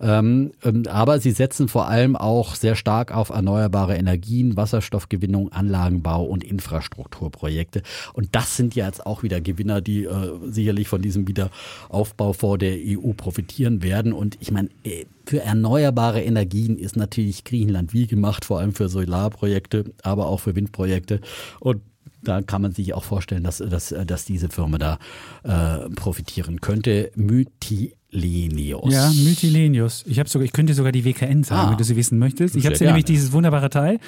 [0.00, 6.24] Ähm, ähm, aber sie setzen vor allem auch sehr stark auf erneuerbare Energien, Wasserstoffgewinnung, Anlagenbau
[6.24, 7.82] und Infrastrukturprojekte.
[8.12, 12.58] Und das sind ja jetzt auch wieder Gewinner, die äh, sicherlich von diesem Wiederaufbau vor
[12.58, 14.12] der EU profitieren werden.
[14.12, 18.88] Und ich meine, äh, für erneuerbare Energien ist natürlich Griechenland wie gemacht, vor allem für
[18.88, 21.20] Solarprojekte, aber auch für Windprojekte.
[21.60, 21.80] Und
[22.24, 24.98] da kann man sich auch vorstellen, dass, dass, dass diese Firma da
[25.42, 27.10] äh, profitieren könnte.
[27.14, 28.92] Mytilenius.
[28.92, 30.04] Ja, Mytilenius.
[30.06, 32.56] Ich, sogar, ich könnte sogar die WKN sagen, ah, wenn du sie wissen möchtest.
[32.56, 33.98] Ich habe nämlich dieses wunderbare Teil.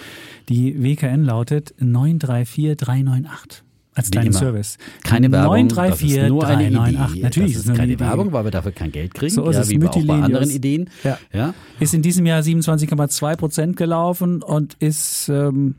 [0.49, 3.63] Die WKN lautet 934398
[3.97, 4.77] als kleinen Service.
[5.05, 5.69] Keine Werbung.
[5.69, 7.11] 934 das ist nur eine 398.
[7.11, 7.23] Idee.
[7.23, 8.05] Natürlich das ist, ist keine Idee.
[8.05, 9.33] Werbung, weil wir dafür kein Geld kriegen.
[9.33, 9.71] So ist ja, es.
[9.71, 10.91] wie auch bei anderen Ideen.
[11.03, 11.19] Ja.
[11.33, 11.55] ja.
[11.81, 15.77] Ist in diesem Jahr 27,2 Prozent gelaufen und ist ähm,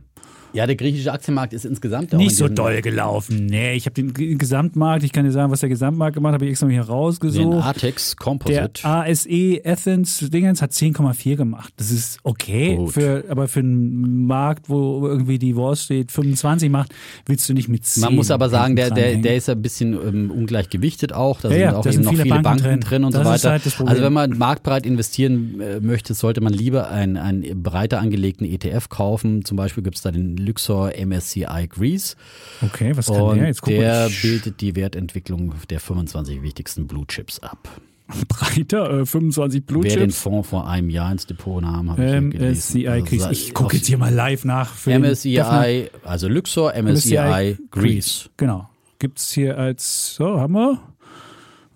[0.54, 3.46] ja, der griechische Aktienmarkt ist insgesamt nicht so doll gelaufen.
[3.46, 6.46] Nee, ich habe den Gesamtmarkt, ich kann dir sagen, was der Gesamtmarkt gemacht hat, habe
[6.46, 7.54] ich extra mal hier rausgesucht.
[7.54, 8.82] Den Atex Composite.
[8.84, 11.74] Der ASE Athens Dingens hat 10,4 gemacht.
[11.78, 16.94] Das ist okay, für, aber für einen Markt, wo irgendwie die Wall Street 25 macht,
[17.26, 18.02] willst du nicht mit 10.
[18.02, 21.42] Man muss aber sagen, der, der, der ist ein bisschen ähm, ungleich gewichtet auch.
[21.42, 23.24] Da ja, sind ja, auch eben sind noch viele, viele Banken, Banken, drin, und das
[23.24, 23.52] so weiter.
[23.52, 28.46] Halt also wenn man marktbreit investieren äh, möchte, sollte man lieber einen, einen breiter angelegten
[28.46, 29.44] ETF kaufen.
[29.44, 32.16] Zum Beispiel gibt es da den Luxor MSCI Greece.
[32.62, 33.48] Okay, was kann und der?
[33.48, 37.70] Jetzt der bildet die Wertentwicklung der 25 wichtigsten Blue Chips ab.
[38.28, 40.18] breiter, äh, 25 Wer den Blutchips.
[40.18, 42.80] Fonds vor einem Jahr ins Depot nahm, habe ich hier gelesen.
[42.82, 43.28] MSCI Also Greece.
[43.32, 44.74] Ich gucke jetzt hier mal live nach.
[44.74, 45.02] Für den.
[45.02, 48.30] MSCI, also Luxor, MSCI, Greece.
[48.38, 48.70] Genau.
[49.00, 50.80] Gibt es hier als, so, haben wir.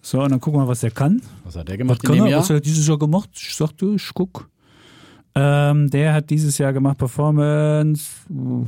[0.01, 1.21] So, und dann gucken wir, was der kann.
[1.43, 2.31] Was hat der Was gemacht in kann dem er?
[2.31, 2.39] Jahr?
[2.39, 3.29] Was hat er dieses Jahr gemacht?
[3.35, 4.49] Ich sagte, ich guck.
[5.35, 8.05] Ähm, der hat dieses Jahr gemacht Performance.
[8.29, 8.65] uh,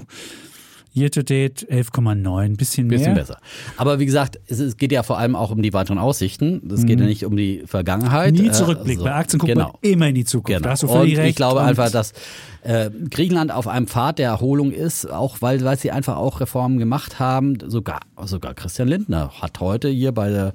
[0.95, 2.99] Year to date 11,9, bisschen mehr.
[2.99, 3.39] Bisschen besser.
[3.77, 6.61] Aber wie gesagt, es, es geht ja vor allem auch um die weiteren Aussichten.
[6.71, 8.35] Es geht ja nicht um die Vergangenheit.
[8.35, 8.41] Mhm.
[8.41, 8.99] Nie Äh, Zurückblick.
[8.99, 9.03] so.
[9.03, 9.69] Bei Aktien guckt genau.
[9.69, 10.59] man immer in die Zukunft.
[10.59, 10.65] Genau.
[10.65, 11.29] Da hast du völlig und recht.
[11.31, 12.13] ich glaube Und einfach, dass
[12.61, 16.77] äh, Griechenland auf einem Pfad der Erholung ist, auch weil, weil sie einfach auch Reformen
[16.77, 17.57] gemacht haben.
[17.65, 20.53] Sogar, sogar Christian Lindner hat heute hier bei der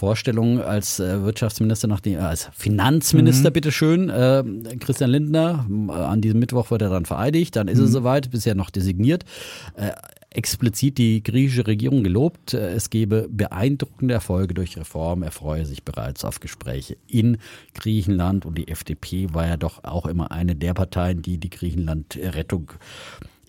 [0.00, 3.52] Vorstellung als äh, Wirtschaftsminister, nachdem, äh, als Finanzminister, Mhm.
[3.52, 4.42] bitteschön, äh,
[4.80, 7.84] Christian Lindner, äh, an diesem Mittwoch wird er dann vereidigt, dann ist Mhm.
[7.84, 9.24] es soweit, bisher noch designiert.
[9.76, 9.90] Äh,
[10.32, 12.54] explizit die griechische Regierung gelobt.
[12.54, 15.24] Es gebe beeindruckende Erfolge durch Reformen.
[15.24, 17.38] Er freue sich bereits auf Gespräche in
[17.74, 18.46] Griechenland.
[18.46, 22.70] Und die FDP war ja doch auch immer eine der Parteien, die die Griechenland-Rettung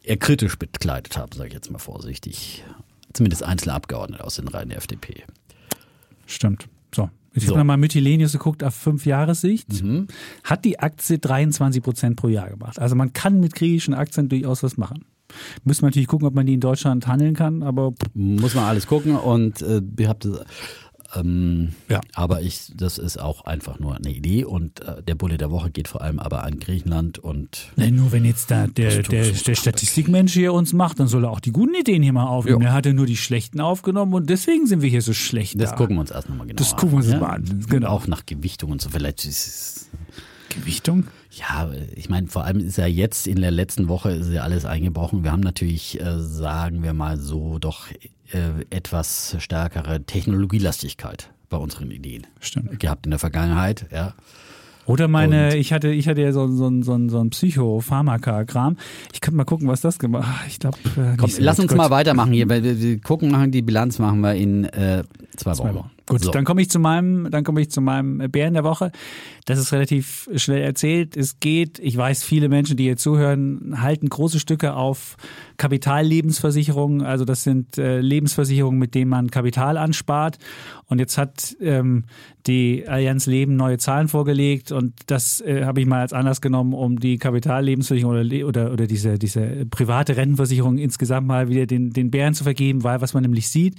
[0.04, 2.64] eher kritisch bekleidet haben, sage ich jetzt mal vorsichtig.
[3.14, 5.24] Zumindest einzelne Abgeordnete aus den Reihen der FDP.
[6.32, 6.68] Stimmt.
[6.94, 7.10] So.
[7.34, 7.50] Ich So.
[7.52, 9.84] habe nochmal Mytilenius geguckt auf fünf Jahressicht.
[9.84, 10.08] Mhm.
[10.44, 12.80] Hat die Aktie 23 Prozent pro Jahr gemacht.
[12.80, 15.06] Also man kann mit griechischen Aktien durchaus was machen.
[15.64, 18.86] Müssen wir natürlich gucken, ob man die in Deutschland handeln kann, aber Muss man alles
[18.86, 20.28] gucken und äh, ihr habt.
[21.16, 22.02] Ähm, Ja.
[22.14, 25.70] Aber ich, das ist auch einfach nur eine Idee und äh, der Bulle der Woche
[25.72, 29.56] geht vor allem aber an Griechenland und Ne, nur wenn jetzt da der, der, der
[29.56, 32.62] Statistikmensch hier uns macht, dann soll er auch die guten Ideen hier mal aufnehmen.
[32.62, 32.70] Ja.
[32.70, 35.60] Er hat ja nur die schlechten aufgenommen und deswegen sind wir hier so schlecht.
[35.60, 35.76] das da.
[35.76, 36.80] gucken wir uns erst nochmal genau Das an.
[36.80, 37.20] gucken wir uns ja?
[37.20, 37.90] mal an, genau.
[37.90, 38.90] Auch nach Gewichtung und so.
[38.90, 39.90] Vielleicht ist es,
[40.50, 41.06] Gewichtung?
[41.32, 44.66] ja, ich meine, vor allem ist ja jetzt in der letzten Woche ist ja alles
[44.66, 45.24] eingebrochen.
[45.24, 47.88] Wir haben natürlich, äh, sagen wir mal so, doch
[48.34, 52.80] äh, etwas stärkere Technologielastigkeit bei unseren Ideen Stimmt.
[52.80, 54.14] gehabt in der Vergangenheit, ja.
[54.86, 58.78] Oder meine, Und- ich hatte, ich hatte ja so, so, so, so ein Psychopharmaka-Kram.
[59.14, 60.48] Ich könnte mal gucken, was das gemacht hat.
[60.48, 61.78] Ich glaube, äh, lass uns Gut.
[61.78, 65.04] mal weitermachen hier, weil wir, wir gucken, machen die Bilanz machen wir in äh,
[65.38, 65.76] zwei, Zwei Wochen.
[65.76, 65.92] Wochen.
[66.12, 66.32] Gut, so.
[66.32, 68.92] dann komme ich zu meinem, dann komme ich zu meinem Bären der Woche.
[69.46, 71.16] Das ist relativ schnell erzählt.
[71.16, 75.16] Es geht, ich weiß, viele Menschen, die hier zuhören, halten große Stücke auf
[75.56, 77.02] Kapitallebensversicherungen.
[77.02, 80.38] Also das sind äh, Lebensversicherungen, mit denen man Kapital anspart.
[80.88, 82.04] Und jetzt hat ähm,
[82.46, 86.74] die Allianz Leben neue Zahlen vorgelegt und das äh, habe ich mal als Anlass genommen,
[86.74, 92.12] um die Kapitallebensversicherung oder, oder, oder diese, diese private Rentenversicherung insgesamt mal wieder den, den
[92.12, 93.76] Bären zu vergeben, weil was man nämlich sieht,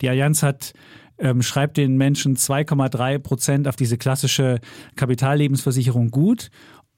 [0.00, 0.72] die Allianz hat
[1.18, 4.60] ähm, schreibt den Menschen 2,3 Prozent auf diese klassische
[4.96, 6.50] Kapitallebensversicherung gut.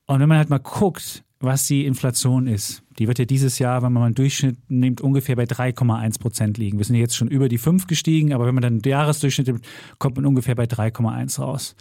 [0.06, 3.82] Und wenn man halt mal guckt, was die Inflation ist, die wird ja dieses Jahr,
[3.82, 6.78] wenn man mal einen Durchschnitt nimmt, ungefähr bei 3,1 Prozent liegen.
[6.78, 9.66] Wir sind jetzt schon über die 5 gestiegen, aber wenn man dann den Jahresdurchschnitt nimmt,
[9.98, 11.76] kommt man ungefähr bei 3,1 raus.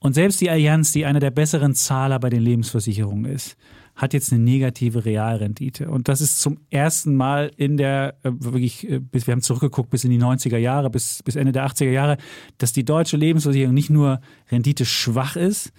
[0.00, 3.56] Und selbst die Allianz, die einer der besseren Zahler bei den Lebensversicherungen ist,
[3.96, 5.88] hat jetzt eine negative Realrendite.
[5.88, 9.90] Und das ist zum ersten Mal in der, äh, wirklich, äh, bis, wir haben zurückgeguckt
[9.90, 12.16] bis in die 90er Jahre, bis, bis Ende der 80er Jahre,
[12.58, 14.20] dass die deutsche Lebensversicherung nicht nur
[14.50, 15.72] rendite schwach ist,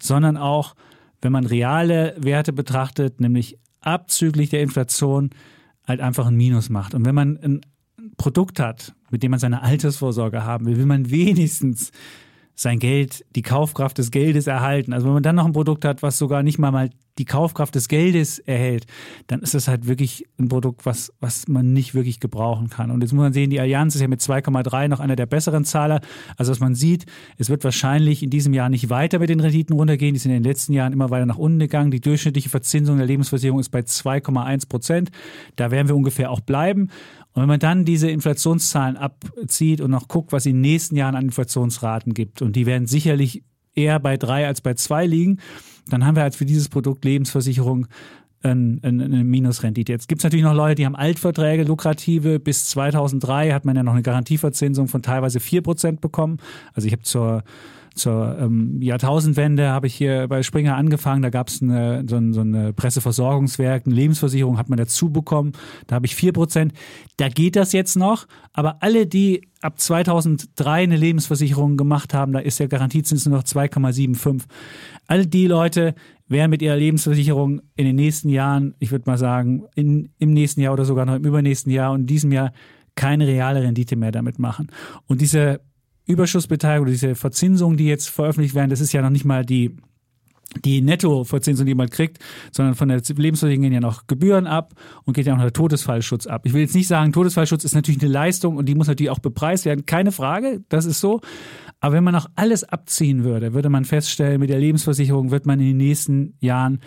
[0.00, 0.74] sondern auch,
[1.22, 5.30] wenn man reale Werte betrachtet, nämlich abzüglich der Inflation,
[5.86, 6.94] halt einfach ein Minus macht.
[6.94, 7.60] Und wenn man ein
[8.16, 11.90] Produkt hat, mit dem man seine Altersvorsorge haben will, will man wenigstens
[12.54, 14.92] sein Geld, die Kaufkraft des Geldes erhalten.
[14.92, 17.74] Also wenn man dann noch ein Produkt hat, was sogar nicht mal mal die Kaufkraft
[17.74, 18.86] des Geldes erhält,
[19.26, 22.90] dann ist das halt wirklich ein Produkt, was, was man nicht wirklich gebrauchen kann.
[22.90, 25.64] Und jetzt muss man sehen, die Allianz ist ja mit 2,3 noch einer der besseren
[25.64, 26.00] Zahler.
[26.36, 27.04] Also was man sieht,
[27.36, 30.14] es wird wahrscheinlich in diesem Jahr nicht weiter mit den Renditen runtergehen.
[30.14, 31.90] Die sind in den letzten Jahren immer weiter nach unten gegangen.
[31.90, 35.10] Die durchschnittliche Verzinsung der Lebensversicherung ist bei 2,1 Prozent.
[35.56, 36.88] Da werden wir ungefähr auch bleiben.
[37.34, 41.16] Und wenn man dann diese Inflationszahlen abzieht und noch guckt, was in den nächsten Jahren
[41.16, 43.42] an Inflationsraten gibt, und die werden sicherlich
[43.74, 45.38] eher bei drei als bei zwei liegen,
[45.88, 47.86] dann haben wir halt für dieses Produkt Lebensversicherung
[48.42, 49.92] ein, ein, eine Minusrendite.
[49.92, 52.40] Jetzt gibt es natürlich noch Leute, die haben Altverträge, lukrative.
[52.40, 56.38] Bis 2003 hat man ja noch eine Garantieverzinsung von teilweise 4% bekommen.
[56.74, 57.44] Also ich habe zur
[57.94, 61.22] zur ähm, Jahrtausendwende habe ich hier bei Springer angefangen.
[61.22, 65.52] Da gab es so, ein, so eine Presseversorgungswerk, eine Lebensversicherung hat man dazu bekommen.
[65.86, 66.72] Da habe ich vier Prozent.
[67.16, 68.26] Da geht das jetzt noch.
[68.52, 73.44] Aber alle, die ab 2003 eine Lebensversicherung gemacht haben, da ist der Garantiezins nur noch
[73.44, 74.42] 2,75.
[75.06, 75.94] All die Leute
[76.28, 80.60] werden mit ihrer Lebensversicherung in den nächsten Jahren, ich würde mal sagen, in, im nächsten
[80.60, 82.52] Jahr oder sogar noch im übernächsten Jahr und in diesem Jahr
[82.94, 84.68] keine reale Rendite mehr damit machen.
[85.06, 85.60] Und diese
[86.06, 89.76] Überschussbeteiligung, diese Verzinsungen, die jetzt veröffentlicht werden, das ist ja noch nicht mal die
[90.64, 92.18] die Nettoverzinsung, die man kriegt,
[92.50, 94.74] sondern von der Lebensversicherung gehen ja noch Gebühren ab
[95.04, 96.42] und geht ja noch der Todesfallschutz ab.
[96.44, 99.18] Ich will jetzt nicht sagen, Todesfallschutz ist natürlich eine Leistung und die muss natürlich auch
[99.18, 101.20] bepreist werden, keine Frage, das ist so.
[101.80, 105.58] Aber wenn man noch alles abziehen würde, würde man feststellen, mit der Lebensversicherung wird man
[105.58, 106.80] in den nächsten Jahren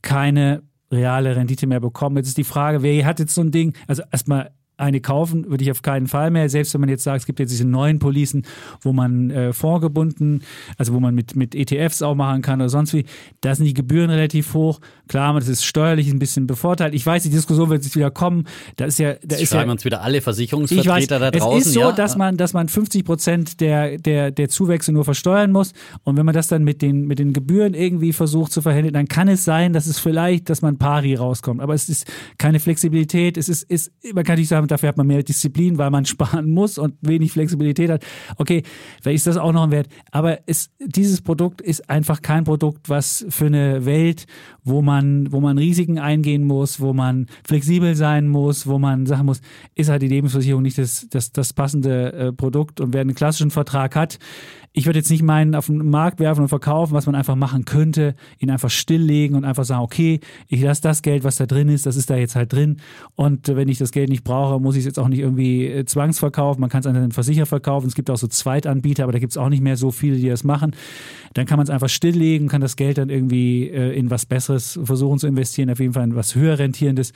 [0.00, 2.16] keine reale Rendite mehr bekommen.
[2.16, 3.74] Jetzt ist die Frage, wer hat jetzt so ein Ding?
[3.86, 6.48] Also erstmal eine kaufen würde ich auf keinen Fall mehr.
[6.48, 8.46] Selbst wenn man jetzt sagt, es gibt jetzt diese neuen Policen,
[8.80, 10.42] wo man äh, vorgebunden,
[10.76, 13.04] also wo man mit, mit ETFs auch machen kann oder sonst wie,
[13.40, 14.80] da sind die Gebühren relativ hoch.
[15.08, 16.94] Klar, das ist steuerlich ein bisschen bevorteilt.
[16.94, 18.46] Ich weiß, die Diskussion wird jetzt wieder kommen.
[18.76, 21.58] Da ist ja, da ist schreiben ja, uns wieder alle Versicherungsvertreter weiß, da draußen.
[21.58, 21.92] Es ist so, ja?
[21.92, 25.72] dass man, dass man 50 Prozent der, der, der Zuwächse nur versteuern muss.
[26.04, 29.08] Und wenn man das dann mit den, mit den Gebühren irgendwie versucht zu verhindern, dann
[29.08, 31.60] kann es sein, dass es vielleicht, dass man pari rauskommt.
[31.60, 32.06] Aber es ist
[32.38, 33.36] keine Flexibilität.
[33.36, 36.50] Es ist, ist man kann nicht sagen, dafür hat man mehr Disziplin, weil man sparen
[36.50, 38.04] muss und wenig Flexibilität hat.
[38.36, 38.62] Okay,
[39.02, 39.88] vielleicht ist das auch noch ein Wert.
[40.10, 44.26] Aber es, dieses Produkt ist einfach kein Produkt, was für eine Welt,
[44.64, 49.26] wo man, wo man Risiken eingehen muss, wo man flexibel sein muss, wo man sagen
[49.26, 49.40] muss,
[49.74, 53.50] ist halt die Lebensversicherung nicht das, das, das passende äh, Produkt und wer einen klassischen
[53.50, 54.18] Vertrag hat,
[54.72, 57.64] ich würde jetzt nicht meinen, auf den Markt werfen und verkaufen, was man einfach machen
[57.64, 61.68] könnte, ihn einfach stilllegen und einfach sagen, okay, ich lasse das Geld, was da drin
[61.68, 62.76] ist, das ist da jetzt halt drin.
[63.16, 65.84] Und wenn ich das Geld nicht brauche, muss ich es jetzt auch nicht irgendwie äh,
[65.84, 66.60] zwangsverkaufen.
[66.60, 67.86] Man kann es an den Versicherer verkaufen.
[67.86, 70.28] Es gibt auch so Zweitanbieter, aber da gibt es auch nicht mehr so viele, die
[70.28, 70.74] das machen.
[71.34, 74.78] Dann kann man es einfach stilllegen, kann das Geld dann irgendwie äh, in was Besseres
[74.82, 77.12] versuchen zu investieren, auf jeden Fall in was höher rentierendes.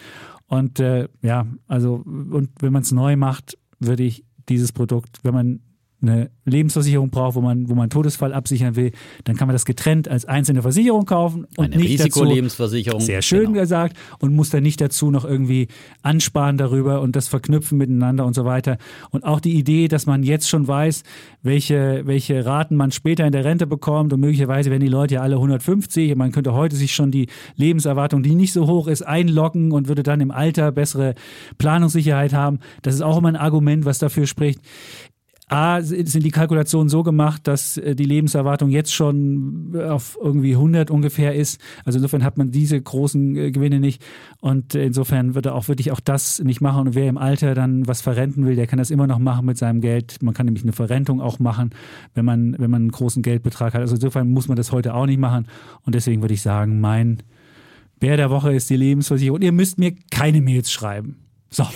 [0.46, 5.34] Und äh, ja, also, und wenn man es neu macht, würde ich dieses Produkt, wenn
[5.34, 5.60] man
[6.02, 8.90] eine Lebensversicherung braucht, wo man, wo man Todesfall absichern will,
[9.24, 12.98] dann kann man das getrennt als einzelne Versicherung kaufen und eine nicht Risikolebensversicherung.
[12.98, 13.60] Dazu, sehr schön genau.
[13.60, 15.68] gesagt und muss dann nicht dazu noch irgendwie
[16.02, 18.78] ansparen darüber und das verknüpfen miteinander und so weiter.
[19.10, 21.04] Und auch die Idee, dass man jetzt schon weiß,
[21.42, 25.22] welche, welche Raten man später in der Rente bekommt und möglicherweise werden die Leute ja
[25.22, 29.02] alle 150 und man könnte heute sich schon die Lebenserwartung, die nicht so hoch ist,
[29.02, 31.14] einloggen und würde dann im Alter bessere
[31.58, 32.58] Planungssicherheit haben.
[32.82, 34.60] Das ist auch immer ein Argument, was dafür spricht.
[35.52, 40.90] A, sind die Kalkulationen so gemacht, dass äh, die Lebenserwartung jetzt schon auf irgendwie 100
[40.90, 41.60] ungefähr ist.
[41.84, 44.02] Also insofern hat man diese großen äh, Gewinne nicht.
[44.40, 46.88] Und insofern würde auch wirklich auch das nicht machen.
[46.88, 49.58] Und wer im Alter dann was verrenten will, der kann das immer noch machen mit
[49.58, 50.22] seinem Geld.
[50.22, 51.70] Man kann nämlich eine Verrentung auch machen,
[52.14, 53.80] wenn man, wenn man einen großen Geldbetrag hat.
[53.80, 55.46] Also insofern muss man das heute auch nicht machen.
[55.84, 57.22] Und deswegen würde ich sagen, mein
[58.00, 59.36] Bär der Woche ist die Lebensversicherung.
[59.36, 61.16] Und ihr müsst mir keine Mails schreiben.
[61.50, 61.66] So.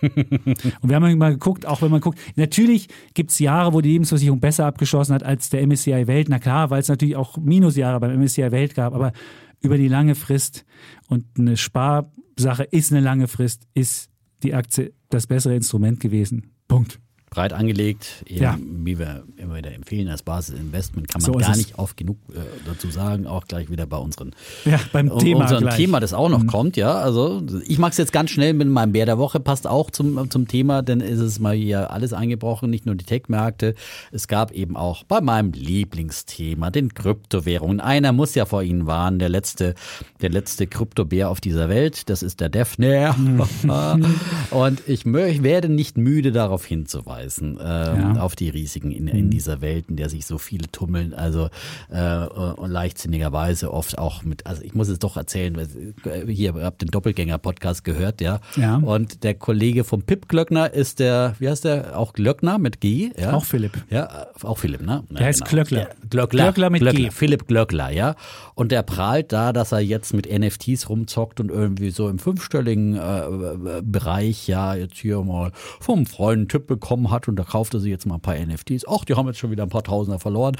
[0.80, 3.90] und wir haben mal geguckt, auch wenn man guckt, natürlich gibt es Jahre, wo die
[3.90, 6.28] Lebensversicherung besser abgeschlossen hat als der MSCI Welt.
[6.28, 9.12] Na klar, weil es natürlich auch Minusjahre beim MSCI Welt gab, aber
[9.60, 10.64] über die lange Frist
[11.08, 14.10] und eine Sparsache ist eine lange Frist, ist
[14.42, 16.52] die Aktie das bessere Instrument gewesen.
[16.68, 17.00] Punkt
[17.30, 18.58] breit angelegt, eben, ja.
[18.60, 22.38] wie wir immer wieder empfehlen als Basisinvestment, kann man so gar nicht oft genug äh,
[22.66, 24.32] dazu sagen, auch gleich wieder bei unseren
[24.64, 25.76] ja, beim Thema unserem gleich.
[25.76, 26.46] Thema, das auch noch mhm.
[26.46, 26.94] kommt, ja.
[26.94, 30.30] Also ich mache es jetzt ganz schnell mit meinem Bär der Woche, passt auch zum,
[30.30, 33.74] zum Thema, denn ist es mal hier alles eingebrochen, nicht nur die Tech-Märkte.
[34.10, 37.80] Es gab eben auch bei meinem Lieblingsthema, den Kryptowährungen.
[37.80, 39.74] Einer muss ja vor Ihnen warnen, der letzte,
[40.22, 43.14] der letzte Kryptobär auf dieser Welt, das ist der Defner.
[43.14, 43.42] Mhm.
[44.50, 48.20] Und ich, ich werde nicht müde darauf hinzuweisen hinweisen äh, ja.
[48.20, 49.30] auf die Risiken in, in, mhm.
[49.30, 51.14] dieser Welt, in der sich so viele tummeln.
[51.14, 51.48] Also
[51.90, 56.64] äh, und leichtsinnigerweise oft auch mit, also ich muss es doch erzählen, äh, hier, ihr
[56.64, 58.40] habt den Doppelgänger-Podcast gehört, ja?
[58.56, 58.76] ja.
[58.76, 63.10] Und der Kollege vom Pip Glöckner ist der, wie heißt der, auch Glöckner mit G?
[63.18, 63.32] Ja?
[63.32, 63.84] Auch Philipp.
[63.90, 65.04] Ja, auch Philipp, ne?
[65.10, 65.50] Der ja, heißt genau.
[65.50, 65.88] Glöckler.
[66.10, 66.44] Glöckler.
[66.44, 67.04] Glöckler mit Glöckler.
[67.04, 67.10] G.
[67.10, 68.14] Philipp Glöckler, ja.
[68.54, 72.96] Und der prahlt da, dass er jetzt mit NFTs rumzockt und irgendwie so im fünfstelligen
[72.96, 77.74] äh, Bereich, ja, jetzt hier mal vom Freund einen Tipp bekommen hat und da kauft
[77.74, 78.86] er sich jetzt mal ein paar NFTs.
[78.88, 80.56] Ach, die haben jetzt schon wieder ein paar Tausender verloren.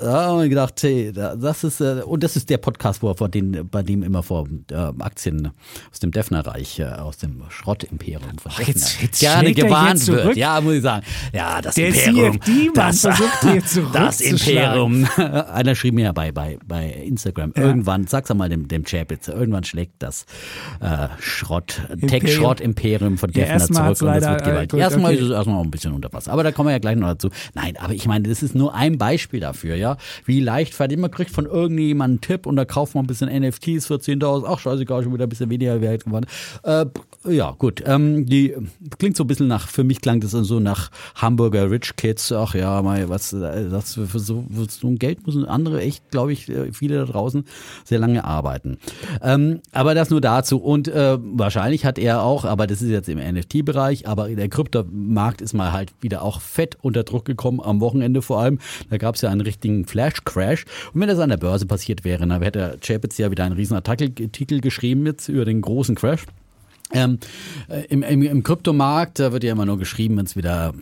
[0.00, 3.16] Da haben wir gedacht, hey, das ist, äh, und das ist der Podcast, wo er
[3.16, 5.50] vor den, bei dem immer vor äh, Aktien
[5.90, 10.36] aus dem Defner-Reich, äh, aus dem Schrott-Imperium von Ach, jetzt, jetzt gerne gewarnt wird.
[10.36, 11.04] Ja, muss ich sagen.
[11.32, 12.38] Ja, das der Imperium.
[12.74, 13.02] das,
[13.92, 15.04] das Imperium.
[15.16, 17.64] Einer schrieb mir ja bei, bei, bei Instagram, ja.
[17.64, 20.26] irgendwann, sag's mal dem, dem Chapitz, irgendwann schlägt das
[20.78, 24.72] äh, Schrott, Tech-Schrott-Imperium von Defner ja, zurück und das wird gewalt.
[24.74, 25.22] Äh, erstmal okay.
[25.22, 26.30] ist es erstmal ein bisschen unter Wasser.
[26.30, 27.30] Aber da kommen wir ja gleich noch dazu.
[27.54, 29.87] Nein, aber ich meine, das ist nur ein Beispiel dafür, ja
[30.24, 31.00] wie leicht verdient.
[31.00, 34.44] Man kriegt von irgendjemandem einen Tipp und da kauft man ein bisschen NFTs für 10.000.
[34.46, 36.26] Ach, scheißegal, schon wieder ein bisschen weniger wert geworden.
[36.62, 36.86] Äh,
[37.26, 37.82] ja, gut.
[37.86, 38.54] Ähm, die
[38.98, 42.32] klingt so ein bisschen nach, für mich klang das so nach Hamburger Rich Kids.
[42.32, 46.32] Ach ja, mal, was, das für so, für so ein Geld müssen andere echt, glaube
[46.32, 47.44] ich, äh, viele da draußen
[47.84, 48.78] sehr lange arbeiten.
[49.22, 50.58] Ähm, aber das nur dazu.
[50.58, 55.40] Und äh, wahrscheinlich hat er auch, aber das ist jetzt im NFT-Bereich, aber der Kryptomarkt
[55.40, 58.58] ist mal halt wieder auch fett unter Druck gekommen, am Wochenende vor allem.
[58.90, 60.64] Da gab es ja einen richtigen einen Flash-Crash.
[60.92, 63.74] Und wenn das an der Börse passiert wäre, dann hätte Chapitz ja wieder einen riesen
[63.74, 66.24] Artikel geschrieben jetzt über den großen Crash.
[66.92, 67.18] Ähm,
[67.68, 70.72] äh, im, im, Im Kryptomarkt, da wird ja immer nur geschrieben, wenn es wieder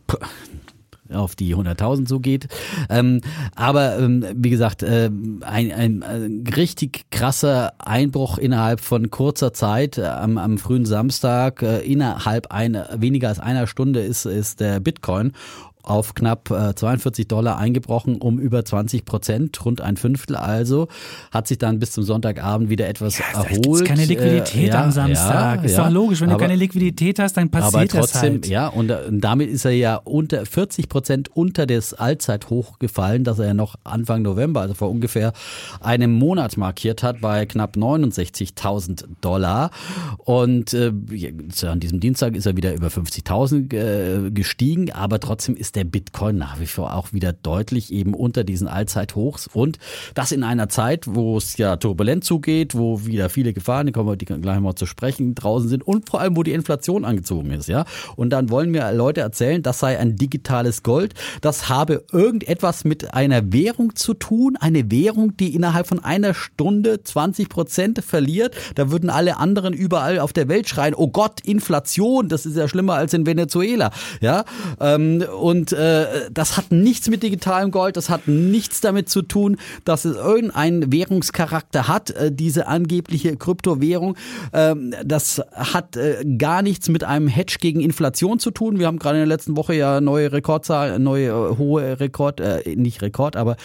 [1.13, 2.49] auf die 100.000 so geht.
[2.89, 3.21] Ähm,
[3.55, 9.99] aber ähm, wie gesagt, äh, ein, ein, ein richtig krasser Einbruch innerhalb von kurzer Zeit
[9.99, 11.63] äh, am, am frühen Samstag.
[11.63, 15.33] Äh, innerhalb einer, weniger als einer Stunde ist, ist der Bitcoin
[15.87, 20.89] auf knapp 42 äh, Dollar eingebrochen, um über 20 Prozent, rund ein Fünftel also,
[21.31, 23.85] hat sich dann bis zum Sonntagabend wieder etwas ja, erholt.
[23.85, 25.61] keine Liquidität äh, am Samstag.
[25.61, 28.41] Ja, ist ja, doch logisch, wenn aber, du keine Liquidität hast, dann passiert aber trotzdem,
[28.41, 28.49] das halt.
[28.49, 33.39] Ja, und, und damit ist er ja unter 40 Prozent unter das Allzeithoch gefallen, das
[33.39, 35.33] er ja noch Anfang November, also vor ungefähr
[35.81, 39.71] einem Monat markiert hat, bei knapp 69.000 Dollar.
[40.19, 40.93] Und äh,
[41.67, 43.73] an diesem Dienstag ist er wieder über 50.000
[44.27, 48.45] äh, gestiegen, aber trotzdem ist der Bitcoin nach wie vor auch wieder deutlich eben unter
[48.45, 49.49] diesen Allzeithochs.
[49.53, 49.79] Und
[50.15, 54.09] das in einer Zeit, wo es ja turbulent zugeht, wo wieder viele Gefahren, die kommen
[54.09, 57.69] wir gleich mal zu sprechen, draußen sind und vor allem, wo die Inflation angezogen ist,
[57.69, 57.85] ja.
[58.17, 61.15] Und dann wollen mir Leute erzählen, das sei ein digitales Gold.
[61.41, 64.57] Das habe irgendetwas mit einer Währung zu tun.
[64.59, 68.55] Eine Währung, die innerhalb von einer Stunde 20 Prozent verliert.
[68.75, 72.69] Da würden alle anderen überall auf der Welt schreien, oh Gott, Inflation, das ist ja
[72.69, 74.45] schlimmer als in Venezuela, ja.
[74.81, 79.23] Ähm, und und äh, das hat nichts mit digitalem Gold, das hat nichts damit zu
[79.23, 84.17] tun, dass es irgendeinen Währungscharakter hat, äh, diese angebliche Kryptowährung.
[84.53, 88.79] Ähm, das hat äh, gar nichts mit einem Hedge gegen Inflation zu tun.
[88.79, 92.63] Wir haben gerade in der letzten Woche ja neue Rekordzahl, neue äh, hohe Rekord, äh,
[92.77, 93.57] nicht Rekord, aber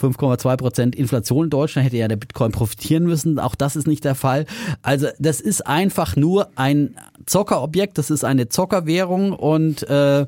[0.00, 3.38] 5,2 Prozent Inflation in Deutschland hätte ja der Bitcoin profitieren müssen.
[3.38, 4.46] Auch das ist nicht der Fall.
[4.82, 6.96] Also das ist einfach nur ein
[7.26, 10.24] Zockerobjekt, das ist eine Zockerwährung und äh,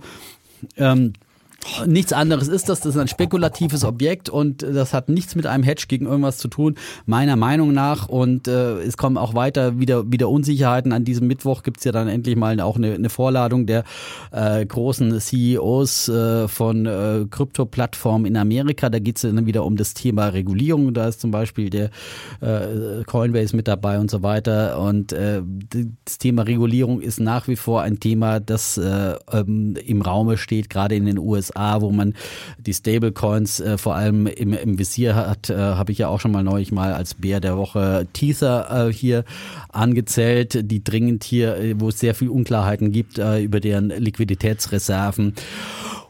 [0.77, 1.13] ähm,
[1.87, 5.63] Nichts anderes ist das, das ist ein spekulatives Objekt und das hat nichts mit einem
[5.63, 6.75] Hedge gegen irgendwas zu tun,
[7.07, 8.09] meiner Meinung nach.
[8.09, 10.93] Und äh, es kommen auch weiter wieder, wieder Unsicherheiten.
[10.93, 13.85] An diesem Mittwoch gibt's ja dann endlich mal auch eine, eine Vorladung der
[14.33, 18.91] äh, großen CEOs äh, von äh, Krypto-Plattformen in Amerika.
[18.91, 20.93] Da geht's dann wieder um das Thema Regulierung.
[20.95, 21.91] Da ist zum Beispiel der
[22.41, 24.81] äh, Coinbase mit dabei und so weiter.
[24.81, 25.43] Und äh,
[26.05, 30.69] das Thema Regulierung ist nach wie vor ein Thema, das äh, ähm, im Raume steht,
[30.69, 31.52] gerade in den USA.
[31.53, 32.15] USA, wo man
[32.59, 36.33] die Stablecoins äh, vor allem im, im Visier hat, äh, habe ich ja auch schon
[36.33, 39.25] mal neulich mal als Bär der Woche Tether äh, hier
[39.71, 45.35] angezählt, die dringend hier, äh, wo es sehr viel Unklarheiten gibt äh, über deren Liquiditätsreserven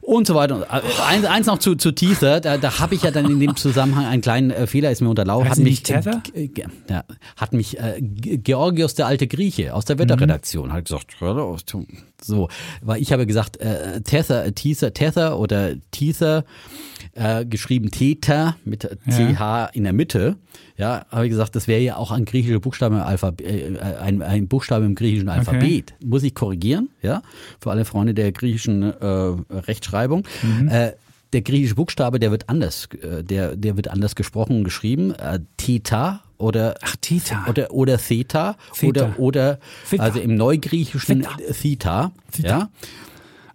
[0.02, 0.66] und so weiter.
[1.06, 4.04] Eins, eins noch zu, zu Tether, da, da habe ich ja dann in dem Zusammenhang
[4.04, 5.48] einen kleinen äh, Fehler, ist mir unterlaufen.
[5.48, 6.22] Hat mich, Tether?
[6.34, 6.50] Äh,
[6.90, 7.04] ja,
[7.36, 10.72] hat mich äh, Georgios, der alte Grieche aus der Wetterredaktion, mhm.
[10.72, 11.16] hat gesagt,
[12.20, 12.48] so,
[12.82, 16.44] weil ich habe gesagt, äh, Tether, Tether, Tether oder Tether,
[17.14, 19.64] äh, geschrieben Theta mit CH ja.
[19.66, 20.36] in der Mitte.
[20.82, 24.20] Ja, habe ich gesagt, das wäre ja auch ein griechischer Buchstabe im Alphabet, äh, ein,
[24.20, 25.94] ein Buchstabe im griechischen Alphabet.
[25.96, 26.04] Okay.
[26.04, 27.22] Muss ich korrigieren, ja,
[27.60, 30.24] für alle Freunde der griechischen äh, Rechtschreibung.
[30.42, 30.66] Mhm.
[30.66, 30.94] Äh,
[31.32, 35.14] der griechische Buchstabe, der wird anders, äh, der, der wird anders gesprochen und geschrieben.
[35.14, 37.46] Äh, Theta oder Ach, Theta.
[37.48, 38.88] oder oder Theta, Theta.
[38.88, 39.58] oder oder
[39.88, 40.02] Theta.
[40.02, 41.52] also im Neugriechischen Theta.
[41.52, 42.48] Theta, Theta.
[42.48, 42.68] ja.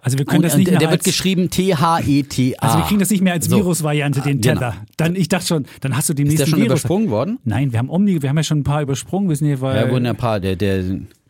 [0.08, 2.66] Also wir können und, das nicht mehr Der wird geschrieben T-H-E-T-A.
[2.66, 3.58] Also wir kriegen das nicht mehr als so.
[3.58, 4.72] Virusvariante, den Tether.
[4.72, 4.74] Genau.
[4.96, 6.80] Dann, ich dachte schon, dann hast du den Ist nächsten der schon Virus.
[6.80, 7.40] übersprungen worden?
[7.44, 9.28] Nein, wir haben Omni, wir haben ja schon ein paar übersprungen.
[9.28, 10.40] Wir sind hier, weil ja, wurden ein paar.
[10.40, 10.82] Der, der,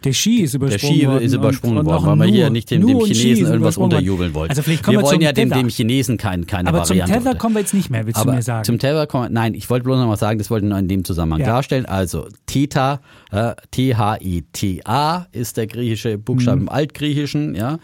[0.04, 1.10] der Ski ist übersprungen worden.
[1.10, 4.52] Der Ski ist übersprungen worden, weil wir hier nicht dem, dem Chinesen irgendwas unterjubeln wollten.
[4.52, 7.14] Also vielleicht kommen wir, wir wollen ja dem, dem Chinesen kein, keine Aber Variante.
[7.14, 8.64] zum Tether kommen wir jetzt nicht mehr, willst Aber du mir sagen?
[8.64, 10.88] Zum Tether kommen nein, ich wollte bloß noch mal sagen, das wollte ich nur in
[10.88, 11.48] dem Zusammenhang ja.
[11.48, 11.88] klarstellen.
[11.88, 13.02] Also Theta,
[13.32, 16.64] äh, T-H-E-T-A ist der griechische Buchstabe mhm.
[16.64, 17.80] im Altgriechischen, ja.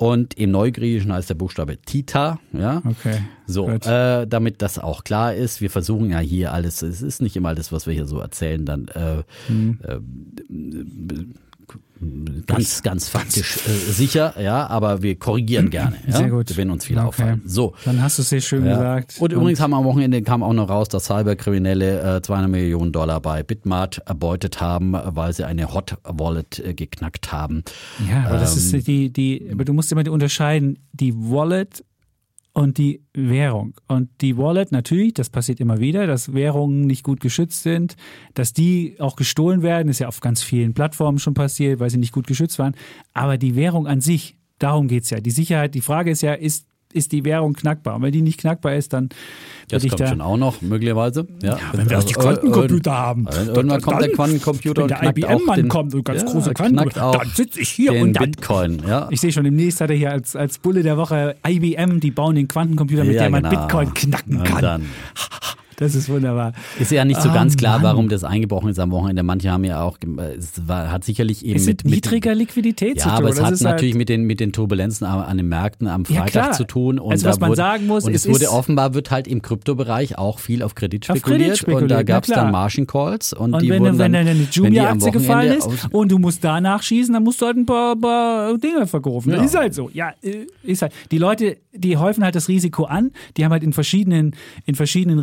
[0.00, 2.38] Und im Neugriechischen heißt der Buchstabe Tita.
[2.54, 2.80] Ja.
[2.88, 3.18] Okay.
[3.46, 7.36] So, äh, damit das auch klar ist, wir versuchen ja hier alles, es ist nicht
[7.36, 9.78] immer alles, was wir hier so erzählen, dann äh, hm.
[9.82, 9.98] äh,
[12.46, 15.96] ganz, ganz faktisch äh, sicher, ja, aber wir korrigieren gerne.
[16.06, 16.16] Ja?
[16.16, 16.56] Sehr gut.
[16.56, 17.06] Wenn uns viel okay.
[17.06, 17.42] auffallen.
[17.44, 17.74] So.
[17.84, 18.72] Dann hast du es sehr schön ja.
[18.72, 19.16] gesagt.
[19.18, 22.92] Und, und, übrigens haben am Wochenende kam auch noch raus, dass Cyberkriminelle äh, 200 Millionen
[22.92, 27.64] Dollar bei Bitmart erbeutet haben, weil sie eine Hot Wallet äh, geknackt haben.
[28.08, 31.84] Ja, aber ähm, das ist die, die, aber du musst immer unterscheiden, die Wallet
[32.52, 33.74] und die Währung.
[33.86, 37.96] Und die Wallet natürlich, das passiert immer wieder, dass Währungen nicht gut geschützt sind,
[38.34, 41.98] dass die auch gestohlen werden, ist ja auf ganz vielen Plattformen schon passiert, weil sie
[41.98, 42.74] nicht gut geschützt waren.
[43.12, 45.20] Aber die Währung an sich, darum geht es ja.
[45.20, 47.96] Die Sicherheit, die Frage ist ja, ist ist die Währung knackbar.
[47.96, 49.08] Und wenn die nicht knackbar ist, dann
[49.68, 51.26] das kommt da, schon auch noch, möglicherweise.
[51.42, 53.26] Ja, wenn wir also, die Quantencomputer äh, haben.
[53.46, 57.28] Irgendwann kommt der Quantencomputer und knackt der IBM-Mann kommt und ganz ja, große Quantencomputer, dann
[57.28, 58.82] sitze ich hier den und dann, Bitcoin.
[58.86, 59.08] Ja.
[59.10, 62.34] Ich sehe schon, demnächst hat er hier als, als Bulle der Woche IBM, die bauen
[62.34, 63.60] den Quantencomputer, mit ja, dem man genau.
[63.60, 64.54] Bitcoin knacken kann.
[64.54, 64.86] Und dann
[65.80, 66.52] das ist wunderbar.
[66.78, 67.82] Ist ja nicht so oh, ganz klar, Mann.
[67.82, 69.22] warum das eingebrochen ist am Wochenende.
[69.22, 69.98] Manche haben ja auch,
[70.38, 73.18] es war, hat sicherlich eben es mit, mit niedriger Liquidität ja, zu tun.
[73.18, 76.46] aber es hat natürlich halt mit, den, mit den Turbulenzen an den Märkten am Freitag
[76.48, 76.98] ja, zu tun.
[76.98, 80.18] Und also was man wurde, sagen muss, und es, wurde offenbar wird halt im Kryptobereich
[80.18, 83.32] auch viel auf Kredit spekuliert, auf Kredit spekuliert und da gab es dann Margin Calls
[83.32, 86.82] und, und die wenn, wurden wenn dann, eine Jumia-Aktie gefallen ist und du musst danach
[86.82, 89.30] schießen, dann musst du halt ein paar, paar Dinge verkaufen.
[89.30, 89.36] Ja.
[89.36, 89.90] Das ist halt so.
[89.92, 90.92] Ja, äh, ist halt.
[91.10, 93.12] Die Leute, die häufen halt das Risiko an.
[93.36, 94.34] Die haben halt in verschiedenen,
[94.66, 95.18] in verschiedenen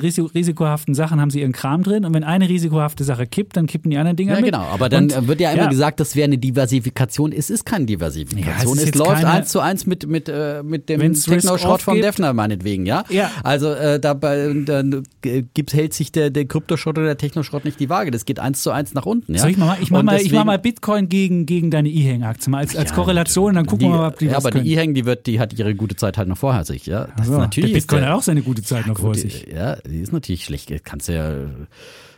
[0.48, 3.92] risikohaften Sachen haben sie ihren Kram drin und wenn eine risikohafte Sache kippt, dann kippen
[3.92, 4.46] die anderen Dinger ja, mit.
[4.46, 5.70] genau, aber dann und, wird ja immer ja.
[5.70, 7.32] gesagt, das wäre eine Diversifikation.
[7.32, 8.78] Es ist keine Diversifikation.
[8.78, 12.34] Ja, es, es läuft eins zu eins mit, mit, äh, mit dem Techno-Schrott von Defner
[12.34, 13.04] meinetwegen, ja?
[13.10, 13.30] ja.
[13.44, 17.90] Also äh, dabei dann gibt, hält sich der, der Kryptoschrott oder der Techno-Schrott nicht die
[17.90, 18.12] Waage.
[18.12, 19.34] Das geht eins zu eins nach unten.
[19.34, 19.42] Ja?
[19.42, 22.50] Soll ich mal, ich mach mal, deswegen, ich mach mal Bitcoin gegen, gegen deine E-Hang-Aktie
[22.50, 24.94] mal als, als Korrelation, dann gucken die, wir mal, ob die Ja, aber die E-Hang,
[24.94, 27.08] die wird, die hat ihre gute Zeit halt noch vorher sich, ja.
[27.18, 29.48] Das also, natürlich der Bitcoin der, hat auch seine gute Zeit noch vor sich.
[29.54, 30.72] Ja, die ist natürlich schlecht.
[30.84, 31.48] Kannst ja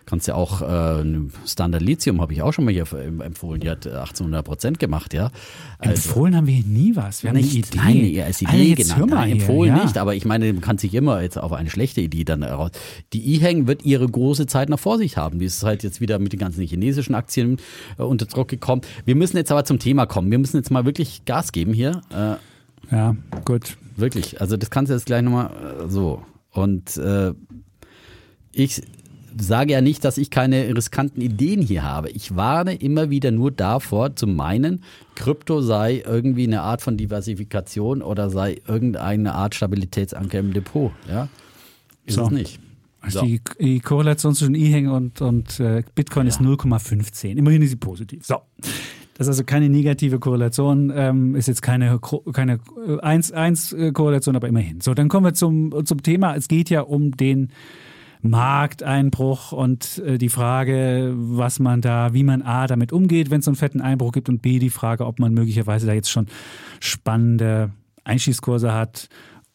[0.09, 1.03] kannst ja auch äh,
[1.45, 2.87] Standard Lithium habe ich auch schon mal hier
[3.21, 3.61] empfohlen.
[3.61, 5.29] Die hat 1800 Prozent gemacht, ja.
[5.77, 7.21] Also, empfohlen haben wir nie was.
[7.21, 8.11] Wir haben nicht, eine Idee.
[8.17, 9.11] Nein, als Idee genannt.
[9.11, 9.83] Nein, empfohlen hier, ja.
[9.83, 12.71] nicht, aber ich meine, man kann sich immer jetzt auf eine schlechte Idee dann raus.
[13.13, 15.37] Die E-Hang wird ihre große Zeit noch vor sich haben.
[15.37, 17.57] Die ist halt jetzt wieder mit den ganzen chinesischen Aktien
[17.99, 18.81] äh, unter Druck gekommen.
[19.05, 20.31] Wir müssen jetzt aber zum Thema kommen.
[20.31, 22.01] Wir müssen jetzt mal wirklich Gas geben hier.
[22.09, 23.15] Äh, ja,
[23.45, 23.77] gut.
[23.95, 24.41] Wirklich.
[24.41, 26.23] Also das kannst du jetzt gleich nochmal äh, so.
[26.51, 27.33] Und äh,
[28.51, 28.81] ich
[29.37, 32.09] sage ja nicht, dass ich keine riskanten Ideen hier habe.
[32.09, 34.83] Ich warne immer wieder nur davor, zu meinen,
[35.15, 40.91] Krypto sei irgendwie eine Art von Diversifikation oder sei irgendeine Art Stabilitätsanker im Depot.
[41.07, 41.29] Ja?
[42.05, 42.23] Ist so.
[42.23, 42.59] es nicht.
[43.01, 43.25] Also so.
[43.25, 46.29] die, die, Korrelation zwischen E-Hang und, und äh, Bitcoin ja.
[46.29, 47.37] ist 0,15.
[47.37, 48.25] Immerhin ist sie positiv.
[48.25, 48.41] So.
[49.13, 51.99] Das ist also keine negative Korrelation, ähm, ist jetzt keine,
[52.33, 54.81] keine 1-1-Korrelation, äh, aber immerhin.
[54.81, 56.35] So, dann kommen wir zum, zum Thema.
[56.35, 57.51] Es geht ja um den
[58.21, 63.45] Markteinbruch und äh, die Frage, was man da, wie man A damit umgeht, wenn es
[63.45, 66.27] so einen fetten Einbruch gibt und B die Frage, ob man möglicherweise da jetzt schon
[66.79, 67.71] spannende
[68.03, 69.09] Einschießkurse hat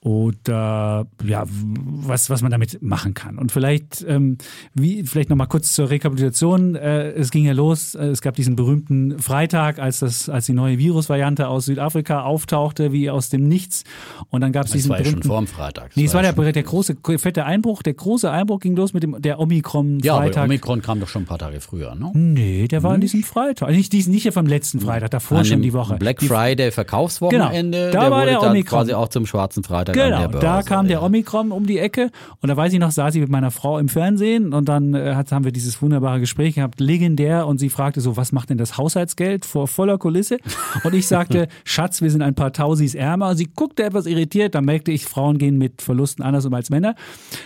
[0.04, 3.38] oder ja, was, was man damit machen kann.
[3.38, 4.36] Und vielleicht, ähm,
[4.74, 6.74] wie, vielleicht nochmal kurz zur Rekapitulation.
[6.74, 10.52] Äh, es ging ja los, äh, es gab diesen berühmten Freitag, als das, als die
[10.52, 13.84] neue Virusvariante aus Südafrika auftauchte, wie aus dem Nichts.
[14.28, 14.90] Und dann gab es diesen.
[14.90, 15.86] Das war ja schon vor dem Freitag.
[15.86, 17.82] Das nee, es war, war der, der große, fette Einbruch.
[17.82, 20.04] Der große Einbruch ging los mit dem der Omikron-Freitag.
[20.04, 22.10] Ja, aber Omikron kam doch schon ein paar Tage früher, ne?
[22.12, 23.70] Nee, der war an diesem Freitag.
[23.70, 25.96] Nicht, diesen, nicht vom letzten Freitag, davor an schon die Woche.
[25.96, 27.90] Black Friday Verkaufswochenende.
[27.90, 28.80] Genau, da war der Omikron.
[28.80, 32.10] quasi auch zum schwarzen Freitag Genau, da kam der Omikron um die Ecke
[32.40, 35.14] und da weiß ich noch, saß ich mit meiner Frau im Fernsehen und dann äh,
[35.14, 38.58] hat, haben wir dieses wunderbare Gespräch gehabt, legendär und sie fragte so, was macht denn
[38.58, 40.38] das Haushaltsgeld vor voller Kulisse?
[40.82, 43.34] Und ich sagte, Schatz, wir sind ein paar Tausis ärmer.
[43.36, 46.94] Sie guckte etwas irritiert, da merkte ich, Frauen gehen mit Verlusten anders um als Männer.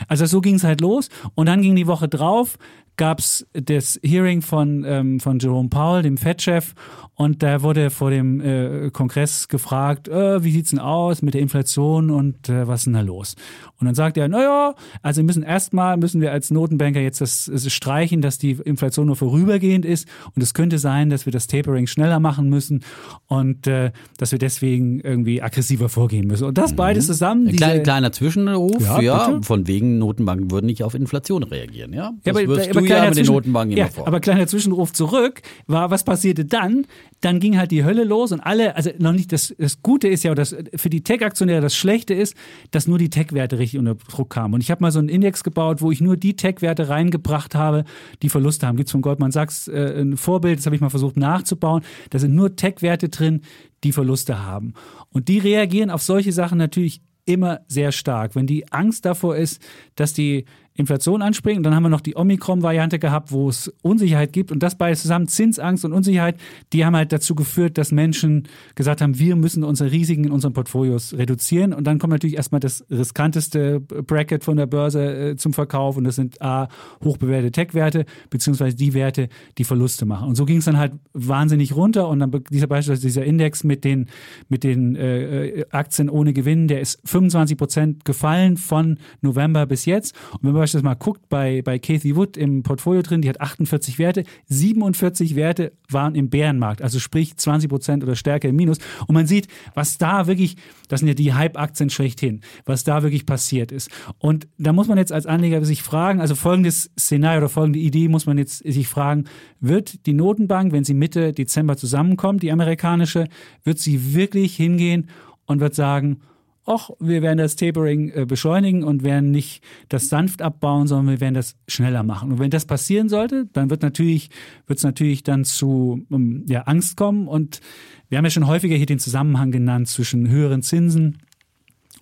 [0.08, 2.58] Also so ging es halt los und dann ging die Woche drauf,
[2.98, 6.74] gab es das Hearing von, ähm, von Jerome Powell, dem Fed-Chef,
[7.18, 11.40] und da wurde vor dem äh, Kongress gefragt, äh, wie sieht's denn aus mit der
[11.40, 13.34] Inflation und äh, was ist denn da los?
[13.80, 17.50] Und dann sagt er, naja, also wir müssen erstmal, müssen wir als Notenbanker jetzt das,
[17.52, 20.06] das streichen, dass die Inflation nur vorübergehend ist.
[20.36, 22.84] Und es könnte sein, dass wir das Tapering schneller machen müssen
[23.26, 26.44] und äh, dass wir deswegen irgendwie aggressiver vorgehen müssen.
[26.44, 26.76] Und das mhm.
[26.76, 27.48] beides zusammen.
[27.48, 32.12] Ein kleiner, kleiner Zwischenruf, ja, ja von wegen Notenbanken würden nicht auf Inflation reagieren, ja?
[32.22, 34.06] Das ja, aber, aber du ja mit den Notenbanken ja, vor.
[34.06, 36.86] Aber kleiner Zwischenruf zurück war, was passierte dann?
[37.20, 40.24] Dann ging halt die Hölle los und alle, also noch nicht, das, das Gute ist
[40.24, 42.34] ja, oder das, für die Tech-Aktionäre das Schlechte ist,
[42.70, 44.54] dass nur die Tech-Werte richtig unter Druck kamen.
[44.54, 47.84] Und ich habe mal so einen Index gebaut, wo ich nur die Tech-Werte reingebracht habe,
[48.22, 48.76] die Verluste haben.
[48.76, 51.82] Gibt es von Goldman Sachs äh, ein Vorbild, das habe ich mal versucht nachzubauen.
[52.10, 53.42] Da sind nur Tech-Werte drin,
[53.84, 54.74] die Verluste haben.
[55.10, 58.34] Und die reagieren auf solche Sachen natürlich immer sehr stark.
[58.34, 59.62] Wenn die Angst davor ist,
[59.96, 60.46] dass die
[60.78, 61.58] Inflation anspringen.
[61.58, 64.52] Und dann haben wir noch die Omikron-Variante gehabt, wo es Unsicherheit gibt.
[64.52, 66.36] Und das beides zusammen, Zinsangst und Unsicherheit,
[66.72, 68.46] die haben halt dazu geführt, dass Menschen
[68.76, 71.72] gesagt haben, wir müssen unsere Risiken in unseren Portfolios reduzieren.
[71.72, 75.96] Und dann kommt natürlich erstmal das riskanteste Bracket von der Börse äh, zum Verkauf.
[75.96, 76.68] Und das sind A,
[77.02, 79.28] hochbewährte Tech-Werte, beziehungsweise die Werte,
[79.58, 80.28] die Verluste machen.
[80.28, 82.08] Und so ging es dann halt wahnsinnig runter.
[82.08, 84.06] Und dann dieser beispielsweise dieser Index mit den,
[84.48, 90.14] mit den äh, Aktien ohne Gewinn, der ist 25 Prozent gefallen von November bis jetzt.
[90.34, 93.40] Und wenn wir beispielsweise mal guckt bei, bei Kathy Wood im Portfolio drin, die hat
[93.40, 98.78] 48 Werte, 47 Werte waren im Bärenmarkt, also sprich 20 Prozent oder stärker im Minus.
[99.06, 100.56] Und man sieht, was da wirklich,
[100.88, 103.90] das sind ja die Hype-Aktien schlechthin, was da wirklich passiert ist.
[104.18, 108.08] Und da muss man jetzt als Anleger sich fragen, also folgendes Szenario oder folgende Idee
[108.08, 109.24] muss man jetzt sich fragen,
[109.60, 113.28] wird die Notenbank, wenn sie Mitte Dezember zusammenkommt, die amerikanische,
[113.64, 115.08] wird sie wirklich hingehen
[115.46, 116.20] und wird sagen,
[116.68, 121.20] ach, wir werden das Tapering äh, beschleunigen und werden nicht das sanft abbauen, sondern wir
[121.20, 122.32] werden das schneller machen.
[122.32, 124.30] Und wenn das passieren sollte, dann wird natürlich,
[124.66, 127.26] wird es natürlich dann zu um, ja, Angst kommen.
[127.26, 127.60] Und
[128.08, 131.18] wir haben ja schon häufiger hier den Zusammenhang genannt zwischen höheren Zinsen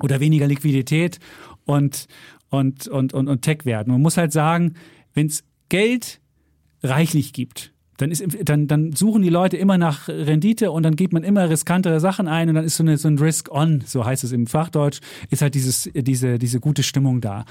[0.01, 1.21] oder weniger Liquidität
[1.65, 2.07] und,
[2.51, 3.93] und, und, und, und Tech-Werten.
[3.93, 4.75] Man muss halt sagen,
[5.15, 6.21] wenn es Geld
[6.83, 11.13] reichlich gibt, dann, ist, dann, dann suchen die Leute immer nach Rendite und dann geht
[11.13, 14.25] man immer riskantere Sachen ein und dann ist so, eine, so ein Risk-on, so heißt
[14.25, 15.01] es im Fachdeutsch,
[15.31, 17.45] ist halt dieses, diese, diese gute Stimmung da.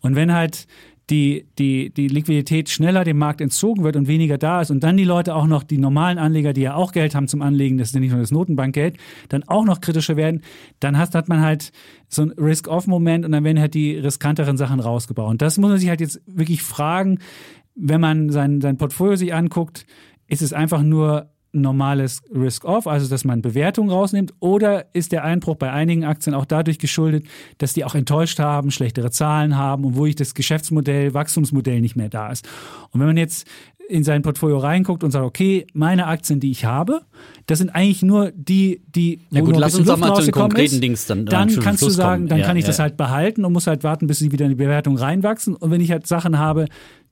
[0.00, 0.66] Und wenn halt
[1.10, 4.96] die, die, die Liquidität schneller dem Markt entzogen wird und weniger da ist und dann
[4.96, 7.88] die Leute auch noch, die normalen Anleger, die ja auch Geld haben zum Anlegen, das
[7.88, 8.96] ist ja nicht nur das Notenbankgeld,
[9.28, 10.42] dann auch noch kritischer werden,
[10.78, 11.72] dann hat, hat man halt
[12.08, 15.30] so ein Risk-Off-Moment und dann werden halt die riskanteren Sachen rausgebaut.
[15.30, 17.18] Und das muss man sich halt jetzt wirklich fragen,
[17.80, 19.86] wenn man sein, sein Portfolio sich anguckt,
[20.28, 25.56] ist es einfach nur normales Risk-Off, also dass man Bewertungen rausnimmt, oder ist der Einbruch
[25.56, 27.24] bei einigen Aktien auch dadurch geschuldet,
[27.58, 31.96] dass die auch enttäuscht haben, schlechtere Zahlen haben und wo ich das Geschäftsmodell, Wachstumsmodell nicht
[31.96, 32.48] mehr da ist.
[32.92, 33.48] Und wenn man jetzt
[33.88, 37.00] in sein Portfolio reinguckt und sagt, okay, meine Aktien, die ich habe,
[37.46, 40.74] das sind eigentlich nur die, die ja gut, lass uns doch mal zu den konkreten
[40.74, 42.68] ist, Dings dann Dann kannst Schluss du sagen, dann ja, kann ich ja.
[42.68, 45.56] das halt behalten und muss halt warten, bis sie wieder in die Bewertung reinwachsen.
[45.56, 46.66] Und wenn ich halt Sachen habe,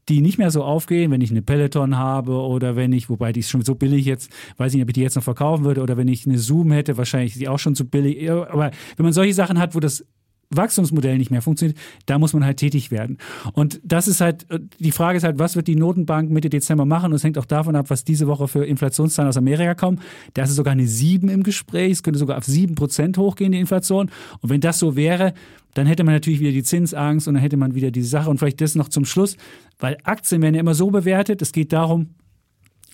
[0.08, 3.40] die nicht mehr so aufgehen, wenn ich eine Peloton habe oder wenn ich, wobei die
[3.40, 5.82] ist schon so billig jetzt, weiß ich nicht, ob ich die jetzt noch verkaufen würde
[5.82, 8.30] oder wenn ich eine Zoom hätte, wahrscheinlich ist die auch schon zu billig.
[8.30, 10.04] Aber wenn man solche Sachen hat, wo das
[10.50, 13.18] Wachstumsmodell nicht mehr funktioniert, da muss man halt tätig werden.
[13.52, 14.46] Und das ist halt,
[14.78, 17.06] die Frage ist halt, was wird die Notenbank Mitte Dezember machen?
[17.06, 20.00] Und es hängt auch davon ab, was diese Woche für Inflationszahlen aus Amerika kommen.
[20.34, 21.92] Da ist sogar eine 7 im Gespräch.
[21.92, 24.10] Es könnte sogar auf 7 Prozent hochgehen, die Inflation.
[24.40, 25.34] Und wenn das so wäre,
[25.74, 28.30] dann hätte man natürlich wieder die Zinsangst und dann hätte man wieder diese Sache.
[28.30, 29.36] Und vielleicht das noch zum Schluss,
[29.78, 31.42] weil Aktien werden ja immer so bewertet.
[31.42, 32.14] Es geht darum,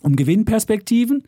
[0.03, 1.23] um Gewinnperspektiven.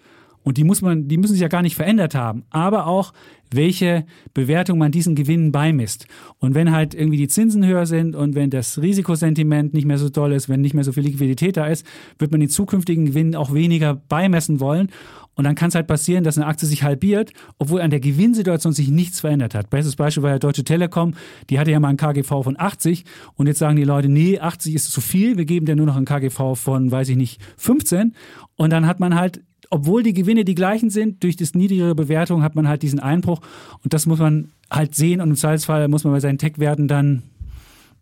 [0.46, 2.44] Und die muss man, die müssen sich ja gar nicht verändert haben.
[2.50, 3.12] Aber auch,
[3.50, 6.06] welche Bewertung man diesen Gewinnen beimisst.
[6.38, 10.08] Und wenn halt irgendwie die Zinsen höher sind und wenn das Risikosentiment nicht mehr so
[10.08, 11.84] toll ist, wenn nicht mehr so viel Liquidität da ist,
[12.20, 14.92] wird man den zukünftigen Gewinn auch weniger beimessen wollen.
[15.34, 18.72] Und dann kann es halt passieren, dass eine Aktie sich halbiert, obwohl an der Gewinnsituation
[18.72, 19.68] sich nichts verändert hat.
[19.68, 21.14] Bestes Beispiel war ja Deutsche Telekom,
[21.50, 23.04] die hatte ja mal ein KGV von 80
[23.34, 25.96] und jetzt sagen die Leute, nee, 80 ist zu viel, wir geben dir nur noch
[25.96, 28.14] ein KGV von, weiß ich nicht, 15.
[28.54, 32.42] Und dann hat man halt obwohl die Gewinne die gleichen sind, durch das niedrigere Bewertung
[32.42, 33.40] hat man halt diesen Einbruch.
[33.82, 35.20] Und das muss man halt sehen.
[35.20, 37.22] Und im Zweifelsfall muss man bei seinen Tech-Werten dann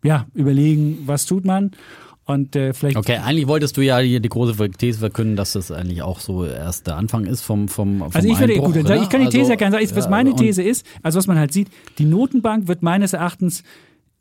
[0.03, 1.71] ja, überlegen, was tut man.
[2.25, 2.97] Und äh, vielleicht.
[2.97, 6.43] Okay, eigentlich wolltest du ja hier die große These verkünden, dass das eigentlich auch so
[6.43, 9.41] erst der Anfang ist vom vom, vom Also ich würde gut, ich kann die These
[9.41, 9.95] also, ja gerne sagen.
[9.95, 11.69] Was meine These ist, also was man halt sieht,
[11.99, 13.63] die Notenbank wird meines Erachtens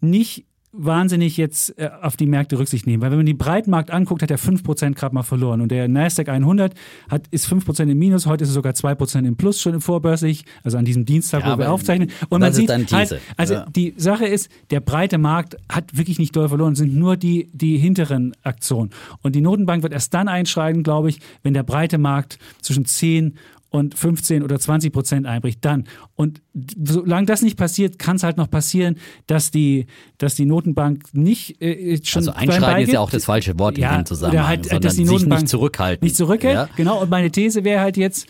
[0.00, 0.44] nicht
[0.76, 3.02] wahnsinnig jetzt äh, auf die Märkte Rücksicht nehmen.
[3.02, 5.60] Weil wenn man den Breitmarkt anguckt, hat er 5% gerade mal verloren.
[5.60, 6.74] Und der Nasdaq 100
[7.09, 10.44] hat, ist 5% im Minus, heute ist es sogar 2% im Plus schon im vorbörslich,
[10.62, 12.10] also an diesem Dienstag, ja, wo wir aufzeichnen.
[12.28, 13.66] Und man sieht halt, also ja.
[13.74, 17.51] die Sache ist, der breite Markt hat wirklich nicht doll verloren, es sind nur die,
[17.52, 18.90] die hinteren Aktionen.
[19.22, 23.38] Und die Notenbank wird erst dann einschreiten, glaube ich, wenn der breite Markt zwischen 10
[23.74, 25.88] und 15 oder 20 Prozent einbricht, dann.
[26.14, 26.42] Und
[26.84, 29.86] solange das nicht passiert, kann es halt noch passieren, dass die,
[30.16, 32.20] dass die Notenbank nicht äh, schon.
[32.20, 34.94] Also einschreiten ist ja auch das falsche Wort ja, in dem Zusammenhang, halt, sondern dass
[34.94, 36.06] die Notenbank nicht zurückhalten.
[36.06, 36.68] Nicht zurückhält, ja.
[36.76, 37.02] genau.
[37.02, 38.28] Und meine These wäre halt jetzt,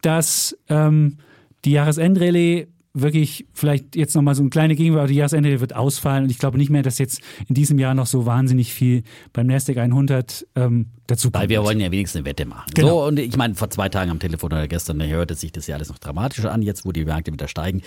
[0.00, 1.18] dass ähm,
[1.64, 6.30] die Jahresendrallye wirklich vielleicht jetzt nochmal so eine kleine Gegenwart, die Jahresende wird ausfallen und
[6.30, 9.02] ich glaube nicht mehr, dass jetzt in diesem Jahr noch so wahnsinnig viel
[9.32, 11.42] beim Nasdaq 100 ähm, dazu kommt.
[11.42, 12.70] Weil wir wollen ja wenigstens eine Wette machen.
[12.72, 12.88] Genau.
[12.88, 15.66] So, und ich meine, vor zwei Tagen am Telefon oder gestern da hörte sich das
[15.66, 17.82] ja alles noch dramatischer an, jetzt wo die Märkte wieder steigen,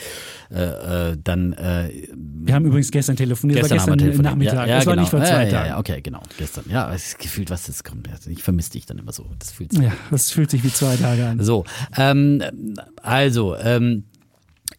[0.52, 4.32] äh, äh, dann äh, Wir haben übrigens gestern telefoniert, gestern, gestern telefoniert.
[4.34, 4.96] Nachmittag, ja, ja, das genau.
[4.96, 5.70] war nicht vor zwei ja, Tagen.
[5.70, 6.66] Ja, okay, genau, gestern.
[6.70, 8.10] Ja, es gefühlt, was das kommt.
[8.28, 9.26] Ich vermisse dich dann immer so.
[9.40, 11.42] Das fühlt sich ja, das fühlt sich wie zwei Tage an.
[11.42, 11.64] So,
[11.96, 12.44] ähm,
[13.02, 14.04] also, ähm,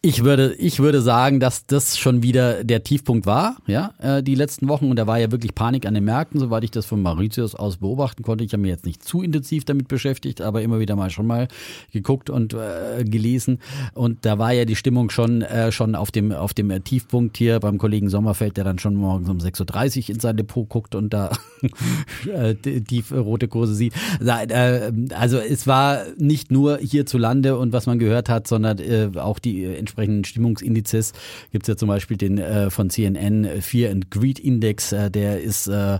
[0.01, 4.35] ich würde, ich würde sagen, dass das schon wieder der Tiefpunkt war, ja, äh, die
[4.35, 4.89] letzten Wochen.
[4.89, 7.77] Und da war ja wirklich Panik an den Märkten, soweit ich das von Mauritius aus
[7.77, 8.45] beobachten konnte.
[8.45, 11.49] Ich habe mich jetzt nicht zu intensiv damit beschäftigt, aber immer wieder mal schon mal
[11.91, 13.59] geguckt und äh, gelesen.
[13.93, 17.59] Und da war ja die Stimmung schon, äh, schon auf dem, auf dem Tiefpunkt hier
[17.59, 21.13] beim Kollegen Sommerfeld, der dann schon morgens um 6.30 Uhr in sein Depot guckt und
[21.13, 21.31] da
[22.33, 23.93] äh, tief rote Kurse sieht.
[24.25, 29.39] Äh, also es war nicht nur hierzulande und was man gehört hat, sondern äh, auch
[29.39, 31.13] die entsprechenden Stimmungsindizes
[31.51, 35.41] gibt es ja zum Beispiel den äh, von CNN Fear and Greed Index, äh, der
[35.41, 35.99] ist äh, äh,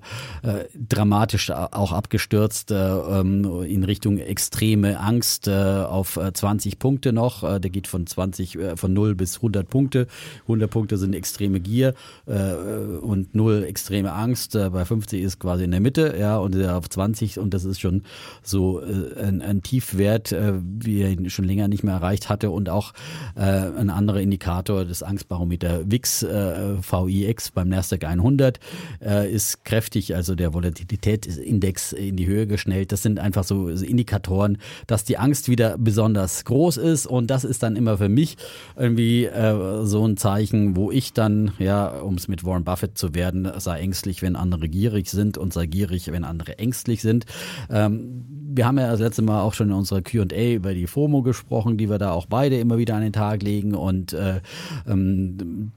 [0.88, 7.60] dramatisch auch abgestürzt äh, ähm, in Richtung extreme Angst äh, auf 20 äh, Punkte noch.
[7.60, 10.08] Der geht von 20 äh, von 0 bis 100 Punkte.
[10.44, 11.94] 100 Punkte sind extreme Gier
[12.26, 14.54] und 0 extreme Angst.
[14.54, 18.04] Bei 50 ist quasi in der Mitte, ja, und auf 20 und das ist schon
[18.44, 22.94] so ein, ein Tiefwert, wie er ihn schon länger nicht mehr erreicht hatte und auch
[23.36, 28.60] äh, ein anderer Indikator, das Angstbarometer VIX, äh, VIX beim Nasdaq 100
[29.02, 32.92] äh, ist kräftig, also der Volatilitätsindex in die Höhe geschnellt.
[32.92, 34.58] Das sind einfach so Indikatoren,
[34.88, 38.38] dass die Angst wieder besonders groß ist und das ist dann immer für mich
[38.76, 43.16] irgendwie äh, so ein Zeichen, wo ich dann, ja, um es mit Warren Buffett zu
[43.16, 47.26] werden, sei ängstlich, wenn andere gierig sind und sei gierig, wenn andere ängstlich sind.
[47.70, 51.22] Ähm, wir haben ja das letzte Mal auch schon in unserer Q&A über die FOMO
[51.22, 53.76] gesprochen, die wir da auch beide immer wieder an den Tag legen.
[53.76, 54.42] Und äh,
[54.88, 55.72] ähm,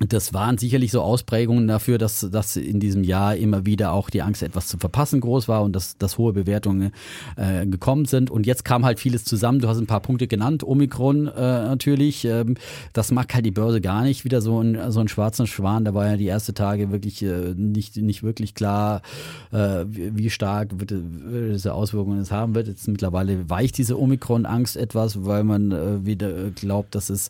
[0.00, 4.22] das waren sicherlich so Ausprägungen dafür, dass, dass in diesem Jahr immer wieder auch die
[4.22, 6.90] Angst, etwas zu verpassen, groß war und dass, dass hohe Bewertungen
[7.36, 8.28] äh, gekommen sind.
[8.28, 9.60] Und jetzt kam halt vieles zusammen.
[9.60, 10.64] Du hast ein paar Punkte genannt.
[10.64, 12.24] Omikron äh, natürlich.
[12.24, 12.56] Ähm,
[12.92, 14.24] das mag halt die Börse gar nicht.
[14.24, 15.84] Wieder so ein, so ein schwarzer Schwan.
[15.84, 19.00] Da war ja die ersten Tage wirklich äh, nicht, nicht wirklich klar,
[19.52, 22.66] äh, wie stark wird, wird diese Auswirkungen es haben wird.
[22.66, 27.28] Jetzt mittlerweile weicht diese Omikron-Angst etwas, weil man äh, wieder glaubt, dass es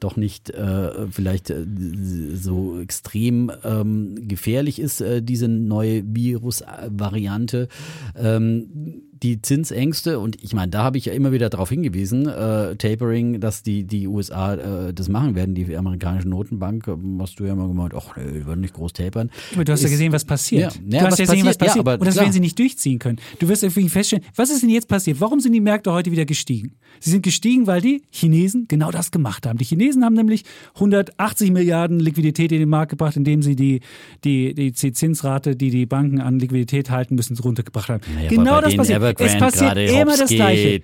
[0.00, 1.66] doch nicht äh, vielleicht äh,
[2.06, 7.68] so extrem ähm, gefährlich ist, äh, diese neue Virusvariante.
[8.16, 12.76] Ähm, die Zinsängste, und ich meine, da habe ich ja immer wieder darauf hingewiesen, äh,
[12.76, 16.86] Tapering, dass die, die USA äh, das machen werden, die amerikanische Notenbank,
[17.20, 19.30] hast du ja mal gemeint, ach nee, die werden nicht groß tapern.
[19.54, 20.74] Aber du hast ist, ja gesehen, was passiert.
[20.74, 21.86] Ja, ja, du hast ja gesehen, was passiert.
[21.86, 22.24] Ja, und das klar.
[22.24, 23.18] werden sie nicht durchziehen können.
[23.38, 25.20] Du wirst irgendwie feststellen, was ist denn jetzt passiert?
[25.20, 26.72] Warum sind die Märkte heute wieder gestiegen?
[27.00, 29.58] Sie sind gestiegen, weil die Chinesen genau das gemacht haben.
[29.58, 30.44] Die Chinesen haben nämlich
[30.74, 33.80] 180 Milliarden Liquidität in den Markt gebracht, indem sie die,
[34.24, 38.02] die, die Zinsrate, die die Banken an Liquidität halten müssen, runtergebracht haben.
[38.14, 39.05] Naja, genau das passiert.
[39.06, 40.80] Evergrande es passiert immer das Gleiche.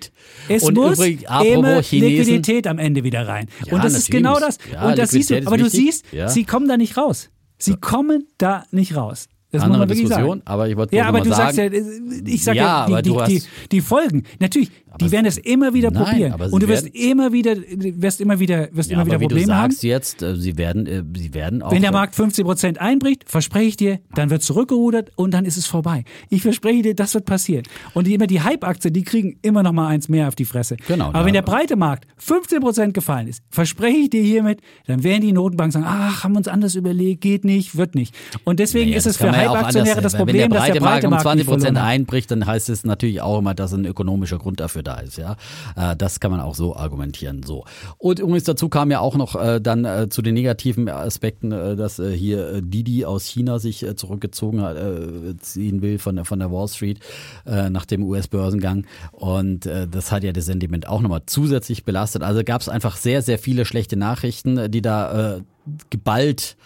[0.47, 3.47] Es und muss übrig, immer Liquidität am Ende wieder rein.
[3.65, 4.57] Ja, und das ist genau das.
[4.71, 5.45] Ja, und das siehst du.
[5.45, 6.29] Aber du siehst, ja.
[6.29, 7.29] sie kommen da nicht raus.
[7.57, 9.27] Sie kommen da nicht raus.
[9.53, 10.41] Das Andere muss man Diskussion, sagen.
[10.45, 13.43] aber ich wollte Ja, aber du sagen, sagst ja, ich sag Ja, die, die, die,
[13.71, 14.23] die Folgen.
[14.39, 16.33] Natürlich, die werden es immer wieder Nein, probieren.
[16.33, 19.27] aber und du wirst immer wieder, wirst immer wieder, wirst ja, immer wieder aber wie
[19.27, 19.71] du Probleme haben.
[19.71, 21.71] sagst jetzt, äh, sie werden, äh, sie werden auch.
[21.71, 25.57] Wenn der Markt 15 Prozent einbricht, verspreche ich dir, dann wird zurückgerudert und dann ist
[25.57, 26.03] es vorbei.
[26.29, 27.63] Ich verspreche dir, das wird passieren.
[27.93, 30.77] Und die, immer die Hype-Aktien, die kriegen immer noch mal eins mehr auf die Fresse.
[30.87, 35.03] Genau, Aber wenn der breite Markt 15 Prozent gefallen ist, verspreche ich dir hiermit, dann
[35.03, 38.15] werden die Notenbanken sagen, ach, haben wir uns anders überlegt, geht nicht, wird nicht.
[38.43, 40.81] Und deswegen Naja, ist es für ja Hype-Aktionäre das wenn Problem, der dass breite der
[40.81, 41.85] Markt breite um Markt 20 nicht verloren Prozent hat.
[41.85, 45.17] einbricht, dann heißt es natürlich auch immer, dass ein ökonomischer Grund dafür da ist.
[45.17, 45.35] Ja,
[45.75, 47.43] Äh, das kann man auch so argumentieren.
[47.43, 47.65] So
[47.97, 51.75] und übrigens dazu kam ja auch noch äh, dann äh, zu den negativen Aspekten, äh,
[51.75, 56.15] dass äh, hier äh, Didi aus China sich äh, zurückgezogen hat, äh, ziehen will von
[56.15, 56.99] der von der Wall Street
[57.45, 62.23] äh, nach dem US-Börsengang und äh, das hat ja das Sentiment auch nochmal zusätzlich belastet.
[62.23, 65.41] Also gab es einfach sehr sehr viele schlechte Nachrichten, die da äh,
[65.89, 66.57] geballt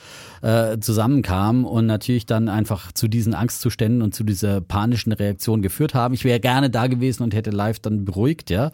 [0.42, 5.94] äh, zusammenkamen und natürlich dann einfach zu diesen Angstzuständen und zu dieser panischen Reaktion geführt
[5.94, 6.14] haben.
[6.14, 8.72] Ich wäre gerne da gewesen und hätte live dann beruhigt, ja.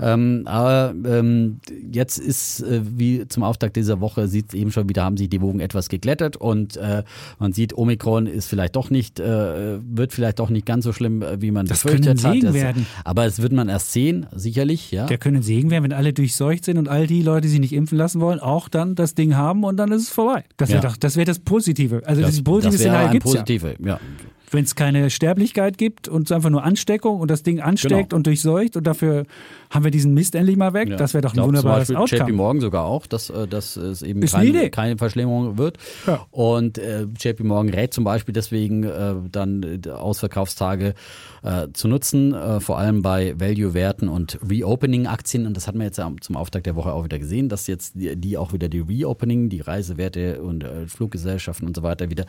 [0.00, 1.60] Ähm, aber ähm,
[1.92, 5.40] jetzt ist, äh, wie zum Auftakt dieser Woche, sieht eben schon wieder, haben sich die
[5.40, 7.02] Wogen etwas geglättet und äh,
[7.38, 11.22] man sieht, Omikron ist vielleicht doch nicht, äh, wird vielleicht doch nicht ganz so schlimm,
[11.22, 12.54] äh, wie man Das befürchtet können Segen hat.
[12.54, 12.86] werden.
[13.04, 15.06] Aber es wird man erst sehen, sicherlich, ja.
[15.06, 17.72] Der können Segen werden, wenn alle durchseucht sind und all die Leute, die sich nicht
[17.72, 20.44] impfen lassen wollen, auch dann das Ding haben und dann ist es vorbei.
[20.56, 20.88] Das wäre Ja.
[20.88, 22.02] doch, das wäre das Positive.
[22.04, 23.74] Also das, positive das Szenario gibt es ja.
[23.84, 24.00] ja.
[24.50, 28.16] Wenn es keine Sterblichkeit gibt und es einfach nur Ansteckung und das Ding ansteckt Genau.
[28.16, 29.24] und durchseucht und dafür
[29.70, 30.96] haben wir diesen Mist endlich mal weg, Ja.
[30.96, 32.36] das wäre doch ein glaub, wunderbares zum Beispiel JP Outcome.
[32.36, 35.78] Morgan sogar auch, dass, äh, dass es eben keine, keine Verschlimmerung wird.
[36.06, 36.24] Ja.
[36.30, 40.94] Und äh, JP Morgan rät zum Beispiel deswegen äh, dann äh, Ausverkaufstage
[41.44, 45.46] äh, zu nutzen, äh, vor allem bei Value-Werten und Reopening-Aktien.
[45.46, 47.94] Und das hat man jetzt am- zum Auftakt der Woche auch wieder gesehen, dass jetzt
[47.94, 52.24] die, die auch wieder die Reopening, die Reisewerte und äh, Fluggesellschaften und so weiter wieder,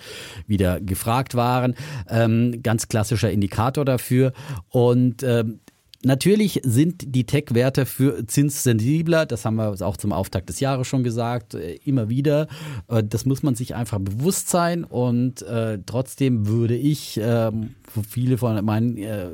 [0.47, 1.75] wieder gefragt waren.
[2.09, 4.33] Ähm, ganz klassischer Indikator dafür.
[4.69, 5.59] Und ähm,
[6.05, 11.03] Natürlich sind die Tech-Werte für zinssensibler, das haben wir auch zum Auftakt des Jahres schon
[11.03, 12.47] gesagt, äh, immer wieder.
[12.87, 17.73] Äh, Das muss man sich einfach bewusst sein und äh, trotzdem würde ich ähm,
[18.07, 19.29] viele von meinen äh,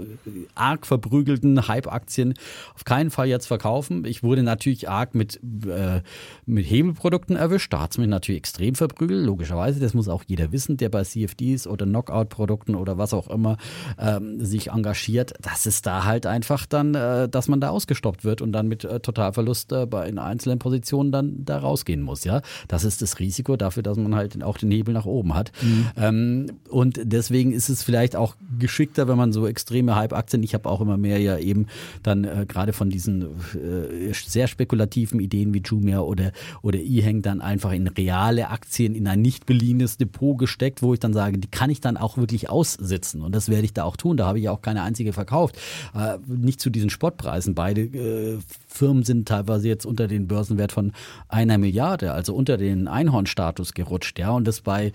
[0.55, 2.35] arg verprügelten Hype-Aktien
[2.73, 4.05] auf keinen Fall jetzt verkaufen.
[4.05, 6.01] Ich wurde natürlich arg mit, äh,
[6.45, 10.53] mit Hebelprodukten erwischt, da hat es mich natürlich extrem verprügelt, logischerweise, das muss auch jeder
[10.53, 13.57] wissen, der bei CFDs oder Knockout-Produkten oder was auch immer
[13.99, 18.23] ähm, sich engagiert, dass es da halt einfach einfach dann, äh, dass man da ausgestoppt
[18.23, 22.23] wird und dann mit äh, Totalverlust äh, bei in einzelnen Positionen dann da rausgehen muss.
[22.23, 25.51] Ja, das ist das Risiko dafür, dass man halt auch den Hebel nach oben hat.
[25.61, 25.87] Mhm.
[25.97, 30.43] Ähm, und deswegen ist es vielleicht auch geschickter, wenn man so extreme Hype-Aktien.
[30.43, 31.67] Ich habe auch immer mehr ja eben
[32.03, 33.23] dann äh, gerade von diesen
[33.53, 36.31] äh, sehr spekulativen Ideen wie Jumia oder
[36.61, 40.99] oder E-Hang dann einfach in reale Aktien in ein nicht beliehenes Depot gesteckt, wo ich
[40.99, 43.97] dann sage, die kann ich dann auch wirklich aussitzen und das werde ich da auch
[43.97, 44.17] tun.
[44.17, 45.57] Da habe ich auch keine einzige verkauft.
[45.93, 46.17] Äh,
[46.51, 47.55] nicht zu diesen Spottpreisen.
[47.55, 50.91] Beide äh, Firmen sind teilweise jetzt unter den Börsenwert von
[51.29, 54.19] einer Milliarde, also unter den Einhornstatus gerutscht.
[54.19, 54.91] Ja, und das bei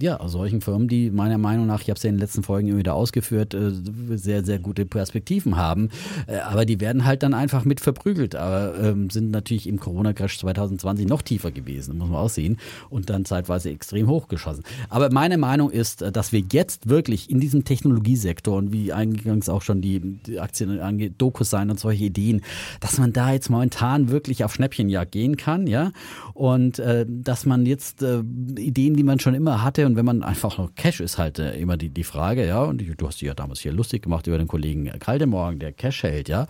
[0.00, 2.68] ja, solchen Firmen, die meiner Meinung nach, ich habe es ja in den letzten Folgen
[2.68, 3.70] immer wieder ausgeführt, äh,
[4.16, 5.90] sehr, sehr gute Perspektiven haben.
[6.26, 10.38] Äh, aber die werden halt dann einfach mit verprügelt, aber ähm, sind natürlich im Corona-Crash
[10.38, 12.58] 2020 noch tiefer gewesen, muss man auch sehen,
[12.90, 14.64] und dann zeitweise extrem hochgeschossen.
[14.88, 19.48] Aber meine Meinung ist, äh, dass wir jetzt wirklich in diesem Technologiesektor und wie eingangs
[19.48, 22.42] auch schon die, die Aktien angeht, Dokus sein und solche Ideen,
[22.80, 25.92] dass man da jetzt momentan wirklich auf Schnäppchenjagd gehen kann, ja.
[26.34, 30.22] Und äh, dass man jetzt äh, Ideen, die man schon immer hatte, und wenn man
[30.22, 32.62] einfach noch Cash ist halt äh, immer die, die Frage, ja.
[32.62, 36.02] Und du hast dich ja damals hier lustig gemacht über den Kollegen Kaldemorgen, der Cash
[36.02, 36.46] hält, ja.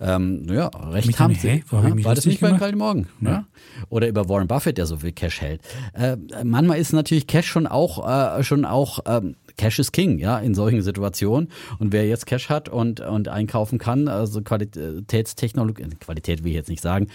[0.00, 1.64] Ähm, ja, recht Mich haben sie.
[1.70, 2.52] hab ich mich War das nicht bei?
[2.52, 3.08] Kaldemorgen?
[3.20, 3.46] Ja.
[3.88, 5.60] Oder über Warren Buffett, der so viel Cash hält.
[5.94, 10.38] Äh, manchmal ist natürlich Cash schon auch, äh, schon auch ähm, Cash is King, ja,
[10.40, 11.48] in solchen Situationen.
[11.78, 16.68] Und wer jetzt Cash hat und, und einkaufen kann, also Qualitätstechnologie, Qualität will ich jetzt
[16.68, 17.06] nicht sagen,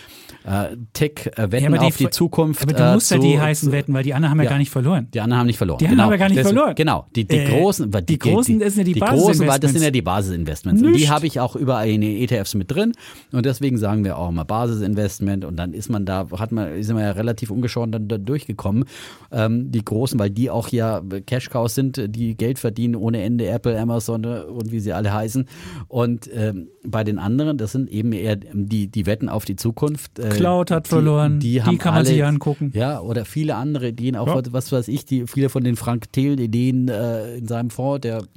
[0.45, 2.61] äh, Tech, äh, Wetten Ja, aber die auf die Zukunft.
[2.63, 4.49] Aber du äh, musst ja zu- die heißen Wetten, weil die anderen haben ja, Ja.
[4.51, 5.07] gar nicht verloren.
[5.13, 5.79] Die anderen haben nicht verloren.
[5.79, 6.03] Die anderen genau.
[6.05, 6.75] haben ja gar nicht Deswegen- verloren.
[6.75, 7.05] Genau.
[7.15, 9.71] Die, die Äh, großen, weil die großen, das sind ja die die großen, weil das
[9.73, 9.83] sind Basisinvestments.
[9.83, 10.81] ja die Basisinvestments.
[10.83, 12.93] Und die habe ich auch überall in den ETFs mit drin.
[13.31, 15.43] Und deswegen sagen wir auch mal Basisinvestment.
[15.43, 18.85] Und dann ist man da, hat man, ist man ja relativ ungeschoren dann da durchgekommen.
[19.31, 23.47] Ähm, die großen, weil die auch ja Cash Cows sind, die Geld verdienen ohne Ende,
[23.47, 25.47] Apple, Amazon äh, und wie sie alle heißen.
[25.87, 30.19] Und ähm, bei den anderen, das sind eben eher die, die Wetten auf die Zukunft.
[30.19, 32.71] Äh, Cloud hat die, verloren, Die, die kann man alle, sich angucken.
[32.73, 34.41] Ja, oder viele andere Ideen, auch Ja.
[34.51, 38.29] was, weiß ich, die, viele von den Frank Thiel-Ideen äh, in seinem Fonds, der hat,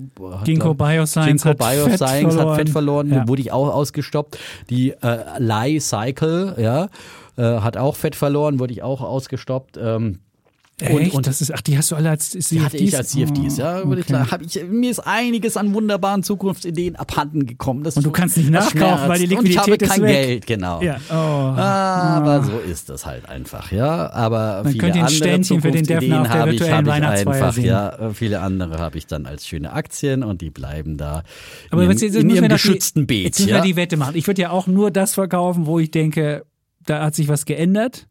[0.45, 3.09] Ginkgo Bioscience Ginkgo hat Fett Bioscience hat Fett verloren.
[3.09, 3.29] verloren, Ja.
[3.29, 4.39] wurde ich auch ausgestoppt.
[4.71, 6.89] Die äh, Lie Cycle, ja,
[7.37, 9.79] äh, hat auch Fett verloren, wurde ich auch ausgestoppt.
[9.81, 10.19] Ähm,
[10.83, 11.15] Echt?
[11.15, 12.49] und das ist, ach, die hast du alle als CFDs?
[12.49, 13.87] die hatte ich als CFDs, ja.
[13.87, 14.13] würde ich okay.
[14.15, 17.83] sagen, hab ich, mir ist einiges an wunderbaren Zukunftsideen abhanden gekommen.
[17.85, 19.41] Das Und du kannst nicht nachkaufen, weil die schmerzt.
[19.45, 20.27] Und ich habe Liquidität ist kein weg.
[20.27, 20.83] Geld, genau.
[20.83, 21.15] Ja, oh.
[21.15, 24.11] Aber so ist das halt einfach, ja.
[24.11, 27.05] Aber Man viele könnte ein andere Ständchen für den Defner auf der habe ich, virtuellen
[27.07, 27.65] habe ich einfach, sehen.
[27.65, 28.11] ja.
[28.13, 31.23] Viele andere habe ich dann als schöne Aktien und die bleiben da
[31.71, 33.25] Aber in jetzt, jetzt in ihrem doch die- geschützten Beet.
[33.25, 33.57] Jetzt müssen ja.
[33.57, 34.17] wir die Wette machen.
[34.17, 36.45] Ich würde ja auch nur das verkaufen, wo ich denke,
[36.87, 38.07] da hat sich was geändert.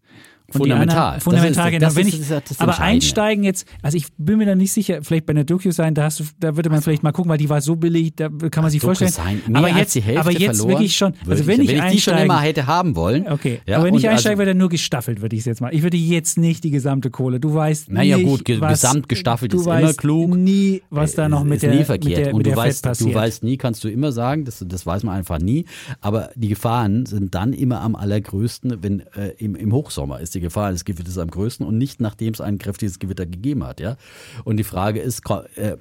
[0.52, 1.20] Fundamental.
[1.20, 1.96] Fundamental, genau.
[1.96, 2.20] Wenn ich,
[2.60, 5.94] aber einsteigen jetzt, also ich bin mir da nicht sicher, vielleicht bei einer Doku sein,
[5.94, 8.30] da, hast du, da würde man vielleicht mal gucken, weil die war so billig, da
[8.52, 9.12] kann man sich vorstellen.
[9.54, 12.02] Aber jetzt, die Hälfte aber jetzt verloren, wirklich schon, also wenn ich, wenn ich die
[12.02, 13.28] schon einsteigen, immer hätte haben wollen.
[13.28, 15.46] Okay, Ja, aber wenn ich und einsteige, also- wäre dann nur gestaffelt, würde ich es
[15.46, 15.74] jetzt mal.
[15.74, 17.40] Ich würde jetzt nicht die gesamte Kohle.
[17.40, 20.36] Du weißt Naja, nicht, gut, ge- was, gesamt gestaffelt ist immer klug.
[20.36, 22.18] nie, was da noch Ist- mit der, nie mit verkehrt.
[22.26, 23.10] der, und mit du der weißt, passiert.
[23.12, 25.66] du weißt nie, kannst du immer sagen, das, das weiß man einfach nie.
[26.02, 30.45] Aber die Gefahren sind dann immer am allergrößten, wenn äh, im, im Hochsommer ist die
[30.45, 33.80] Gefahr des Gewitters am größten und nicht nachdem es ein kräftiges Gewitter gegeben hat.
[33.80, 33.98] Ja?
[34.45, 35.78] Und die Frage ist, äh, äh,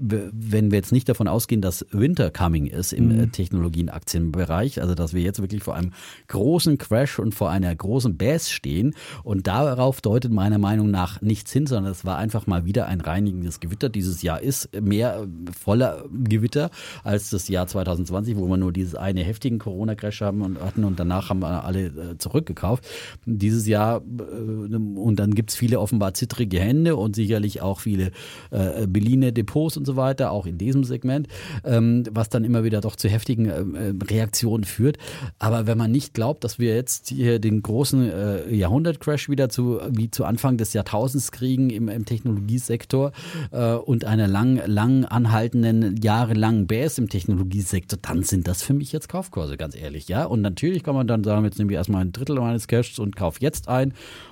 [0.00, 3.20] wenn wir jetzt nicht davon ausgehen, dass Winter coming ist im Mhm.
[3.20, 5.92] äh, Technologien-Aktienbereich, also dass wir jetzt wirklich vor einem
[6.28, 11.52] großen Crash und vor einer großen Bass stehen und darauf deutet meiner Meinung nach nichts
[11.52, 13.88] hin, sondern es war einfach mal wieder ein reinigendes Gewitter.
[13.88, 15.26] Dieses Jahr ist mehr
[15.58, 16.70] voller Gewitter
[17.02, 20.98] als das Jahr 2020, wo wir nur dieses eine heftigen Corona-Crash haben und hatten und
[20.98, 22.84] danach haben wir alle zurückgekauft.
[23.24, 28.10] Dieses Jahr äh, und dann gibt es viele offenbar zittrige Hände und sicherlich auch viele
[28.50, 31.28] äh, beliehene Depots und so weiter, auch in diesem Segment,
[31.64, 34.98] ähm, was dann immer wieder doch zu heftigen äh, äh, Reaktionen führt.
[35.38, 39.80] Aber wenn man nicht glaubt, dass wir jetzt hier den großen äh, Jahrhundertcrash wieder zu
[39.90, 43.12] wie zu Anfang des Jahrtausends kriegen im, im Technologiesektor
[43.50, 48.92] äh, und einer lang, lang anhaltenden, jahrelangen Bass im Technologiesektor, dann sind das für mich
[48.92, 50.24] jetzt Kaufkurse, ganz ehrlich, ja.
[50.24, 53.16] Und natürlich kann man dann sagen, jetzt nehme ich erstmal ein Drittel meines Cashs und
[53.16, 53.83] kaufe jetzt ein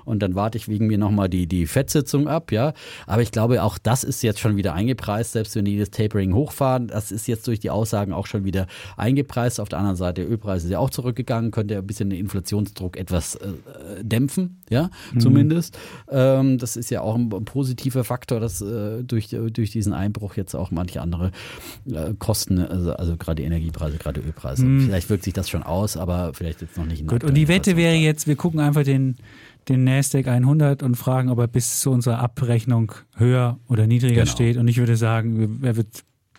[0.04, 2.72] und dann warte ich wegen mir nochmal die, die Fettsitzung ab, ja.
[3.06, 6.34] Aber ich glaube, auch das ist jetzt schon wieder eingepreist, selbst wenn die das Tapering
[6.34, 8.66] hochfahren, das ist jetzt durch die Aussagen auch schon wieder
[8.96, 9.60] eingepreist.
[9.60, 12.96] Auf der anderen Seite, der Ölpreis ist ja auch zurückgegangen, könnte ein bisschen den Inflationsdruck
[12.96, 13.48] etwas äh,
[14.02, 15.78] dämpfen, ja, zumindest.
[16.10, 20.36] Ähm, das ist ja auch ein, ein positiver Faktor, dass äh, durch, durch diesen Einbruch
[20.36, 21.30] jetzt auch manche andere
[21.90, 24.66] äh, Kosten, also, also gerade Energiepreise, gerade Ölpreise.
[24.80, 27.34] Vielleicht wirkt sich das schon aus, aber vielleicht jetzt noch nicht in der Gut, und
[27.34, 29.16] die Wette wäre jetzt, wir gucken einfach den,
[29.68, 34.26] den Nasdaq 100 und fragen, ob er bis zu unserer Abrechnung höher oder niedriger Genau.
[34.30, 34.56] steht.
[34.56, 35.88] Und ich würde sagen, er wird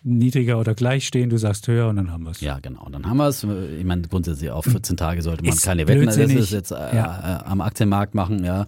[0.05, 2.41] niedriger oder gleich stehen, du sagst höher und dann haben wir es.
[2.41, 2.87] Ja, genau.
[2.91, 3.43] Dann haben wir es.
[3.43, 7.41] Ich meine, grundsätzlich auf 14 Tage sollte man Ist keine Wetten ist jetzt äh, Ja.
[7.41, 8.67] äh, am Aktienmarkt machen, ja.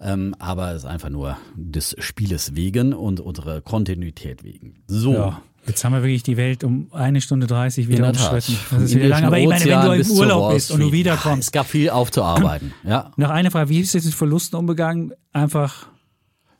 [0.00, 4.74] Ähm, aber es ist einfach nur des Spieles wegen und unserer Kontinuität wegen.
[4.88, 5.12] So.
[5.14, 5.40] Ja.
[5.66, 8.58] Jetzt haben wir wirklich die Welt um eine Stunde 30 wieder umschritten.
[8.70, 9.24] Das ist wieder lang.
[9.24, 11.48] Aber ich meine, wenn du im Urlaub bist und du wiederkommst.
[11.48, 12.74] Es gab viel aufzuarbeiten.
[12.84, 13.12] ja.
[13.16, 15.12] Noch eine Frage, wie ist jetzt mit Verlusten umgegangen?
[15.32, 15.86] Einfach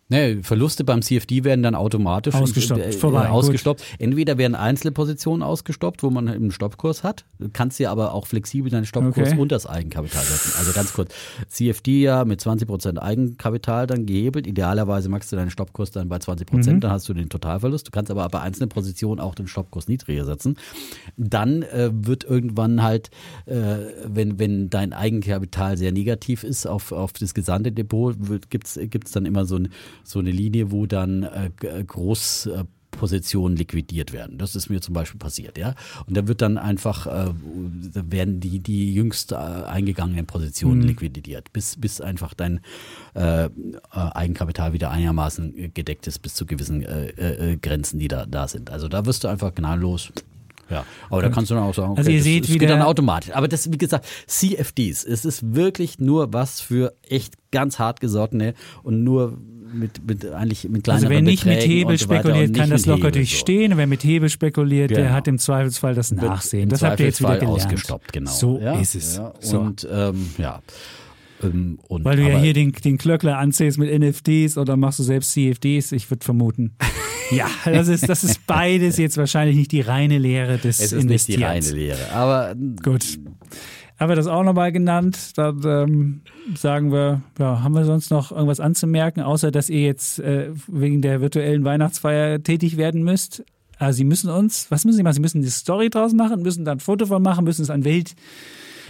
[0.09, 3.83] Nee, Verluste beim CFD werden dann automatisch Ausgestoppt, äh, vorbei, äh, ausgestoppt.
[3.99, 7.25] Entweder werden einzelne Positionen ausgestoppt, wo man einen Stoppkurs hat.
[7.39, 9.39] Du kannst dir aber auch flexibel deinen Stoppkurs Okay.
[9.39, 10.53] und das Eigenkapital setzen.
[10.59, 11.15] Also ganz kurz,
[11.49, 14.47] CFD ja mit 20% Eigenkapital dann gehebelt.
[14.47, 17.87] Idealerweise machst du deinen Stoppkurs dann bei 20%, dann hast du den Totalverlust.
[17.87, 20.57] Du kannst aber bei einzelnen Positionen auch den Stoppkurs niedriger setzen.
[21.17, 23.11] Dann äh, wird irgendwann halt,
[23.47, 23.55] äh,
[24.07, 28.17] wenn, wenn dein Eigenkapital sehr negativ ist auf, auf das gesamte Depot,
[28.51, 29.71] gibt es dann immer so, ein,
[30.05, 31.51] so eine Linie, wo dann äh,
[31.85, 32.65] groß äh,
[32.95, 34.39] Positionen liquidiert werden.
[34.39, 35.75] Das ist mir zum Beispiel passiert, ja.
[36.07, 37.33] Und da wird dann einfach, äh,
[37.93, 42.61] da werden die, die jüngst äh, eingegangenen Positionen liquidiert, bis, bis einfach dein
[43.15, 43.51] äh, äh,
[43.91, 48.71] Eigenkapital wieder einigermaßen gedeckt ist, bis zu gewissen äh, äh, Grenzen, die da, da sind.
[48.71, 50.13] Also da wirst du einfach gnadenlos.
[50.71, 52.71] Ja, aber da kannst du dann auch sagen, okay, Also ihr das, seht das geht
[52.71, 53.35] dann automatisch.
[53.35, 59.05] Aber das, wie gesagt, CFDs, es ist wirklich nur was für echt ganz hartgesottene und
[59.05, 59.37] nur
[59.75, 63.09] mit, mit eigentlich mit kleineren Also wer nicht mit Hebel so spekuliert, kann das locker
[63.09, 63.19] Hebel, so.
[63.21, 63.73] durchstehen.
[63.73, 65.11] Und wer mit Hebel spekuliert, der Genau.
[65.15, 66.69] hat im Zweifelsfall das Nachsehen.
[66.69, 67.57] Das habt ihr jetzt wieder gelernt.
[67.65, 68.31] ausgestoppt, genau.
[68.31, 69.17] So ja, ist es.
[69.17, 69.61] Ja, so.
[69.61, 70.63] und ähm, ja.
[71.43, 75.03] Ähm, und, Weil du ja hier den, den Klöckler anzählst mit NFTs oder machst du
[75.03, 75.93] selbst CFDs?
[75.93, 76.77] Ich würde vermuten.
[77.31, 81.05] ja, das ist, das ist beides jetzt wahrscheinlich nicht die reine Lehre des es ist
[81.05, 81.67] nicht die Investierens.
[81.69, 82.13] reine Lehre.
[82.13, 83.19] Aber Gut.
[83.99, 85.37] Haben wir das auch nochmal genannt?
[85.37, 86.21] Dann ähm,
[86.57, 91.01] sagen wir, ja, haben wir sonst noch irgendwas anzumerken, außer dass ihr jetzt äh, wegen
[91.01, 93.45] der virtuellen Weihnachtsfeier tätig werden müsst?
[93.79, 95.15] Also Sie müssen uns, was müssen Sie machen?
[95.15, 97.85] Sie müssen die Story draus machen, müssen dann ein Foto von machen, müssen es an
[97.85, 98.15] Welt,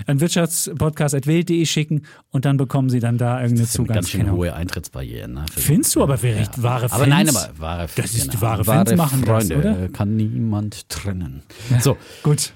[0.06, 4.36] an Wirtschaftspodcast.welt.de schicken und dann bekommen Sie dann da irgendeine das sind ganz schön Zugangskennung.
[4.38, 5.34] hohe Eintrittsbarrieren.
[5.34, 7.08] Ne, Findest du aber für recht wahre Aber Fans?
[7.08, 8.42] nein, aber wahre Das ist genau.
[8.42, 9.82] wahre Fans machen das, Freunde oder?
[9.84, 11.42] äh, kann niemand trennen.
[11.80, 12.52] So, Gut.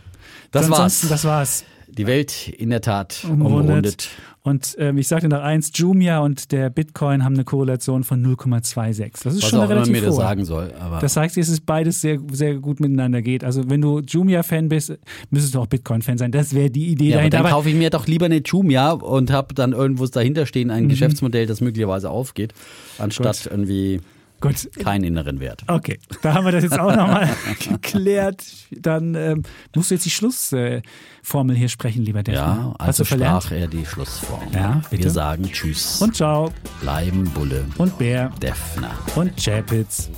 [0.50, 1.22] Das Ansonsten, war's.
[1.22, 1.64] das war's.
[1.90, 3.68] Die Welt in der Tat Umrundet.
[3.68, 4.08] umrundet.
[4.42, 9.24] Und ähm, ich sagte noch eins, Jumia und der Bitcoin haben eine Korrelation von 0,26.
[9.24, 10.20] Das ist Was schon auch immer relativ mir das hoch.
[10.20, 10.72] sagen soll.
[10.80, 13.44] Aber Das heißt, dass es beides sehr, sehr gut miteinander geht.
[13.44, 14.96] Also wenn du Jumia-Fan bist,
[15.30, 16.32] müsstest du auch Bitcoin-Fan sein.
[16.32, 17.36] Das wäre die Idee ja, aber dahinter.
[17.38, 20.68] dann Aber kaufe ich mir doch lieber eine Jumia und habe dann irgendwo dahinter stehen
[20.68, 20.74] Mhm.
[20.74, 22.54] ein Geschäftsmodell, das möglicherweise aufgeht,
[22.98, 24.00] anstatt irgendwie
[24.40, 25.62] gut, keinen inneren Wert.
[25.66, 27.28] okay, da haben wir das jetzt auch nochmal
[27.68, 28.44] geklärt.
[28.70, 29.42] Dann ähm,
[29.74, 32.40] musst du jetzt die Schlussformel hier sprechen, lieber Defner.
[32.40, 34.42] Ja, Hast also sprach er die Schlussform.
[34.52, 35.04] Ja, bitte.
[35.04, 36.00] Wir sagen Tschüss.
[36.00, 36.52] Und ciao.
[36.80, 37.64] bleiben Bulle.
[37.78, 38.30] Und Bär.
[38.40, 38.90] Defner.
[39.16, 40.10] Und Chapitz.